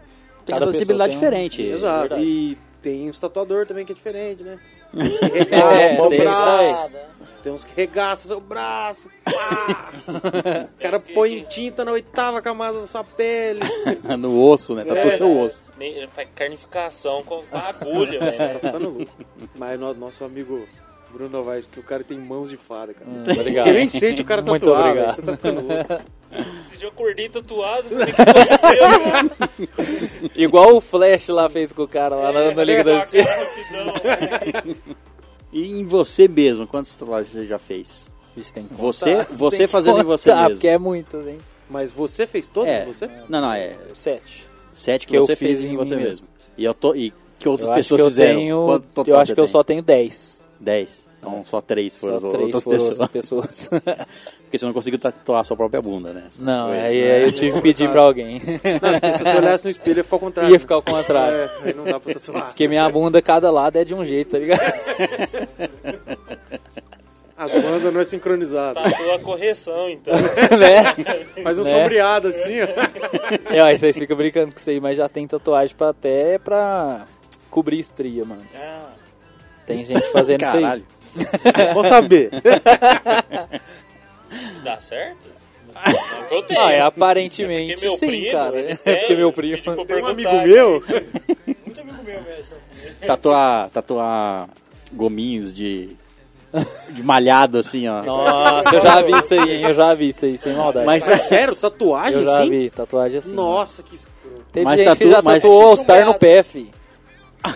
[0.46, 1.62] tem Cada pessoa tem um- diferente.
[1.62, 2.00] Exato.
[2.10, 2.24] verdade.
[2.24, 4.60] E tem os tatuador também que é diferente, né?
[4.96, 6.92] É, Regaça o tem braço.
[7.44, 9.10] Tem uns que regaçam seu braço.
[9.24, 9.92] pá!
[10.78, 13.62] o cara põe tinta na oitava camada da sua pele.
[14.20, 14.84] no osso, né?
[14.84, 15.18] Tatuou É.
[15.18, 15.64] seu osso.
[15.80, 18.60] Ele faz carnificação com agulha, velho.
[18.60, 18.72] Tá.
[19.56, 20.68] Mas no- nosso amigo
[21.14, 23.10] Bruno Novaes, que o cara tem mãos de fada, cara.
[23.10, 23.64] Hum, obrigado.
[23.66, 25.16] Você nem sente o cara Muito tatuar, obrigado.
[25.16, 26.04] Você tá ficando louco.
[26.60, 29.00] Esse dia eu acordei tatuado, é que aconteceu,
[29.68, 30.32] velho?
[30.36, 33.30] Igual o Flash lá fez com o cara lá na, na Liga da Ah, Justiça.
[34.04, 34.78] velho.
[35.52, 38.10] E em você mesmo, quantas tatuagens você já fez?
[38.36, 39.34] Vixe, tem que Você- contar.
[39.34, 40.50] você Tem que fazendo em você mesmo.
[40.52, 41.40] porque é muitas, hein?
[41.68, 42.70] Mas você fez todos?
[42.70, 42.86] É.
[42.86, 43.10] Você?
[43.28, 44.48] Não, não, é Sete.
[44.74, 46.28] sete que, Que eu você fez fiz em em você mim mesmo.
[46.56, 46.94] E eu tô...
[46.96, 48.40] E que outras Eu pessoas que eu fizeram?
[48.40, 48.82] tenho.
[48.94, 50.39] Quanto Eu acho que eu só tenho dez.
[50.60, 51.08] Dez.
[51.20, 53.00] Então só três foram Só as três outras foram pessoas.
[53.00, 53.70] outras pessoas.
[54.50, 56.24] Porque você não conseguiu tatuar a sua própria bunda, né?
[56.40, 56.80] Não, Foi.
[56.80, 58.40] aí, aí eu tive que pedir pra alguém.
[58.82, 60.52] Não, porque se você olhasse no espelho ia ficar ao contrário.
[60.52, 61.38] Ia ficar ao contrário.
[61.38, 62.46] É, aí não dá pra tatuar.
[62.48, 64.60] Porque minha bunda, cada lado é de um jeito, tá ligado?
[67.38, 68.82] As bandas não é sincronizada.
[68.82, 70.14] Tatua a correção, então.
[70.16, 71.42] né?
[71.44, 71.72] Faz um Né?
[71.72, 73.54] sombreado assim, ó.
[73.54, 77.06] É, aí vocês ficam brincando com isso aí, mas já tem tatuagem pra até pra
[77.50, 78.42] cobrir estria, mano.
[78.54, 78.89] Ah,
[79.74, 80.62] Tem gente fazendo isso aí.
[80.64, 80.84] Caralho.
[81.76, 82.32] Vou saber.
[84.64, 85.30] Dá certo?
[85.80, 86.60] Não que eu tenho.
[86.62, 88.60] Ah, é aparentemente meu sim, primo, cara.
[88.60, 89.86] ele tem, Porque meu primo.
[89.86, 90.84] Tem um amigo meu.
[91.66, 92.58] muito amigo meu mesmo.
[93.06, 94.50] Tatuar, tatuar
[94.92, 95.96] gominhos de,
[96.90, 98.04] de malhado, assim, ó.
[98.04, 99.62] Nossa, eu já vi isso aí, hein?
[99.64, 100.86] Eu já vi isso aí, sem maldade.
[100.86, 101.56] Mas É sério?
[101.56, 102.50] Tatuagem eu já assim?
[102.50, 103.36] vi, tatuagem assim.
[103.36, 104.44] Nossa, que escuro.
[104.52, 106.70] Teve Mas gente que tatu- já mas- tatuou All-Star no pé, fi.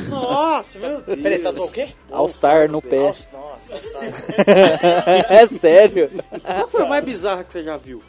[0.10, 1.20] Nossa, meu Deus.
[1.20, 1.90] Peraí, tatuou o quê?
[2.12, 3.00] All-Star no pé.
[3.00, 4.34] Nossa, nossa, nossa.
[5.30, 6.10] é sério?
[6.44, 8.02] Qual foi a mais bizarra que você já viu?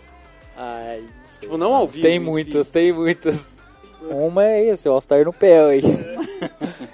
[0.56, 1.40] Ai, não sei.
[1.40, 2.02] Tipo, não ao vivo.
[2.02, 3.60] Tem muitas, tem muitas.
[4.02, 5.82] Uma é esse, o All-Star no pé aí.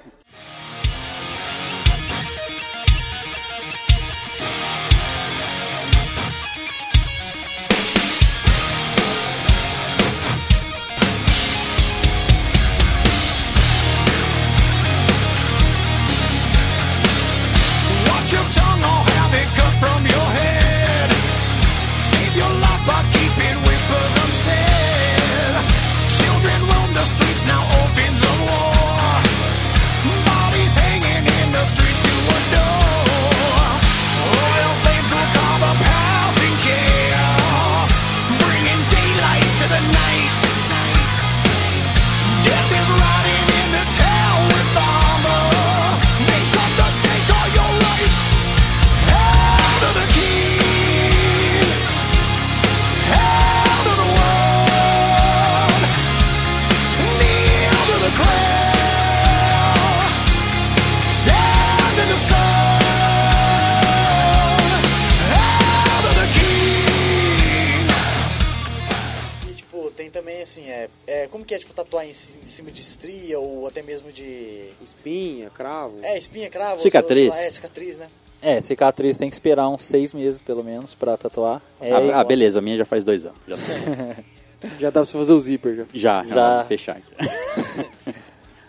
[72.11, 74.69] em, ci- em cima de estria ou até mesmo de...
[74.82, 75.95] Espinha, cravo.
[76.03, 76.82] É, espinha, cravo.
[76.82, 77.19] Cicatriz.
[77.19, 78.09] sei lá, É, cicatriz, né?
[78.43, 81.61] É, cicatriz tem que esperar uns seis meses, pelo menos, pra tatuar.
[81.81, 83.39] É, ah, ah, beleza, a minha já faz dois anos.
[83.47, 83.57] Já,
[84.78, 86.23] Já dá pra você fazer o zíper já.
[86.23, 88.15] já, já, fechar aqui.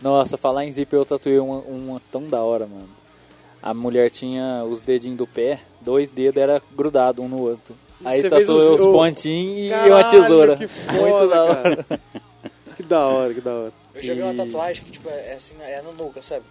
[0.02, 2.90] Nossa, falar em zíper, eu tatuei uma, uma tão da hora, mano.
[3.62, 7.76] A mulher tinha os dedinhos do pé, dois dedos era grudado um no outro.
[8.04, 10.58] Aí Você tatuou os- os pontinhos e uma tesoura.
[10.58, 11.86] que foda, Muito da hora.
[12.82, 13.74] Que da hora, que da hora.
[13.94, 16.46] Eu já vi uma tatuagem que, tipo, é assim, é no nuca, sabe?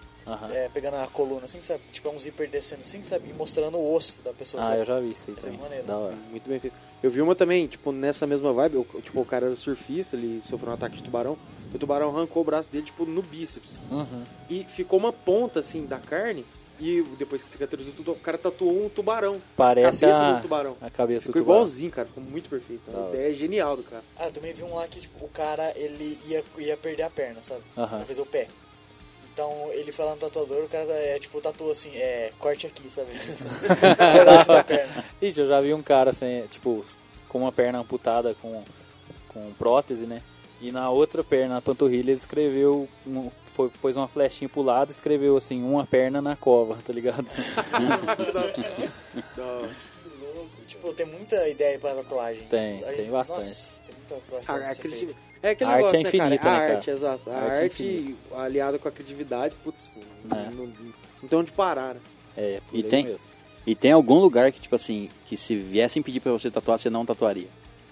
[0.52, 1.80] É, pegando a coluna, assim, sabe?
[1.90, 3.30] Tipo, é um zíper descendo assim, sabe?
[3.30, 4.78] E mostrando o osso da pessoa, Ah, sabe?
[4.80, 5.60] eu já vi isso aí Essa é também.
[5.64, 5.86] maneiro.
[5.86, 6.14] Da hora.
[6.30, 6.74] Muito bem feito.
[7.02, 10.40] Eu vi uma também, tipo, nessa mesma vibe, o- tipo, o cara era surfista, ele
[10.48, 11.36] sofreu um ataque de tubarão.
[11.74, 13.80] O tubarão arrancou o braço dele, tipo, no bíceps.
[13.90, 14.22] Uhum.
[14.48, 16.44] E ficou uma ponta, assim, da carne
[16.80, 19.40] E depois que cicatrizou tudo, o cara tatuou um tubarão.
[19.56, 20.76] Parece cabeça a, do tubarão.
[20.80, 21.60] a cabeça Ficou do tubarão.
[21.62, 22.08] igualzinho, cara.
[22.08, 22.82] Ficou muito perfeito.
[22.96, 24.02] A ideia é genial do cara.
[24.18, 27.10] Ah, eu também vi um lá que tipo, o cara ele ia, ia perder a
[27.10, 27.60] perna, sabe?
[27.76, 27.98] Aham.
[27.98, 28.48] Pra fazer o pé.
[29.32, 32.90] Então ele foi lá no tatuador, o cara é, tipo, tatuou assim, é, corte aqui,
[32.90, 33.12] sabe?
[34.46, 35.04] Da perna.
[35.20, 36.84] Ixi, eu já vi um cara sem, tipo,
[37.28, 38.62] com uma perna amputada com,
[39.28, 40.22] com prótese, né?
[40.60, 43.30] E na outra perna, na panturrilha, ele escreveu, um-
[43.60, 47.26] foi, pôs uma flechinha pro lado e escreveu assim, uma perna na cova, tá ligado?
[50.66, 52.44] Tipo, tem muita ideia pra tatuagem.
[52.48, 53.38] Tem, Tipo, tem bastante.
[53.38, 55.30] Nossa, tem muita tatuagem a- pra a.
[55.42, 56.56] É aquele A arte negócio, é infinita, né, né, cara?
[56.56, 56.74] A cara?
[56.76, 57.30] arte, exato.
[57.30, 58.36] A, A arte é arte, infinita.
[58.36, 59.90] aliada com a criatividade, putz,
[60.24, 60.50] não, É.
[60.50, 60.66] não,
[61.22, 62.00] não tem onde parar, né?
[62.36, 63.04] É, por E tem?
[63.04, 63.20] mesmo.
[63.66, 66.88] E tem algum lugar que, tipo assim, que se viessem pedir pra você tatuar, você
[66.90, 67.48] não tatuaria?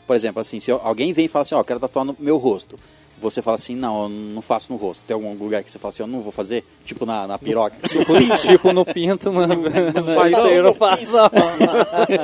[0.06, 2.76] Por exemplo, assim, se alguém vem e fala assim, ó, quero tatuar no meu rosto.
[3.20, 5.04] Você fala assim, não, eu não faço no rosto.
[5.06, 6.64] Tem algum lugar que você fala assim, eu não vou fazer?
[6.84, 7.76] Tipo na, na piroca.
[7.88, 11.28] Tipo, tipo no pinto, não, não, faz isso aí eu não faço não.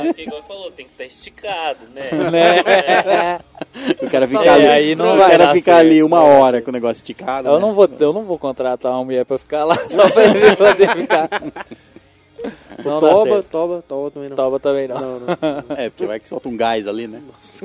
[0.07, 2.03] Porque igual falou, tem que estar esticado, né?
[2.31, 3.41] Né?
[4.03, 6.63] o cara fica É, ali, aí não o vai cara fica ali uma não hora
[6.63, 7.49] com o negócio esticado.
[7.49, 7.61] Eu né?
[7.61, 10.97] não vou, eu não vou contratar uma mulher pra ficar lá só pra ele poder
[10.97, 11.29] ficar.
[12.85, 14.37] Não toba, toba, toba também não.
[14.37, 15.01] Toba também não.
[15.01, 15.27] Não, não.
[15.77, 17.21] É, porque vai que solta um gás ali, né?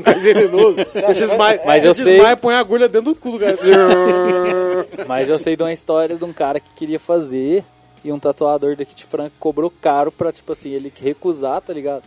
[0.06, 0.78] Mais venenoso.
[0.86, 3.58] Você desmaia, Mas eu sei- desmaia, põe a agulha dentro do cu do cara.
[5.08, 7.64] Mas eu sei de uma história de um cara que queria fazer
[8.04, 12.04] e um tatuador daqui de Franca cobrou caro pra, tipo assim, ele recusar, tá ligado?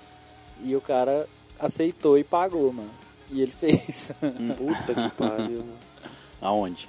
[0.65, 1.27] E o cara
[1.61, 2.91] aceitou e pagou, mano.
[3.31, 4.13] E ele fez.
[4.57, 5.73] Puta que pariu, mano.
[6.41, 6.89] Aonde?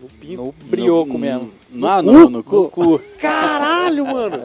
[0.00, 0.42] No pinto.
[0.42, 1.52] No brioco No- mesmo.
[1.70, 2.56] Não, no, no cu.
[2.56, 3.00] No cu.
[3.20, 4.36] Caralho, mano.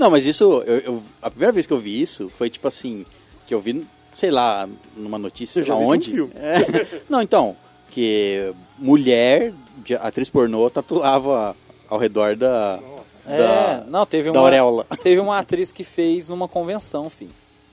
[0.00, 3.04] Não, mas isso, eu, eu- a primeira vez que eu vi isso foi tipo assim,
[3.46, 3.86] que eu vi,
[4.16, 4.66] sei lá,
[4.96, 6.10] numa notícia, sei já lá onde.
[6.36, 7.00] É.
[7.06, 7.54] Não, então,
[7.90, 9.52] que mulher,
[9.84, 11.54] de- atriz pornô, tatuava
[11.86, 12.80] ao redor da,
[13.26, 14.86] É, da, não, teve da uma, auréola.
[15.02, 17.30] teve uma atriz que fez numa convenção, filho.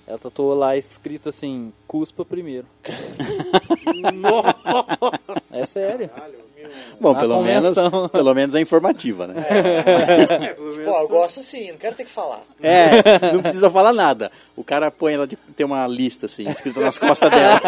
[0.07, 2.65] Ela tatuou lá escrito assim, cuspa primeiro.
[5.51, 6.09] É sério.
[6.99, 7.75] Bom, Na pelo menos,
[8.11, 9.35] pelo menos é informativa, né?
[10.84, 12.41] Pô, eu gosto assim, não quero ter que falar.
[12.61, 14.31] É, não precisa falar nada.
[14.55, 17.61] O cara põe ela de tem uma lista assim, escrita nas costas dela.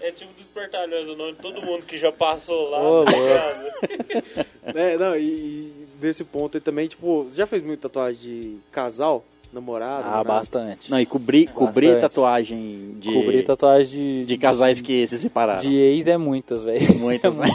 [0.00, 2.82] É tipo dos espertalhões, o nome de todo mundo que já passou lá.
[2.82, 4.44] Ô, tá?
[4.74, 8.56] É, não, e, e nesse ponto aí também, tipo, você já fez muito tatuagem de
[8.72, 9.22] casal?
[9.54, 10.00] Namorado?
[10.04, 10.24] Ah, namorada?
[10.28, 10.90] bastante.
[10.90, 12.02] Não, e cobrir, cobrir Bastante.
[12.10, 15.60] tatuagem de, Cobrir tatuagem de, de casais que se separaram.
[15.60, 16.94] de ex é muitas, velho.
[16.98, 17.48] Muito, né?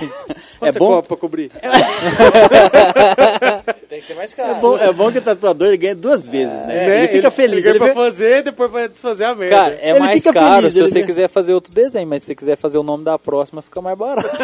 [0.57, 1.51] Quanto É você bom, cobra pra cobrir?
[3.89, 4.51] Tem que ser mais caro.
[4.51, 6.67] é bom, é bom que o tatuador ele ganha duas vezes, né?
[6.67, 6.99] Né?
[6.99, 7.53] Ele fica feliz.
[7.53, 9.55] Ele ganha Ele pra fazer, depois vai desfazer a merda.
[9.55, 12.21] Cara, é Ele mais caro feliz, se ele você vê- quiser fazer outro desenho, mas
[12.21, 14.29] se você quiser fazer o nome da próxima, fica mais barato.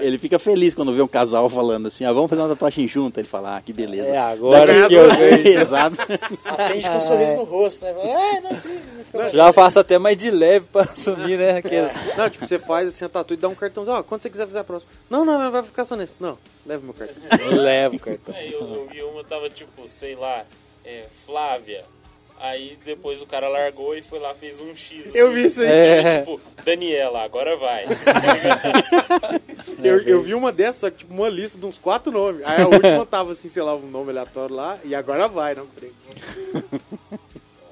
[0.00, 3.18] Ele fica feliz quando vê um casal falando assim, ah, vamos fazer uma tatuagem junto.
[3.20, 4.08] Ele fala, ah, que beleza.
[4.08, 5.48] É agora Daqui- que eu vejo.
[6.44, 7.90] Atende com um sorriso no rosto, né?
[7.90, 8.80] É, não, assim,
[9.14, 11.58] mais- Já faço até mais de leve pra assumir, né?
[11.58, 11.92] Aqueles...
[12.16, 13.96] Não, tipo, você faz assim a tatu e dá um cartãozinho.
[13.96, 14.90] Ó, quando você quiser fazer a próxima.
[15.08, 16.16] Não, não, não, vai ficar só nesse.
[16.20, 16.36] Não,
[16.66, 17.16] leva meu cartão.
[17.48, 18.34] Levo o cartão.
[18.34, 20.44] Aí eu, eu vi uma, tava tipo, sei lá,
[20.84, 21.84] é, Flávia.
[22.40, 25.14] Aí depois o cara largou e foi lá, fez um X.
[25.14, 25.34] Eu assim.
[25.34, 25.68] vi isso aí.
[25.68, 26.18] É.
[26.20, 27.84] Tipo, Daniela, agora vai.
[29.82, 32.44] Eu, eu vi uma dessas, só que tipo, uma lista de uns quatro nomes.
[32.44, 35.66] Aí a última tava assim, sei lá, um nome aleatório lá, e agora vai, não
[35.66, 35.94] frente.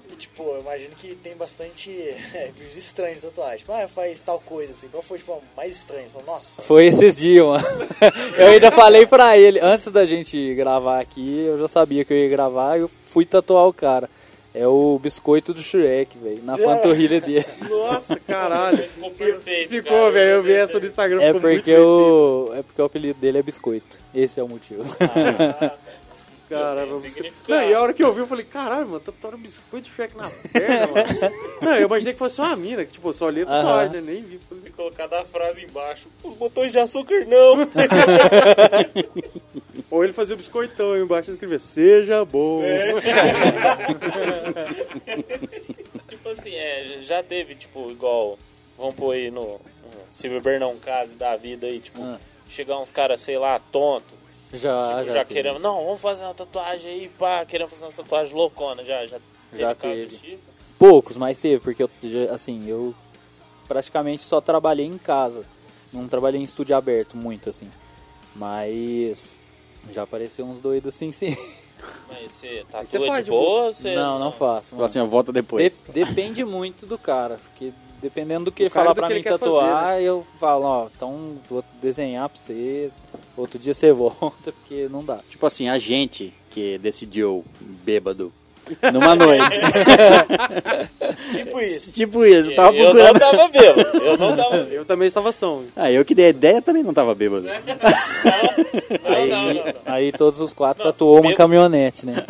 [0.09, 1.91] E, tipo, eu imagino que tem bastante
[2.35, 3.59] é, vídeo estranho de tatuagem.
[3.59, 4.89] Tipo, ah, faz tal coisa, assim.
[4.89, 6.07] Qual foi, tipo, mais estranha?
[6.07, 7.65] Você fala, nossa, Foi esses dias, mano.
[8.39, 12.19] Eu ainda falei pra ele, antes da gente gravar aqui, eu já sabia que eu
[12.19, 14.09] ia gravar, eu fui tatuar o cara.
[14.59, 17.45] É o biscoito do Shrek, velho, na panturrilha dele.
[17.69, 18.79] Nossa, caralho.
[18.79, 19.71] Ficou perfeito.
[19.71, 20.31] Ficou, velho.
[20.31, 21.21] Eu vi essa no Instagram.
[21.21, 23.99] É porque, o, é porque o apelido dele é biscoito.
[24.15, 24.83] Esse é o motivo.
[26.49, 27.15] Caralho, Tem um biscoito.
[27.15, 27.61] significado.
[27.61, 30.17] Não, e a hora que eu vi, eu falei, caralho, mano, tatuaram biscoito de Shrek
[30.17, 31.35] na perna, mano.
[31.61, 34.13] Não, eu imaginei que fosse uma mina, que tipo, eu só li a tatuagem, né?
[34.13, 34.39] Nem vi.
[34.49, 36.07] Falei, colocar a frase embaixo.
[36.23, 37.67] Os botões de açúcar não.
[39.91, 42.63] Ou ele fazia o biscoitão aí embaixo e escrevia, seja bom.
[46.09, 48.39] tipo assim, é, já teve, tipo, igual.
[48.77, 49.43] Vamos pôr aí no.
[49.43, 49.61] no
[50.11, 52.19] Se beber não case da vida aí, tipo, Ah.
[52.49, 54.15] chegar uns caras, sei lá, tonto.
[54.53, 55.59] Já, tipo, já, já, querendo.
[55.59, 58.85] Não, vamos fazer uma tatuagem aí, pá, querendo fazer uma tatuagem loucona.
[58.85, 59.19] Já, já
[59.51, 60.17] teve Já caso teve.
[60.17, 60.43] tipo?
[60.79, 61.91] Poucos, mas teve, porque eu,
[62.35, 62.95] assim, eu
[63.67, 65.43] praticamente só trabalhei em casa.
[65.93, 67.69] Não trabalhei em estúdio aberto muito, assim.
[68.35, 69.39] Mas
[69.93, 71.37] já apareceu uns doidos assim, sim.
[72.09, 73.73] Mas você tatua você de boa?
[73.73, 73.95] Você...
[73.95, 74.71] Não, não faço.
[74.71, 75.01] Fala mano.
[75.01, 75.63] assim, volta depois.
[75.63, 80.01] De- depende muito do cara, porque dependendo do que ele falar pra mim tatuar, fazer,
[80.01, 80.03] né?
[80.03, 82.91] eu falo, ó, então vou desenhar pra você,
[83.37, 85.21] outro dia você volta, porque não dá.
[85.31, 88.33] Tipo assim, a gente que decidiu bêbado
[88.93, 89.59] numa noite.
[91.31, 91.95] Tipo isso.
[91.95, 93.21] tipo isso, eu tava eu não procurando.
[93.21, 93.99] tava bêbado.
[93.99, 94.73] Eu não tava bêbado.
[94.73, 95.65] Eu também estava som.
[95.75, 97.47] Ah, eu que dei a ideia também não tava bêbado.
[97.47, 99.65] Não, não, não, não.
[99.87, 102.25] Aí todos os quatro tatuou uma meu- caminhonete, né?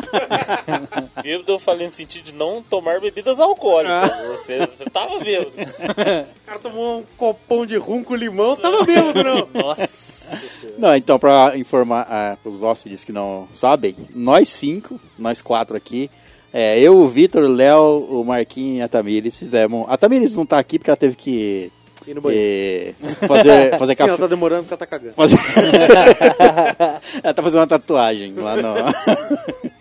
[1.23, 4.11] Bêbado eu falei no sentido de não tomar bebidas alcoólicas.
[4.11, 4.27] Ah.
[4.29, 5.51] Você, você tava bêbado.
[6.37, 9.47] O cara tomou um copão de rum com limão, tava bêbado, não.
[9.53, 10.39] Nossa
[10.77, 16.09] Não, então pra informar ah, os hóspedes que não sabem, nós cinco, nós quatro aqui,
[16.53, 19.85] é, eu, o Vitor, o Léo, o Marquinhos e a Tamires fizemos.
[19.89, 21.71] A Tamires não tá aqui porque ela teve que
[22.07, 22.95] E no banheiro.
[22.99, 24.21] eh, fazer, fazer Sim, ela café.
[24.23, 25.13] tá demorando porque ela tá cagando.
[25.13, 25.37] fazer-
[27.23, 28.73] ela tá fazendo uma tatuagem lá no.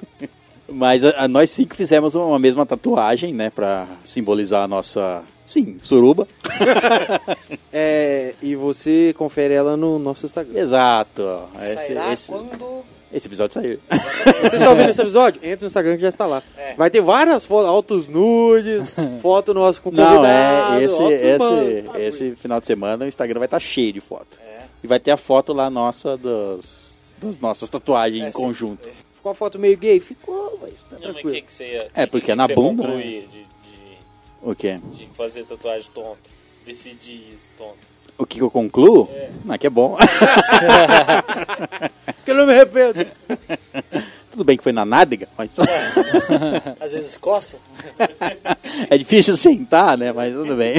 [0.69, 3.49] Mas a- a- nós cinco fizemos uma mesma tatuagem, né?
[3.51, 5.23] Pra simbolizar a nossa.
[5.47, 6.27] Sim, suruba.
[7.73, 10.59] É, e você confere ela no nosso Instagram.
[10.59, 11.45] Exato.
[11.57, 12.85] Esse, Sairá esse- quando.
[13.17, 13.79] Esse episódio saiu.
[14.41, 15.41] Vocês estão ouvindo esse episódio?
[15.43, 16.43] Entra no Instagram que já está lá.
[16.57, 16.75] É.
[16.75, 20.17] Vai ter várias fotos, altos nudes, foto nossa com convidado.
[20.17, 20.83] Não, é.
[20.85, 21.99] Esse, esse, mano.
[21.99, 24.39] esse final de semana o Instagram vai estar cheio de foto.
[24.45, 24.63] É.
[24.83, 28.43] E vai ter a foto lá nossa dos, das nossas tatuagens É, em sim.
[28.43, 28.89] conjunto.
[29.15, 29.99] Ficou a foto meio gay?
[29.99, 31.35] Ficou, mas tá Não, mas tranquilo.
[31.35, 31.91] que, que você ia.
[31.95, 33.29] É, que- porque que é na bunda, concluir né?
[33.33, 33.47] de, de,
[34.43, 34.77] O quê?
[34.93, 36.19] de fazer tatuagem tonta.
[36.65, 37.77] Decidir isso, tonto.
[38.19, 39.09] O que que eu concluo?
[39.45, 39.97] Não, que é bom.
[42.17, 43.07] Porque eu não me arrependo.
[44.33, 45.51] Tudo bem que foi na nádega, mas
[46.81, 47.59] Às vezes coça.
[48.91, 50.13] é difícil sentar, né?
[50.13, 50.75] Mas tudo bem.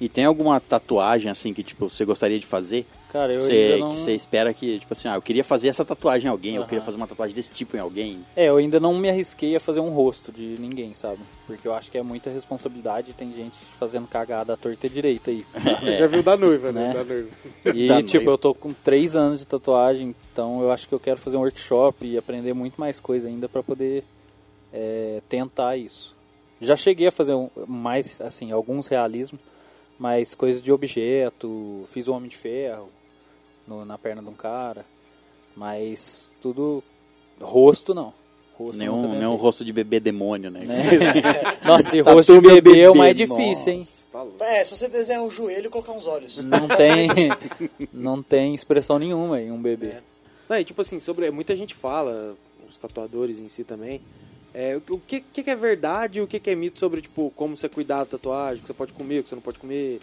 [0.00, 2.86] E tem alguma tatuagem assim que tipo você gostaria de fazer?
[3.10, 3.94] Cara, eu Você, ainda não...
[3.94, 6.64] Que você espera que, tipo assim, ah, eu queria fazer essa tatuagem em alguém, eu
[6.64, 8.20] queria fazer uma tatuagem desse tipo em alguém.
[8.36, 11.18] É, eu ainda não me arrisquei a fazer um rosto de ninguém, sabe?
[11.46, 15.30] Porque eu acho que é muita responsabilidade tem gente fazendo cagada à torta e direita
[15.30, 15.44] aí.
[15.80, 16.88] Você já viu da noiva, né?
[16.88, 16.92] Né?
[16.94, 17.28] Da noiva.
[17.74, 20.94] E, Tá tipo, meio- eu tô com três anos de tatuagem, então eu acho que
[20.94, 24.04] eu quero fazer um workshop e aprender muito mais coisa ainda pra poder
[24.72, 26.14] é, tentar isso.
[26.60, 29.40] Já cheguei a fazer um- mais, assim, alguns realismos,
[29.98, 32.88] mas coisa de objeto, fiz o Homem de Ferro
[33.66, 34.84] no- na perna de um cara,
[35.56, 36.82] mas tudo...
[37.40, 38.12] Rosto não.
[38.56, 40.60] Rosto Nenhum, nenhum rosto de bebê demônio, né?
[40.64, 40.82] Né?
[41.64, 43.88] Nossa, e Tatu rosto de bebê é o mais difícil, hein?
[44.10, 44.24] Tá.
[44.40, 46.42] É, se você desenhar um joelho e colocar uns olhos.
[46.42, 47.08] Não tem,
[47.92, 49.98] não tem expressão nenhuma em um bebê.
[50.48, 51.30] Não, e tipo assim, sobre.
[51.30, 52.34] Muita gente fala,
[52.68, 54.00] os tatuadores em si também.
[54.54, 57.30] É, o que, que que é verdade e o que, que é mito sobre, tipo,
[57.36, 59.58] como você cuidar da tatuagem, o que você pode comer, o que você não pode
[59.58, 60.00] comer,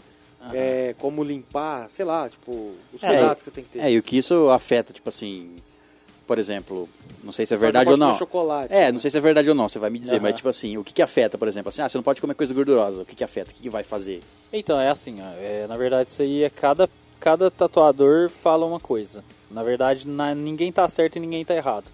[0.53, 3.79] é, como limpar, sei lá, tipo, os É, cuidados que você tem que ter.
[3.79, 5.55] É, e o que isso afeta, tipo assim,
[6.27, 6.87] por exemplo,
[7.23, 8.07] não sei se é Você verdade não ou não.
[8.07, 8.73] comer chocolate.
[8.73, 10.21] É, não sei se é verdade ou não, você vai me dizer, Aham.
[10.21, 12.35] mas tipo assim, o que que afeta, por exemplo, assim, ah, você não pode comer
[12.35, 14.21] coisa gordurosa, o que que afeta, o que que vai fazer?
[14.53, 16.87] Então, é assim, ó, é, na verdade isso aí é cada,
[17.19, 19.23] cada tatuador fala uma coisa.
[19.51, 21.91] Na verdade, na- ninguém tá certo e ninguém tá errado.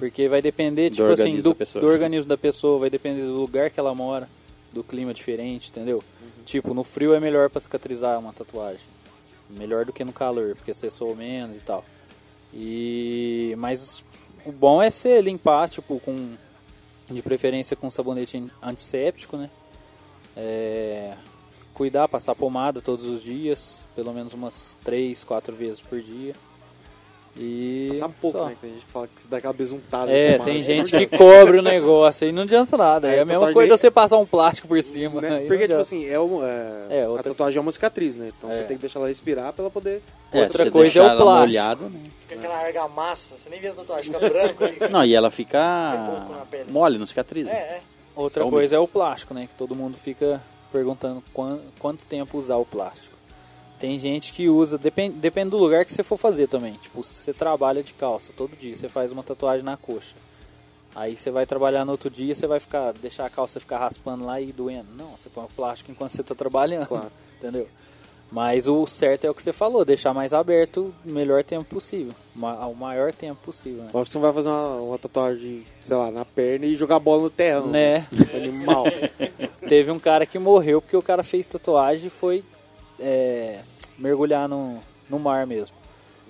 [0.00, 1.80] Porque vai depender, Do tipo assim, organismo do, da pessoa.
[1.82, 4.28] do organismo da pessoa, vai depender do lugar que ela mora,
[4.72, 6.02] do clima diferente, entendeu?
[6.20, 6.44] Uhum.
[6.44, 8.80] Tipo, no frio é melhor pra cicatrizar uma tatuagem.
[9.50, 11.84] Melhor do que no calor, porque você soa menos e tal.
[12.52, 14.02] E mas
[14.44, 16.34] o bom é você limpar, tipo, com
[17.10, 19.50] de preferência com sabonete an- antisséptico, né?
[20.36, 21.14] É,
[21.74, 26.34] cuidar, passar pomada todos os dias, pelo menos umas 3, 4 vezes por dia.
[27.36, 28.46] E Passar pouco, só.
[28.46, 28.56] né?
[28.60, 30.10] Que a gente fala que você dá aquela besuntada.
[30.10, 33.08] É, tem gente que cobre o negócio e não adianta nada.
[33.08, 35.20] É, É, a mesma tatuagem coisa nem- você passar um plástico por cima.
[35.20, 35.44] Né?
[35.46, 38.30] Porque, tipo assim, é, um, é, É, a outra- tatuagem é uma cicatriz, né?
[38.36, 38.64] Então você É.
[38.64, 40.02] tem que deixar ela respirar pra ela poder.
[40.32, 41.46] É, Outra coisa é o ela plástico.
[41.48, 42.00] molhada, né?
[42.20, 44.78] Fica aquela argamassa, você nem vê a tatuagem, fica branco aí.
[44.90, 47.50] Não, e ela Tem fica mole, não cicatriza.
[47.50, 47.80] É, é.
[48.16, 49.46] Outra coisa é o plástico, né?
[49.46, 50.42] Que todo mundo fica
[50.72, 53.16] perguntando quan- quanto tempo usar o plástico.
[53.80, 56.74] Tem gente que usa, depende, depende do lugar que você for fazer também.
[56.74, 60.14] Tipo, se você trabalha de calça todo dia, você faz uma tatuagem na coxa.
[60.94, 64.26] Aí você vai trabalhar no outro dia, você vai ficar deixar a calça ficar raspando
[64.26, 64.88] lá e doendo.
[64.98, 66.86] Não, você põe o plástico enquanto você tá trabalhando.
[66.86, 67.10] Claro.
[67.38, 67.66] Entendeu?
[68.30, 72.12] Mas o certo é o que você falou, deixar mais aberto o melhor tempo possível.
[72.36, 73.90] O maior tempo possível, né?
[73.92, 77.00] Lógico que você não vai fazer uma, uma tatuagem, sei lá, na perna e jogar
[77.00, 77.66] bola no terreno.
[77.66, 78.06] Né?
[78.32, 78.84] Animal.
[79.68, 82.44] Teve um cara que morreu porque o cara fez tatuagem e foi
[83.00, 83.60] é,
[83.98, 84.78] mergulhar no,
[85.08, 85.76] no mar mesmo.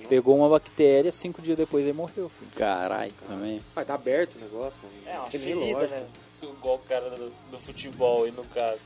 [0.08, 2.50] Pegou uma bactéria, cinco dias depois ele morreu, filho.
[2.56, 3.60] Caralho, também.
[3.74, 4.94] Vai tá aberto o negócio, mano.
[5.06, 6.04] É uma ferida, né?
[6.42, 8.80] Igual o cara do, do futebol aí no caso.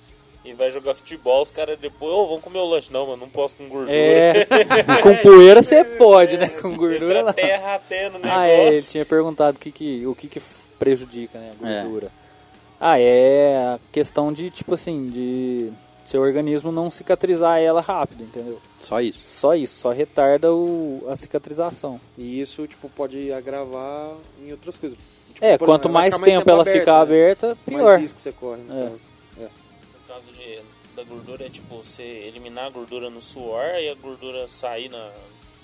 [0.44, 2.92] E vai jogar futebol, os caras depois, ô, vamos comer o lanche.
[2.92, 3.96] Não, mano, não posso com gordura.
[3.96, 4.44] É,
[5.02, 6.48] com poeira você pode, né?
[6.48, 7.32] Com gordura não.
[7.32, 8.38] terra até no negócio.
[8.40, 10.42] Ah, é, ele tinha perguntado o que que, o que, que
[10.78, 11.52] prejudica, né?
[11.62, 11.82] A É.
[11.82, 12.12] gordura.
[12.78, 15.72] Ah, é a questão de, tipo assim, de
[16.04, 18.60] seu organismo não cicatrizar ela rápido, entendeu?
[18.82, 19.20] Só isso.
[19.24, 22.00] Só isso, só retarda o, a cicatrização.
[22.18, 24.14] E isso, tipo, pode agravar
[24.44, 24.98] em outras coisas.
[25.32, 27.00] Tipo, É, quanto mais ficar tempo ela aberta, ficar né?
[27.02, 27.98] aberta, mais pior.
[27.98, 28.82] risco você corre, no É.
[28.90, 29.00] caso.
[29.36, 30.60] No caso de,
[30.94, 35.10] da gordura, é tipo você eliminar a gordura no suor e a gordura sair na,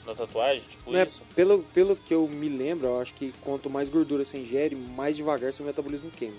[0.06, 1.22] na tatuagem, tipo Né, isso.
[1.36, 5.14] pelo, pelo que eu me lembro, eu acho que quanto mais gordura você ingere, mais
[5.16, 6.34] devagar seu metabolismo queima.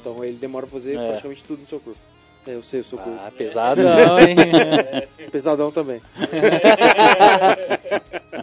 [0.00, 1.08] Então ele demora pra fazer É.
[1.08, 2.00] praticamente tudo no seu corpo.
[2.46, 3.30] É, eu sei, o seu Ah, corpo.
[3.36, 4.36] pesadão, hein?
[5.30, 6.00] Pesadão também.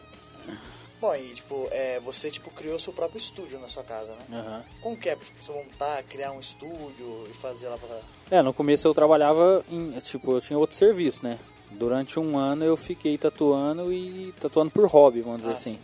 [1.01, 4.17] Bom, e tipo, é, você tipo, criou seu próprio estúdio na sua casa, né?
[4.37, 4.63] Aham.
[4.81, 7.99] Como que é, tipo, você montar, criar um estúdio e fazer lá pra...
[8.37, 9.91] É, no começo eu trabalhava em.
[10.01, 11.39] Tipo, eu tinha outro serviço, né?
[11.71, 15.71] Durante um ano eu fiquei tatuando e tatuando por hobby, vamos dizer Ah, assim.
[15.71, 15.79] sim.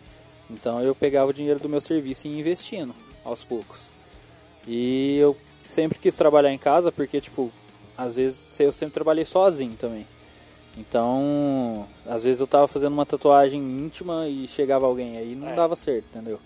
[0.50, 2.94] Então eu pegava o dinheiro do meu serviço e ia investindo
[3.24, 3.80] aos poucos.
[4.68, 7.52] E eu sempre quis trabalhar em casa porque, tipo,
[7.98, 10.08] às vezes eu sempre trabalhei sozinho também.
[10.78, 15.50] Então, às vezes eu tava fazendo uma tatuagem íntima e chegava alguém aí e não
[15.50, 15.56] É.
[15.56, 16.40] dava certo, entendeu?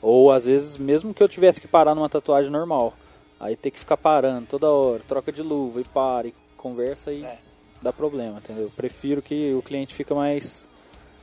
[0.00, 2.94] Ou às vezes, mesmo que eu tivesse que parar numa tatuagem normal,
[3.40, 7.24] aí ter que ficar parando toda hora, troca de luva e para e conversa e
[7.24, 7.38] É.
[7.82, 8.70] dá problema, entendeu?
[8.76, 10.68] Prefiro que o cliente fica mais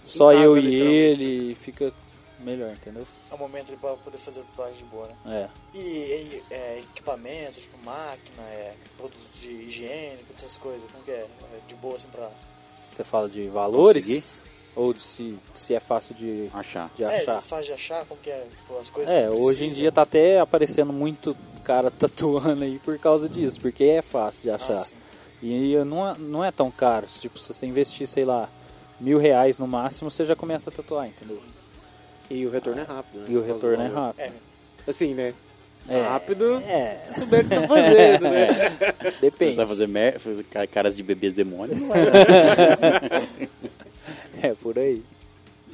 [0.01, 1.93] só casa, eu e ele e fica
[2.39, 3.05] melhor, entendeu?
[3.31, 5.15] É o momento ali pra poder fazer a tatuagem de boa, né?
[5.73, 5.77] É.
[5.77, 11.25] E, e, é, equipamento, tipo máquina, é, produto de higiene, essas coisas, como que é?
[11.53, 12.29] É de boa assim pra...
[12.69, 14.51] Você fala de valores Conseguir?
[14.75, 16.89] ou de se, se é fácil de, Achar.
[16.95, 17.37] de achar?
[17.37, 18.45] É, fácil de achar, como que é?
[18.49, 22.79] Tipo, as coisas É, que hoje em dia tá até aparecendo muito cara tatuando aí
[22.79, 24.77] por causa disso, porque é fácil de achar.
[24.77, 24.95] Ah, sim.
[25.41, 27.07] e não é, não é tão caro.
[27.07, 28.49] Tipo, se você investir, sei lá,
[28.99, 31.41] mil reais no máximo, você já começa a tatuar, entendeu?
[32.29, 33.25] E o retorno é rápido, né?
[33.29, 34.19] E o retorno é rápido.
[34.21, 34.31] É,
[34.87, 35.33] Assim, né?
[35.89, 36.01] É.
[36.01, 38.47] Rápido, É, se souber o que você tá fazendo, né?
[39.03, 39.55] Você depende.
[39.55, 40.17] vai fazer mer...
[40.71, 41.77] caras de bebês demônios?
[41.79, 41.99] não vai.
[44.41, 45.01] É, por aí.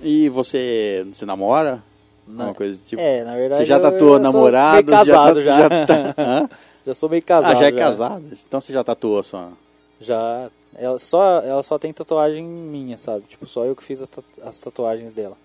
[0.01, 1.81] E você, você namora?
[2.27, 3.01] Na- Uma coisa tipo...
[3.01, 3.61] É, na verdade.
[3.61, 4.73] Você já tatuou eu sou namorado?
[4.75, 5.59] Meio casado já.
[5.61, 6.49] Já, tá- Hã?
[6.85, 7.51] Já sou meio casado.
[7.51, 8.23] ah, já é casado?
[8.47, 9.51] Então você já tatuou só?
[9.99, 10.49] Já.
[10.75, 13.25] Ela só, ela só tem tatuagem minha, sabe?
[13.27, 14.01] Tipo, só eu que fiz
[14.41, 15.37] as tatuagens dela.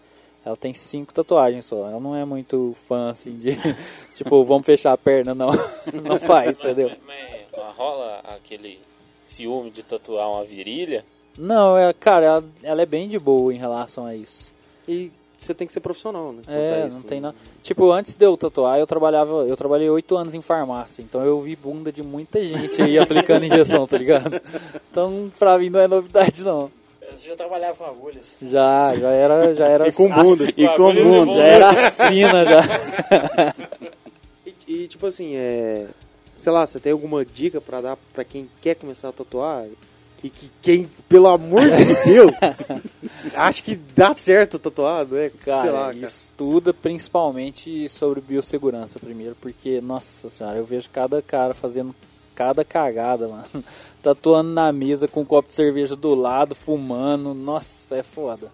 [0.44, 1.88] Ela tem cinco tatuagens só.
[1.88, 3.56] Ela não é muito fã, assim, de.
[4.14, 5.50] tipo, vamos fechar a perna, não.
[6.02, 6.90] não faz, entendeu?
[7.06, 8.78] Mas, mas rola aquele
[9.22, 11.04] ciúme de tatuar uma virilha?
[11.38, 14.52] Não, é, cara, ela, ela é bem de boa em relação a isso.
[14.86, 16.42] E você tem que ser profissional, né?
[16.46, 17.28] É, a não isso, tem né?
[17.28, 17.38] nada.
[17.62, 21.40] Tipo, antes de eu tatuar, eu trabalhava, eu trabalhei oito anos em farmácia, então eu
[21.40, 24.40] vi bunda de muita gente aí aplicando injeção, tá ligado?
[24.90, 26.70] Então, pra mim não é novidade não.
[27.16, 28.36] Você já trabalhava com agulhas.
[28.42, 30.44] Já, já era, já era E com bunda.
[30.44, 33.54] E com e já era assina já.
[34.46, 35.86] E, e, tipo assim, é.
[36.36, 39.64] Sei lá, você tem alguma dica pra dar pra quem quer começar a tatuar?
[40.22, 42.32] E que quem, pelo amor de Deus,
[43.36, 45.28] acha que dá certo tatuar, não é?
[45.28, 45.98] Cara, sei lá, cara.
[45.98, 51.94] estuda principalmente sobre biossegurança primeiro, porque, nossa senhora, eu vejo cada cara fazendo
[52.34, 53.44] cada cagada, mano.
[54.02, 58.50] Tatuando na mesa com um copo de cerveja do lado, fumando, nossa, é foda.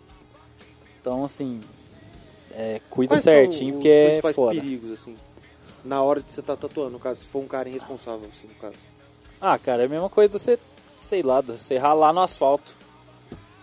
[1.00, 1.60] Então, assim,
[2.52, 4.54] é, cuida Quais certinho, porque é foda.
[4.54, 5.16] perigos, assim?
[5.84, 8.54] Na hora de você estar tatuando, no caso, se for um cara irresponsável, assim, no
[8.54, 8.76] caso.
[9.40, 10.58] Ah, cara, é a mesma coisa você,
[10.96, 12.76] sei lá, você ralar no asfalto.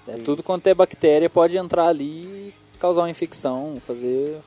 [0.08, 0.24] É, Sim.
[0.24, 4.40] tudo quanto é bactéria pode entrar ali e causar uma infecção, fazer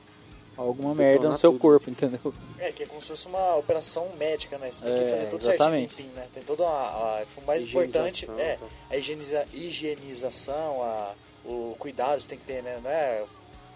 [0.57, 1.61] alguma merda no seu tudo.
[1.61, 2.33] corpo, entendeu?
[2.59, 4.69] É, que é como se fosse uma operação médica, né?
[4.71, 5.87] Você tem É, que fazer tudo exatamente.
[5.89, 6.29] certinho, limpinho, né?
[6.33, 6.71] Tem toda uma...
[6.71, 8.65] a- o mais importante é tá.
[8.89, 11.13] a higieniza, higienização, a,
[11.45, 12.79] o cuidado que você tem que ter, né?
[12.83, 13.23] Não é...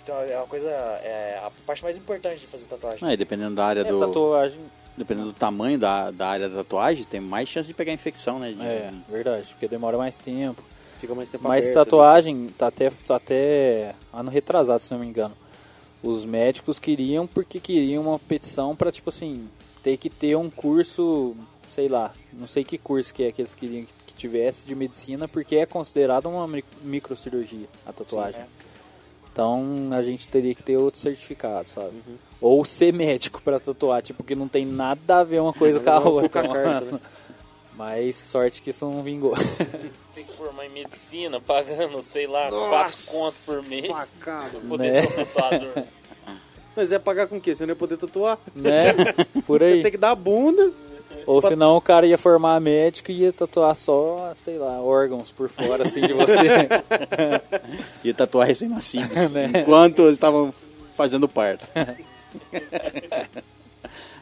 [0.03, 0.69] Então é uma coisa...
[0.69, 3.11] É a parte mais importante de fazer tatuagem.
[3.11, 3.99] É, dependendo da área É, do...
[3.99, 4.60] tatuagem,
[4.97, 8.53] Dependendo do tamanho da, da área da tatuagem, tem mais chance de pegar infecção, né?
[8.53, 10.64] De- é, verdade, porque demora mais tempo.
[11.02, 15.06] Fica mais tempo Mas aberto, tatuagem, tá até, tá até ano retrasado, se não me
[15.06, 15.35] engano.
[16.06, 19.48] Os médicos queriam porque queriam uma petição pra, tipo assim,
[19.82, 21.36] ter que ter um curso,
[21.68, 25.27] sei lá, não sei que curso que é que eles queriam que, tivesse de medicina,
[25.27, 28.40] porque é considerado uma mi- microcirurgia a tatuagem.
[28.40, 28.45] é.
[29.30, 31.90] Então a gente teria que ter outro certificado, sabe?
[32.07, 32.15] Uhum.
[32.40, 35.90] Ou ser médico pra tatuar, tipo, que não tem nada a ver uma coisa com
[35.90, 36.48] a outra.
[36.48, 36.91] mano.
[36.94, 36.99] né?
[37.77, 39.34] Mas sorte que isso não vingou.
[40.86, 44.12] medicina, pagando, sei lá, Nossa, 4 conto por mês.
[44.24, 45.02] Pra poder Né?
[45.02, 45.84] ser um tatuador.
[46.76, 47.56] Mas é pagar com o quê?
[47.56, 48.38] Você não ia poder tatuar?
[48.53, 48.94] né?
[49.48, 49.82] Por aí.
[49.82, 50.72] Tem que dar a bunda.
[51.26, 55.48] Ou senão o cara ia formar médico e ia tatuar só, sei lá, órgãos por
[55.49, 56.68] fora, assim, de você.
[58.03, 59.32] E tatuar recém-nascidos.
[59.32, 59.52] Né?
[59.62, 60.53] Enquanto eles estavam
[60.95, 61.66] fazendo parto.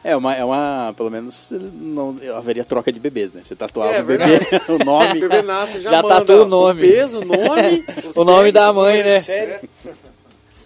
[0.04, 0.92] É uma, é uma.
[0.96, 3.40] Pelo menos não haveria troca de bebês, né?
[3.42, 4.24] Você tatuava É, o bebê,
[4.68, 5.18] o O nome.
[5.20, 6.82] bebê nasce, já, Já tatua o nome.
[6.82, 9.18] peso, o nome, O nome da mãe, né?
[9.20, 9.66] Sério?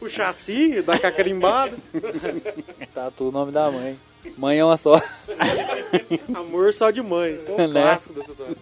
[0.01, 1.73] o chassi, da cacarimbada.
[3.17, 3.97] Tudo o nome da mãe.
[4.37, 5.01] Mãe é uma só.
[6.35, 7.35] Amor só de mãe.
[7.37, 7.81] Isso é um Né?
[7.83, 8.57] clássico da tatuagem.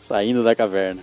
[0.00, 1.02] Saindo da caverna.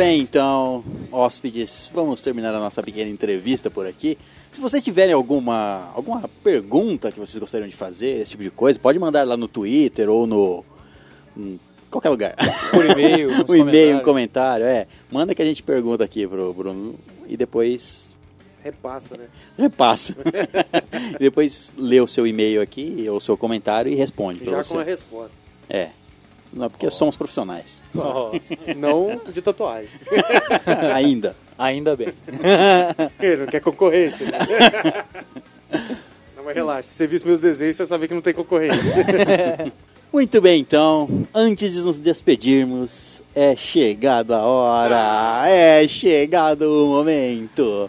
[0.00, 0.82] Bem, então,
[1.12, 4.16] hóspedes, vamos terminar a nossa pequena entrevista por aqui.
[4.50, 8.78] Se vocês tiverem alguma, alguma pergunta que vocês gostariam de fazer, esse tipo de coisa,
[8.78, 10.64] pode mandar lá no Twitter ou no.
[11.36, 11.60] em
[11.90, 12.34] qualquer lugar.
[12.70, 14.86] Por e-mail, um e-mail, um comentário, é.
[15.10, 16.94] Manda que a gente pergunta aqui pro Bruno
[17.28, 18.08] e depois
[18.64, 19.26] Repassa, né?
[19.58, 20.16] repassa.
[21.20, 24.72] depois lê o seu e-mail aqui, ou o seu comentário e responde Já você.
[24.72, 25.36] com a resposta.
[25.68, 25.90] É.
[26.52, 27.80] Não, porque somos profissionais.
[27.96, 28.32] Ó,
[28.76, 29.90] Não de tatuagem.
[30.94, 31.36] Ainda.
[31.56, 32.12] ainda bem.
[33.20, 34.26] Ele não quer concorrência.
[34.26, 34.38] Né?
[36.36, 36.88] Não, mas relaxa.
[36.88, 38.80] Se você os meus desenhos, você sabe que não tem concorrência.
[40.12, 47.88] Muito bem, então, antes de nos despedirmos, é chegada a hora, é chegado o momento,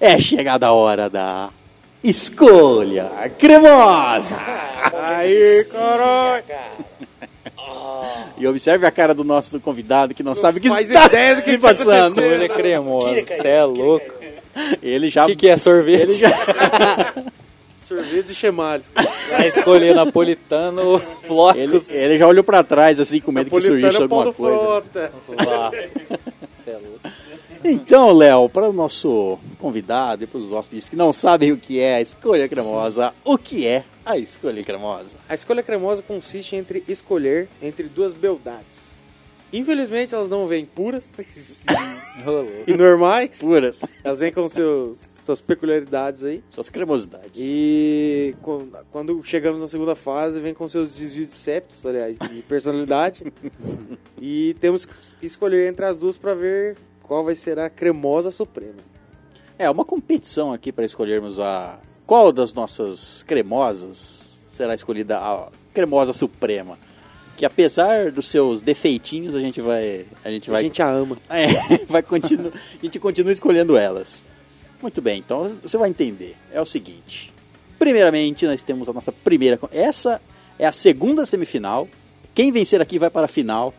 [0.00, 1.50] é chegada a hora da
[2.02, 3.08] escolha
[3.38, 4.36] cremosa.
[4.92, 6.44] Aí, caralho.
[8.38, 11.36] E observe a cara do nosso convidado que não, sabe o que faz está ideia
[11.36, 12.14] do que tá passando.
[12.54, 13.06] cremosa.
[13.06, 14.12] Queira cair, Você é louco.
[14.82, 16.02] Ele já, O que, que é sorvete?
[16.02, 17.14] ele já,
[17.78, 18.86] Sorvetes e chemares.
[19.30, 21.60] Vai escolher napolitano, flocos.
[21.60, 24.82] ele, ele já olhou pra trás assim com medo que surgisse é alguma coisa.
[26.56, 27.00] Você é louco.
[27.62, 31.78] Então, Léo, para o nosso convidado e para os hóspedes que não sabem o que
[31.78, 35.16] é a escolha cremosa, o que é a escolha cremosa?
[35.28, 38.90] A escolha cremosa consiste entre escolher entre duas beldades.
[39.52, 41.12] Infelizmente elas não vêm puras
[42.66, 43.38] e normais.
[43.40, 46.42] Puras, Elas vêm com seus, suas peculiaridades aí.
[46.52, 47.32] suas cremosidades.
[47.36, 52.42] E quan- quando chegamos na segunda fase, vem com seus desvios de septos, aliás, de
[52.42, 53.24] personalidade.
[54.20, 54.94] e temos que
[55.26, 56.76] escolher entre as duas para ver
[57.10, 58.78] qual vai ser a cremosa suprema.
[59.58, 66.12] É, uma competição aqui para escolhermos a qual das nossas cremosas será escolhida a cremosa
[66.12, 66.78] suprema.
[67.36, 71.18] Que apesar dos seus defeitinhos, a gente vai a gente A vai gente a ama.
[71.28, 72.52] É, vai continu...
[72.52, 74.22] a gente continua escolhendo elas.
[74.80, 76.36] Muito bem, então você vai entender.
[76.52, 77.32] É o seguinte.
[77.76, 79.58] Primeiramente, nós temos a nossa primeira.
[79.72, 80.22] Essa
[80.60, 81.88] é a segunda semifinal.
[82.36, 83.74] Quem vencer aqui vai para a final.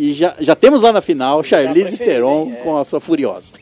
[0.00, 2.50] E já, já temos lá na final Charlize Theron?
[2.50, 2.56] É.
[2.62, 3.52] com a sua Furiosa.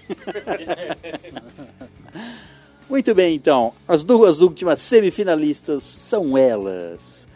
[2.89, 3.73] Muito bem, então.
[3.89, 7.27] As duas últimas semifinalistas são elas.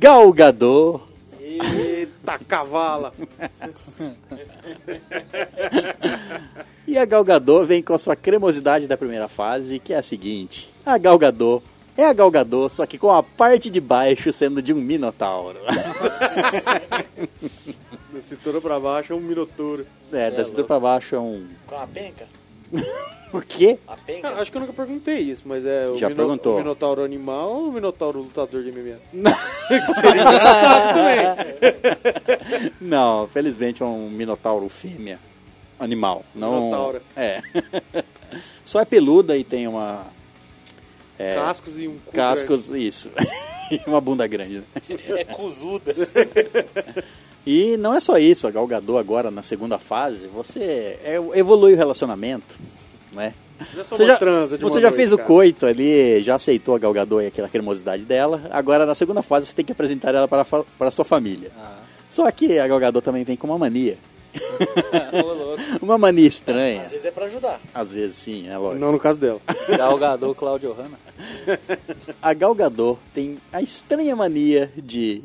[0.00, 1.04] Gal Gadot
[1.40, 3.12] Eita, cavala!
[6.88, 10.02] E a Gal Gadot vem com a sua cremosidade da primeira fase, que é a
[10.02, 11.64] seguinte: a Gal Gadot
[11.96, 15.58] é a Gal Gadot, só que com a parte de baixo sendo de um minotauro.
[18.16, 19.86] Da cintura pra baixo é um minotouro.
[20.10, 21.46] É, da cintura pra baixo é um.
[21.66, 22.26] Com a penca?
[23.32, 23.76] O quê?
[23.88, 24.28] A penca?
[24.28, 26.54] Ah, acho que eu nunca perguntei isso, mas é o, Já perguntou.
[26.54, 28.98] o minotauro animal ou o minotauro lutador de MMA?
[29.68, 32.70] Que seria engraçado também.
[32.80, 35.18] Não, felizmente é um minotauro fêmea.
[35.78, 36.24] Animal.
[36.34, 36.66] Não.
[36.66, 37.02] Minotaura.
[37.16, 37.42] É.
[38.64, 40.06] Só é peluda e tem uma.
[41.18, 43.10] É, Cascos e um cu cascos, isso.
[43.70, 44.58] E uma bunda grande.
[44.58, 44.64] né?
[45.18, 45.92] É cuzuda.
[47.46, 51.74] E não é só isso, a Gal Gadot agora na segunda fase, você é- evolui
[51.74, 52.56] o relacionamento,
[53.12, 53.32] né?
[53.84, 55.26] só Você já, transa de você já noite, fez o cara.
[55.28, 58.42] coito ali, já aceitou a Gal Gadot e aquela cremosidade dela.
[58.50, 61.50] Agora na segunda fase você tem que apresentar ela para, para sua família.
[61.56, 61.78] Ah,
[62.10, 63.96] Só que a Gal Gadot também vem com uma mania.
[65.80, 66.82] Uma mania estranha.
[66.82, 67.60] Às vezes é pra ajudar.
[67.74, 68.80] Às vezes sim, é lógico.
[68.84, 69.40] Não no caso dela.
[69.76, 70.98] Galgador Claudio Hanna.
[72.20, 75.22] A Gal Gadot tem a estranha mania de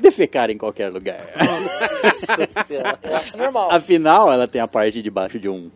[0.00, 1.20] defecar em qualquer lugar.
[1.38, 2.98] Nossa senhora.
[3.02, 3.70] Eu acho normal.
[3.72, 5.70] Afinal, ela tem a parte de baixo de um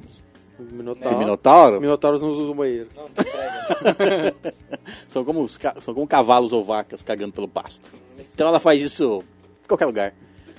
[0.58, 1.18] de Minotauro.
[1.18, 1.80] minotauro.
[1.80, 2.88] Minotauros não usam banheiro.
[2.96, 4.34] Não tem pregas.
[5.08, 7.90] São como, os ca- são como cavalos ou vacas cagando pelo pasto.
[8.34, 9.22] Então ela faz isso
[9.64, 10.14] em qualquer lugar.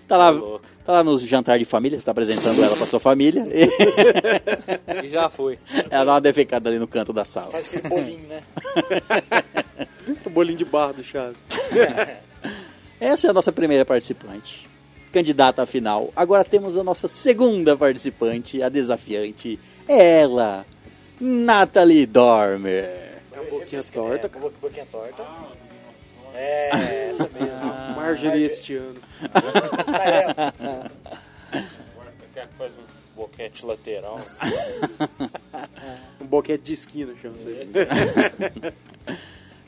[0.07, 0.33] Tá lá,
[0.85, 3.47] tá lá no jantar de família, você tá apresentando ela pra sua família.
[3.51, 3.67] E
[5.03, 5.57] E já foi.
[5.89, 7.47] ela dá uma defecada ali no canto da sala.
[7.51, 8.41] Faz aquele bolinho, né?
[10.25, 11.37] O bolinho de barro do Chaves.
[13.05, 14.67] Essa é a nossa primeira participante.
[15.11, 16.11] Candidata à final.
[16.15, 19.59] Agora temos a nossa segunda participante, a desafiante.
[19.87, 20.65] Ela,
[21.21, 23.13] Natalie Dormer.
[23.35, 24.25] A boquinha torta.
[24.27, 25.23] É, bo- boquinha torta.
[26.33, 27.65] É, essa mesmo.
[27.95, 28.99] Marjorie este ano.
[30.01, 31.61] É,
[32.33, 32.83] Quer que faz um
[33.15, 34.19] boquete lateral.
[36.19, 37.69] Um boquete de esquina, chama isso aí.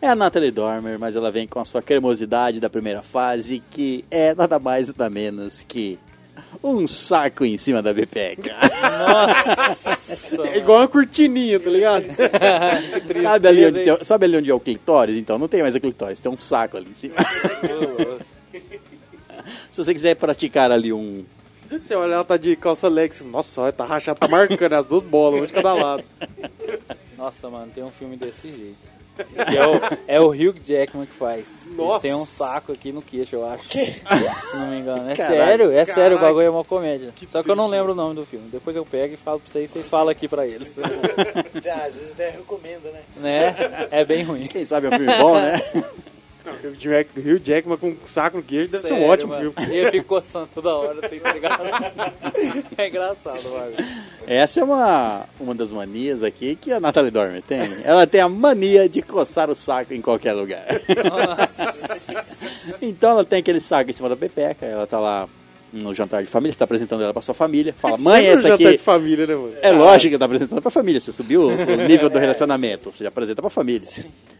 [0.01, 4.05] É a Natalie Dormer, mas ela vem com a sua cremosidade da primeira fase, que
[4.11, 5.97] é nada mais nada menos que
[6.63, 8.53] um saco em cima da bepeca.
[10.53, 12.05] É igual uma cortininha, tá ligado?
[13.23, 15.17] sabe, ali onde tem- sabe ali onde é o clitóris?
[15.17, 17.15] Então não tem mais o clitóris, tem um saco ali em cima.
[19.71, 21.23] Se você quiser praticar ali um,
[21.69, 23.21] Você olha, ela tá de calça lex.
[23.21, 26.03] Nossa, olha, tá rachado, tá marcando as duas bolas, uma de cada lado.
[27.17, 28.96] Nossa, mano, tem um filme desse jeito.
[29.17, 31.67] Que é, o, é o Hugh Jackman que faz.
[31.67, 32.01] Ele Nossa.
[32.01, 33.67] tem um saco aqui no queixo, eu acho.
[33.69, 33.85] quê?
[33.85, 35.09] Se não me engano.
[35.09, 36.19] É Caralho, sério, é sério, o caralho.
[36.19, 37.13] bagulho é uma comédia.
[37.27, 38.49] Só que eu não lembro o nome do filme.
[38.49, 40.73] Depois eu pego e falo pra vocês, vocês falam aqui pra eles.
[41.85, 43.01] Às vezes até recomenda, né?
[43.17, 43.87] né?
[43.91, 44.47] É bem ruim.
[44.47, 45.61] quem sabe é um filme bom, né?
[46.47, 49.51] Não, o Jack- Hugh Jackman com um saco no queijo deve ser um ótimo mano.
[49.53, 49.73] filme.
[49.73, 51.63] E ele fica coçando toda hora, assim, tá ligado?
[52.77, 53.73] É engraçado, mano.
[54.25, 57.59] Essa é uma, uma das manias aqui que a Natalie Dormer tem.
[57.83, 60.65] Ela tem a mania de coçar o saco em qualquer lugar.
[62.81, 65.27] então ela tem aquele saco em cima da bepeca, ela tá lá
[65.73, 68.33] no jantar de família, você tá apresentando ela pra sua família, fala, mãe, Sempre um
[68.39, 68.77] essa jantar aqui...
[68.77, 69.53] de família, né, mano?
[69.61, 73.09] É lógico que tá apresentando pra família, você subiu o nível do relacionamento, você já
[73.09, 73.85] apresenta pra família.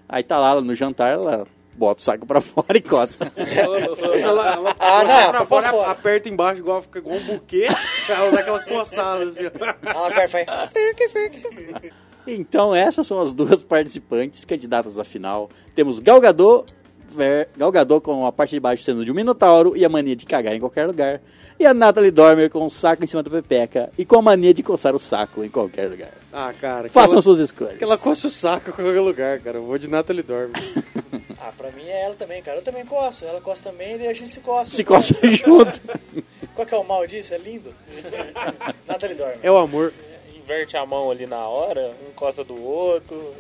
[0.07, 1.45] Aí tá lá no jantar, ela
[1.77, 3.31] bota o saco pra fora e coça.
[3.35, 5.91] Ela, ela, Ah, ela não, vai pra fora, fora.
[5.91, 7.67] aperta embaixo, igual, fica igual um buquê,
[8.09, 9.45] ela dá aquela coçada assim.
[9.45, 9.89] ó.
[9.89, 11.91] Ela aperta e faz.
[12.25, 15.49] Então essas são as duas participantes candidatas à final.
[15.73, 16.65] Temos Galgador,
[17.09, 17.47] ver...
[17.55, 20.53] Galgador com a parte de baixo sendo de um minotauro e a mania de cagar
[20.53, 21.21] em qualquer lugar.
[21.59, 24.53] E a Natalie Dormer com o saco em cima da pepeca e com a mania
[24.53, 26.11] de coçar o saco em qualquer lugar.
[26.31, 26.89] Ah, cara.
[26.89, 27.75] Façam suas escolhas.
[27.75, 29.57] Aquela coça o saco em qualquer lugar, cara.
[29.57, 30.53] Eu vou de Natalie Dorme.
[31.39, 32.57] Ah, pra mim é ela também, cara.
[32.57, 33.23] Eu também coço.
[33.23, 34.75] Ela coça também e daí a gente se coça.
[34.75, 35.79] Se coça junto.
[36.53, 37.33] Qual que é o mal disso?
[37.33, 37.73] É lindo.
[38.85, 39.37] Natalie dorme.
[39.41, 39.93] É o amor.
[40.35, 43.33] Inverte a mão ali na hora, um encosta do outro.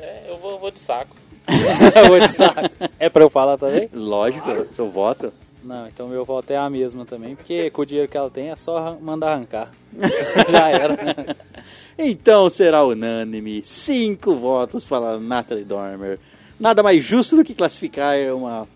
[0.00, 1.14] É, eu vou, vou de saco.
[1.94, 2.68] Eu vou de saco.
[2.98, 3.88] É pra eu falar também?
[3.92, 5.32] Lógico, eu voto.
[5.66, 8.50] Não, então meu voto é a mesma também, porque com o dinheiro que ela tem
[8.50, 9.72] é só mandar arrancar.
[10.48, 11.36] Já era.
[11.98, 13.62] Então será unânime.
[13.64, 16.20] Cinco votos para Natalie Dormer.
[16.60, 18.68] Nada mais justo do que classificar uma,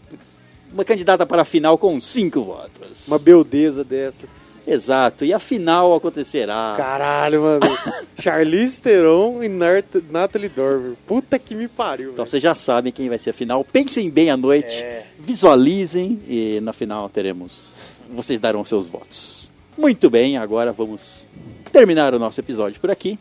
[0.73, 3.07] uma candidata para a final com cinco votos.
[3.07, 4.27] Uma beldeza dessa.
[4.67, 5.25] Exato.
[5.25, 6.75] E a final acontecerá.
[6.77, 7.61] Caralho, mano.
[8.21, 10.93] Charlize Theron e Nart- Natalie Dormer.
[11.07, 13.65] Puta que me pariu, Então vocês já sabem quem vai ser a final.
[13.65, 15.07] Pensem bem à noite, É.
[15.19, 17.73] visualizem e na final teremos.
[18.15, 19.51] Vocês darão seus votos.
[19.79, 21.25] Muito bem, agora vamos
[21.73, 23.19] terminar o nosso episódio por aqui.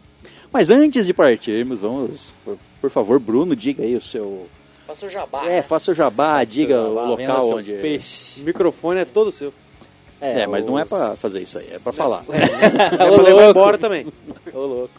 [0.51, 4.47] Mas antes de partirmos, vamos, por, por favor, Bruno, diga aí o seu.
[4.87, 5.45] Faça o jabá.
[5.45, 7.71] É, faça o jabá, diga Seu o jabá, venda local onde.
[7.73, 8.43] O Peixe.
[8.43, 9.53] microfone é todo seu.
[10.21, 12.21] É, mas não é os- pra fazer isso aí, é pra falar.
[12.29, 14.05] É pra levar embora também.
[14.53, 14.93] Ô, louco.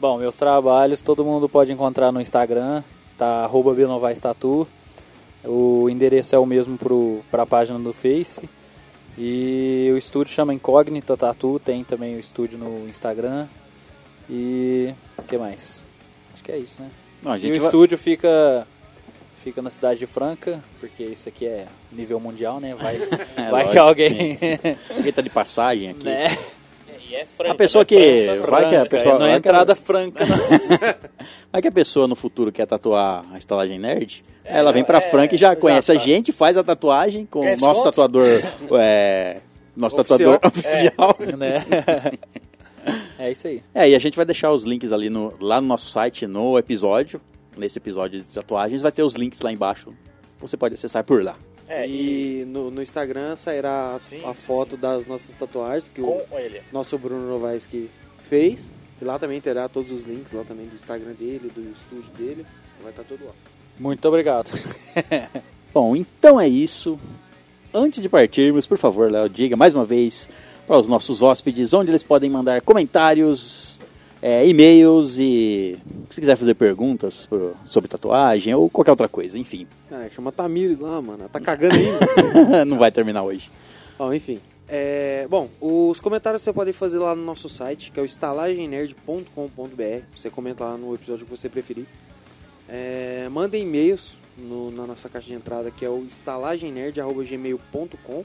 [0.00, 2.82] Bom, meus trabalhos todo mundo pode encontrar no Instagram,
[3.18, 3.74] tá arroba
[4.20, 4.66] Tatu.
[5.44, 8.48] O endereço é o mesmo pro, pra página do Face.
[9.18, 13.46] E o estúdio chama Incógnita Tatu, tem também o estúdio no Instagram.
[14.28, 15.80] E o que mais?
[16.32, 16.88] Acho que é isso, né?
[17.22, 18.66] Não, a E o vai- estúdio fica
[19.42, 22.74] fica na cidade de Franca, porque isso aqui é nível mundial, né?
[22.74, 22.96] Vai,
[23.36, 24.38] vai lógico, que alguém,
[24.96, 26.04] Alguém tá de passagem aqui.
[26.04, 26.26] né?
[27.08, 27.86] E é franca, A pessoa né?
[27.86, 30.36] que- França, vai que a Franca, pessoa- não é vai que entrada franca, não.
[31.52, 35.10] Mas que a pessoa no futuro quer tatuar a estalagem nerd, ela vem pra é,
[35.10, 37.82] Frank e já já conhece a gente, faz a tatuagem com o nosso desconto?
[37.84, 38.26] tatuador.
[38.78, 39.38] é,
[39.76, 40.38] nosso Oficial.
[40.38, 41.16] tatuador oficial.
[41.36, 41.64] né?
[43.18, 43.62] É isso aí.
[43.74, 46.56] É, e a gente vai deixar os links ali no, lá no nosso site, no
[46.58, 47.20] episódio.
[47.60, 49.92] Nesse episódio de tatuagens, vai ter os links lá embaixo.
[50.40, 51.36] Você pode acessar por lá.
[51.68, 54.80] É, e E no, no Instagram sairá a, Sim, a sim, foto sim.
[54.80, 56.62] das nossas tatuagens que o com ele.
[56.72, 57.90] nosso Bruno Novaes que
[58.30, 58.70] fez.
[59.00, 62.46] E lá também terá todos os links lá também do Instagram dele, do estúdio dele.
[62.82, 63.32] Vai estar tudo lá.
[63.78, 64.50] Muito obrigado.
[65.72, 66.98] Bom, então é isso.
[67.74, 70.30] Antes de partirmos, por favor, Léo, diga mais uma vez
[70.66, 73.69] para os nossos hóspedes onde eles podem mandar comentários,
[74.22, 75.78] é, e-mails e
[76.10, 79.66] se quiser fazer perguntas pro- sobre tatuagem ou qualquer outra coisa, enfim.
[79.88, 81.28] Cara, chama Tamires lá, mano.
[81.28, 82.64] Tá cagando ainda.
[82.64, 83.50] Não vai terminar hoje.
[83.98, 84.38] Bom, enfim.
[84.68, 90.02] É, bom, os comentários você pode fazer lá no nosso site, que é o estalagemnerd.com.br.
[90.14, 91.86] Você comenta lá no episódio que você preferir.
[92.68, 98.24] É, mandem e-mails no- na nossa caixa de entrada, que é o estalagemnerd.gmail.com.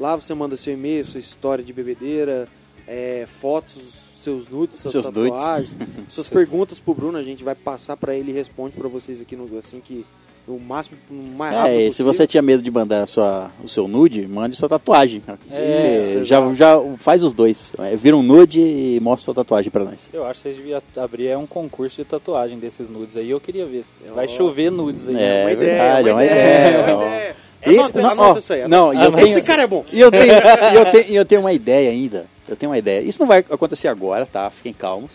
[0.00, 2.48] Lá você manda seu e-mail, sua história de bebedeira,
[2.86, 5.30] é, fotos, seus nudes, suas Seus nudes.
[5.32, 5.70] tatuagens,
[6.08, 7.18] suas perguntas pro Bruno.
[7.18, 10.04] A gente vai passar pra ele e responde pra vocês aqui no, assim que
[10.46, 13.68] o máximo, o mais rápido É, se você tinha medo de mandar a sua, o
[13.68, 15.22] seu nude, mande sua tatuagem.
[15.50, 17.70] É, já, já faz os dois.
[17.78, 20.08] É, Vira um nude e mostra sua tatuagem pra nós.
[20.12, 23.28] Eu acho que vocês deviam abrir é um concurso de tatuagem desses nudes aí.
[23.30, 23.84] Eu queria ver.
[24.14, 25.16] Vai chover nudes aí.
[25.16, 26.96] É, uma ideia, verdade, é uma uma ideia, ideia.
[26.96, 27.36] uma ideia.
[27.66, 29.84] Anota, não, anota isso aí, Não, eu tenho, Esse cara é bom.
[29.92, 32.26] e eu tenho, eu tenho, e eu tenho uma ideia ainda.
[32.48, 33.00] Eu tenho uma ideia.
[33.00, 34.50] Isso não vai acontecer agora, tá?
[34.50, 35.12] Fiquem calmos.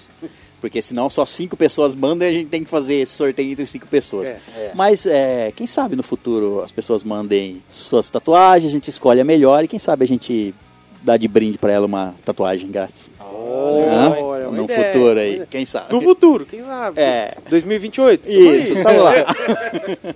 [0.62, 3.66] Porque senão só cinco pessoas mandam e a gente tem que fazer esse sorteio entre
[3.66, 4.30] cinco pessoas.
[4.30, 4.40] É.
[4.56, 4.72] É.
[4.74, 9.26] Mas é, quem sabe no futuro as pessoas mandem suas tatuagens, a gente escolhe a
[9.26, 10.56] melhor e quem sabe a gente
[11.02, 13.12] dá de brinde pra ela uma tatuagem grátis.
[13.20, 15.92] Olha, uma no ideia, futuro aí, quem sabe?
[15.92, 17.02] No futuro, quem sabe?
[17.02, 17.36] É.
[17.50, 18.24] 2028.
[18.24, 19.14] tamo Isso, tá lá.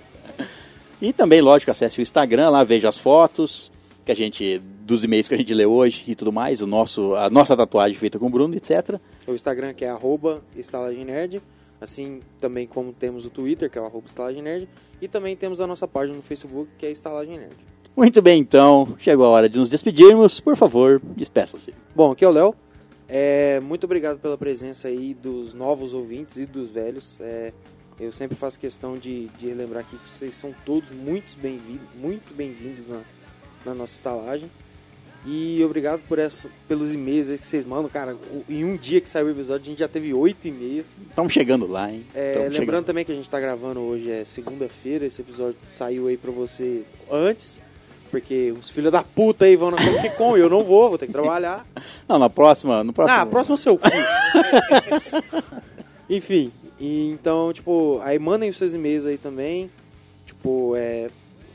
[1.00, 3.70] e também, lógico, acesse o Instagram lá, veja as fotos
[4.06, 7.14] que a gente dos e-mails que a gente leu hoje e tudo mais, o nosso
[7.14, 8.98] a nossa tatuagem feita com o Bruno, etc.
[9.26, 11.42] O Instagram que é arroba estalagemnerd,
[11.78, 14.66] assim também como temos o Twitter, que é o arroba estalagemnerd,
[15.00, 17.54] e também temos a nossa página no Facebook, que é Estalagem Nerd.
[17.96, 20.40] Muito bem, então, chegou a hora de nos despedirmos.
[20.40, 21.74] Por favor, despeçam-se.
[21.94, 22.54] Bom, aqui é o Léo.
[23.08, 27.20] É, muito obrigado pela presença aí dos novos ouvintes e dos velhos.
[27.20, 27.52] É,
[27.98, 32.34] eu sempre faço questão de, de relembrar aqui que vocês são todos muito bem-vindos, muito
[32.34, 33.00] bem-vindos na,
[33.66, 34.48] na nossa estalagem.
[35.26, 38.16] E obrigado por essa, pelos e-mails aí que vocês mandam, cara.
[38.48, 40.86] Em um dia que saiu o episódio, a gente já teve oito e-mails.
[41.08, 42.04] Estamos chegando lá, hein?
[42.14, 42.84] É, lembrando chegando.
[42.84, 46.82] também que a gente tá gravando hoje é segunda-feira, esse episódio saiu aí pra você
[47.10, 47.60] antes,
[48.10, 50.98] porque os filhos da puta aí vão na Comic Con e eu não vou, vou
[50.98, 51.66] ter que trabalhar.
[52.08, 53.20] Não, na próxima, no próximo.
[53.20, 53.86] Ah, próximo seu cu.
[56.08, 56.50] Enfim,
[56.80, 59.70] então, tipo, aí mandem os seus e-mails aí também.
[60.24, 61.08] Tipo, é.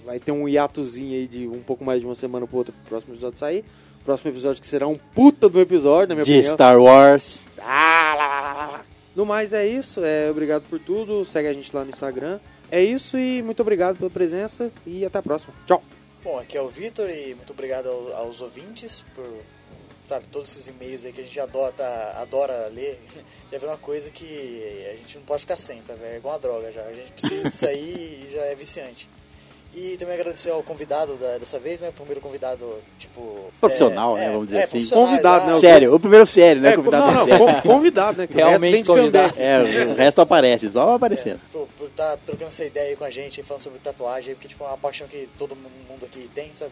[0.05, 2.89] Vai ter um hiatozinho aí de um pouco mais de uma semana pro outro pro
[2.89, 3.63] próximo episódio sair.
[4.03, 6.53] Próximo episódio que será um puta do episódio, na minha de opinião.
[6.55, 7.45] Star Wars.
[7.59, 8.81] Ah, lá, lá, lá, lá, lá.
[9.15, 12.39] No mais é isso, é, obrigado por tudo, segue a gente lá no Instagram.
[12.71, 15.53] É isso e muito obrigado pela presença e até a próxima.
[15.67, 15.81] Tchau.
[16.23, 19.25] Bom, aqui é o Vitor e muito obrigado ao- aos ouvintes por,
[20.07, 21.73] sabe, todos esses e-mails aí que a gente adora,
[22.17, 22.99] adora ler.
[23.51, 25.99] E é uma coisa que a gente não pode ficar sem, sabe?
[26.05, 26.81] É igual uma droga já.
[26.81, 29.07] A gente precisa disso aí e já é viciante.
[29.75, 31.89] E também agradecer ao convidado da- dessa vez, né?
[31.89, 33.51] O primeiro convidado, tipo...
[33.59, 34.85] Profissional, é, né, é, vamos dizer é, assim.
[34.87, 36.73] Convidado, né, Sério, o primeiro sério, né?
[36.73, 38.27] É, convidado não, não, convidado, né?
[38.29, 39.33] Realmente convidado.
[39.37, 41.39] É, o resto aparece, só aparecendo.
[41.51, 44.63] por por estar trocando essa ideia aí com a gente, falando sobre tatuagem, porque tipo,
[44.63, 46.71] é uma paixão que todo mundo aqui tem, sabe?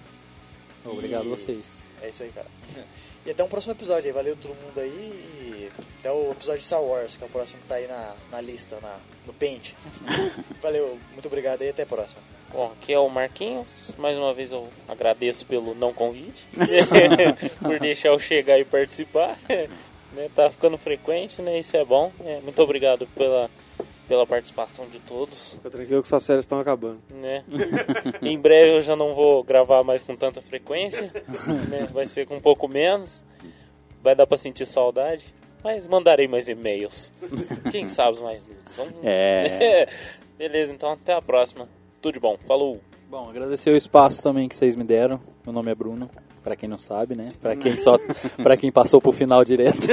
[0.86, 1.66] Obrigado a vocês.
[2.02, 2.48] É isso aí, cara.
[3.26, 4.12] E até um próximo episódio aí.
[4.12, 4.90] Valeu todo mundo aí.
[4.90, 8.14] E até o episódio de Star Wars, que é o próximo que tá aí na,
[8.32, 9.76] na lista, na, no pente.
[10.62, 12.22] Valeu, muito obrigado aí até a próxima.
[12.52, 13.96] Bom, aqui é o Marquinhos.
[13.98, 16.46] Mais uma vez eu agradeço pelo não convite.
[17.62, 19.38] por deixar eu chegar e participar.
[20.14, 21.60] né, tá ficando frequente, né?
[21.60, 22.12] Isso é bom.
[22.26, 23.50] É, muito obrigado pela,
[24.12, 25.54] pela participação de todos.
[25.54, 27.00] Fica tranquilo que suas séries estão acabando.
[27.14, 27.46] Né?
[28.22, 31.10] em breve eu já não vou gravar mais com tanta frequência.
[31.70, 33.24] né, Vai ser com um pouco menos.
[34.04, 35.34] Vai dar pra sentir saudade.
[35.64, 37.14] Mas mandarei mais e-mails.
[37.72, 38.76] Quem sabe mais nudes.
[38.76, 38.96] Vamos...
[39.02, 39.88] É.
[40.38, 41.70] Beleza, então até a próxima.
[42.02, 42.38] Tudo de bom.
[42.46, 42.82] Falou.
[43.10, 45.22] Bom, agradecer o espaço também que vocês me deram.
[45.46, 46.10] Meu nome é Bruno,
[46.44, 47.32] pra quem não sabe, né?
[47.42, 47.98] Pra quem só,
[48.42, 49.80] para quem passou pro final direto.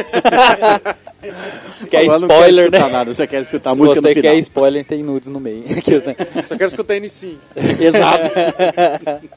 [1.90, 2.78] quer Agora spoiler, né?
[2.78, 4.34] nada, você quer escutar a Se música você no final.
[4.34, 5.64] quer spoiler, tem nudes no meio.
[5.76, 6.16] Aqui, né?
[6.46, 7.36] Só quero escutar N5.
[7.80, 9.28] Exato.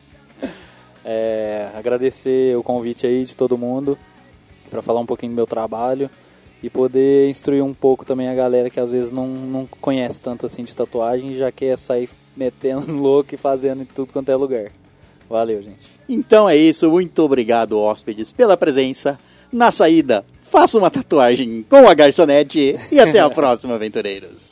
[1.03, 3.97] É, agradecer o convite aí de todo mundo
[4.69, 6.09] pra falar um pouquinho do meu trabalho
[6.63, 10.45] e poder instruir um pouco também a galera que às vezes não, não conhece tanto
[10.45, 12.07] assim de tatuagem e já quer sair
[12.38, 14.71] metendo louco e fazendo em tudo quanto é lugar.
[15.27, 15.89] Valeu, gente.
[16.13, 19.17] Então é isso, muito obrigado, hóspedes, pela presença.
[19.49, 24.51] Na saída, faça uma tatuagem com a garçonete e até a próxima, aventureiros.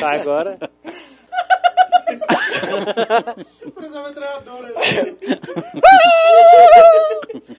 [0.00, 0.58] Tá, agora.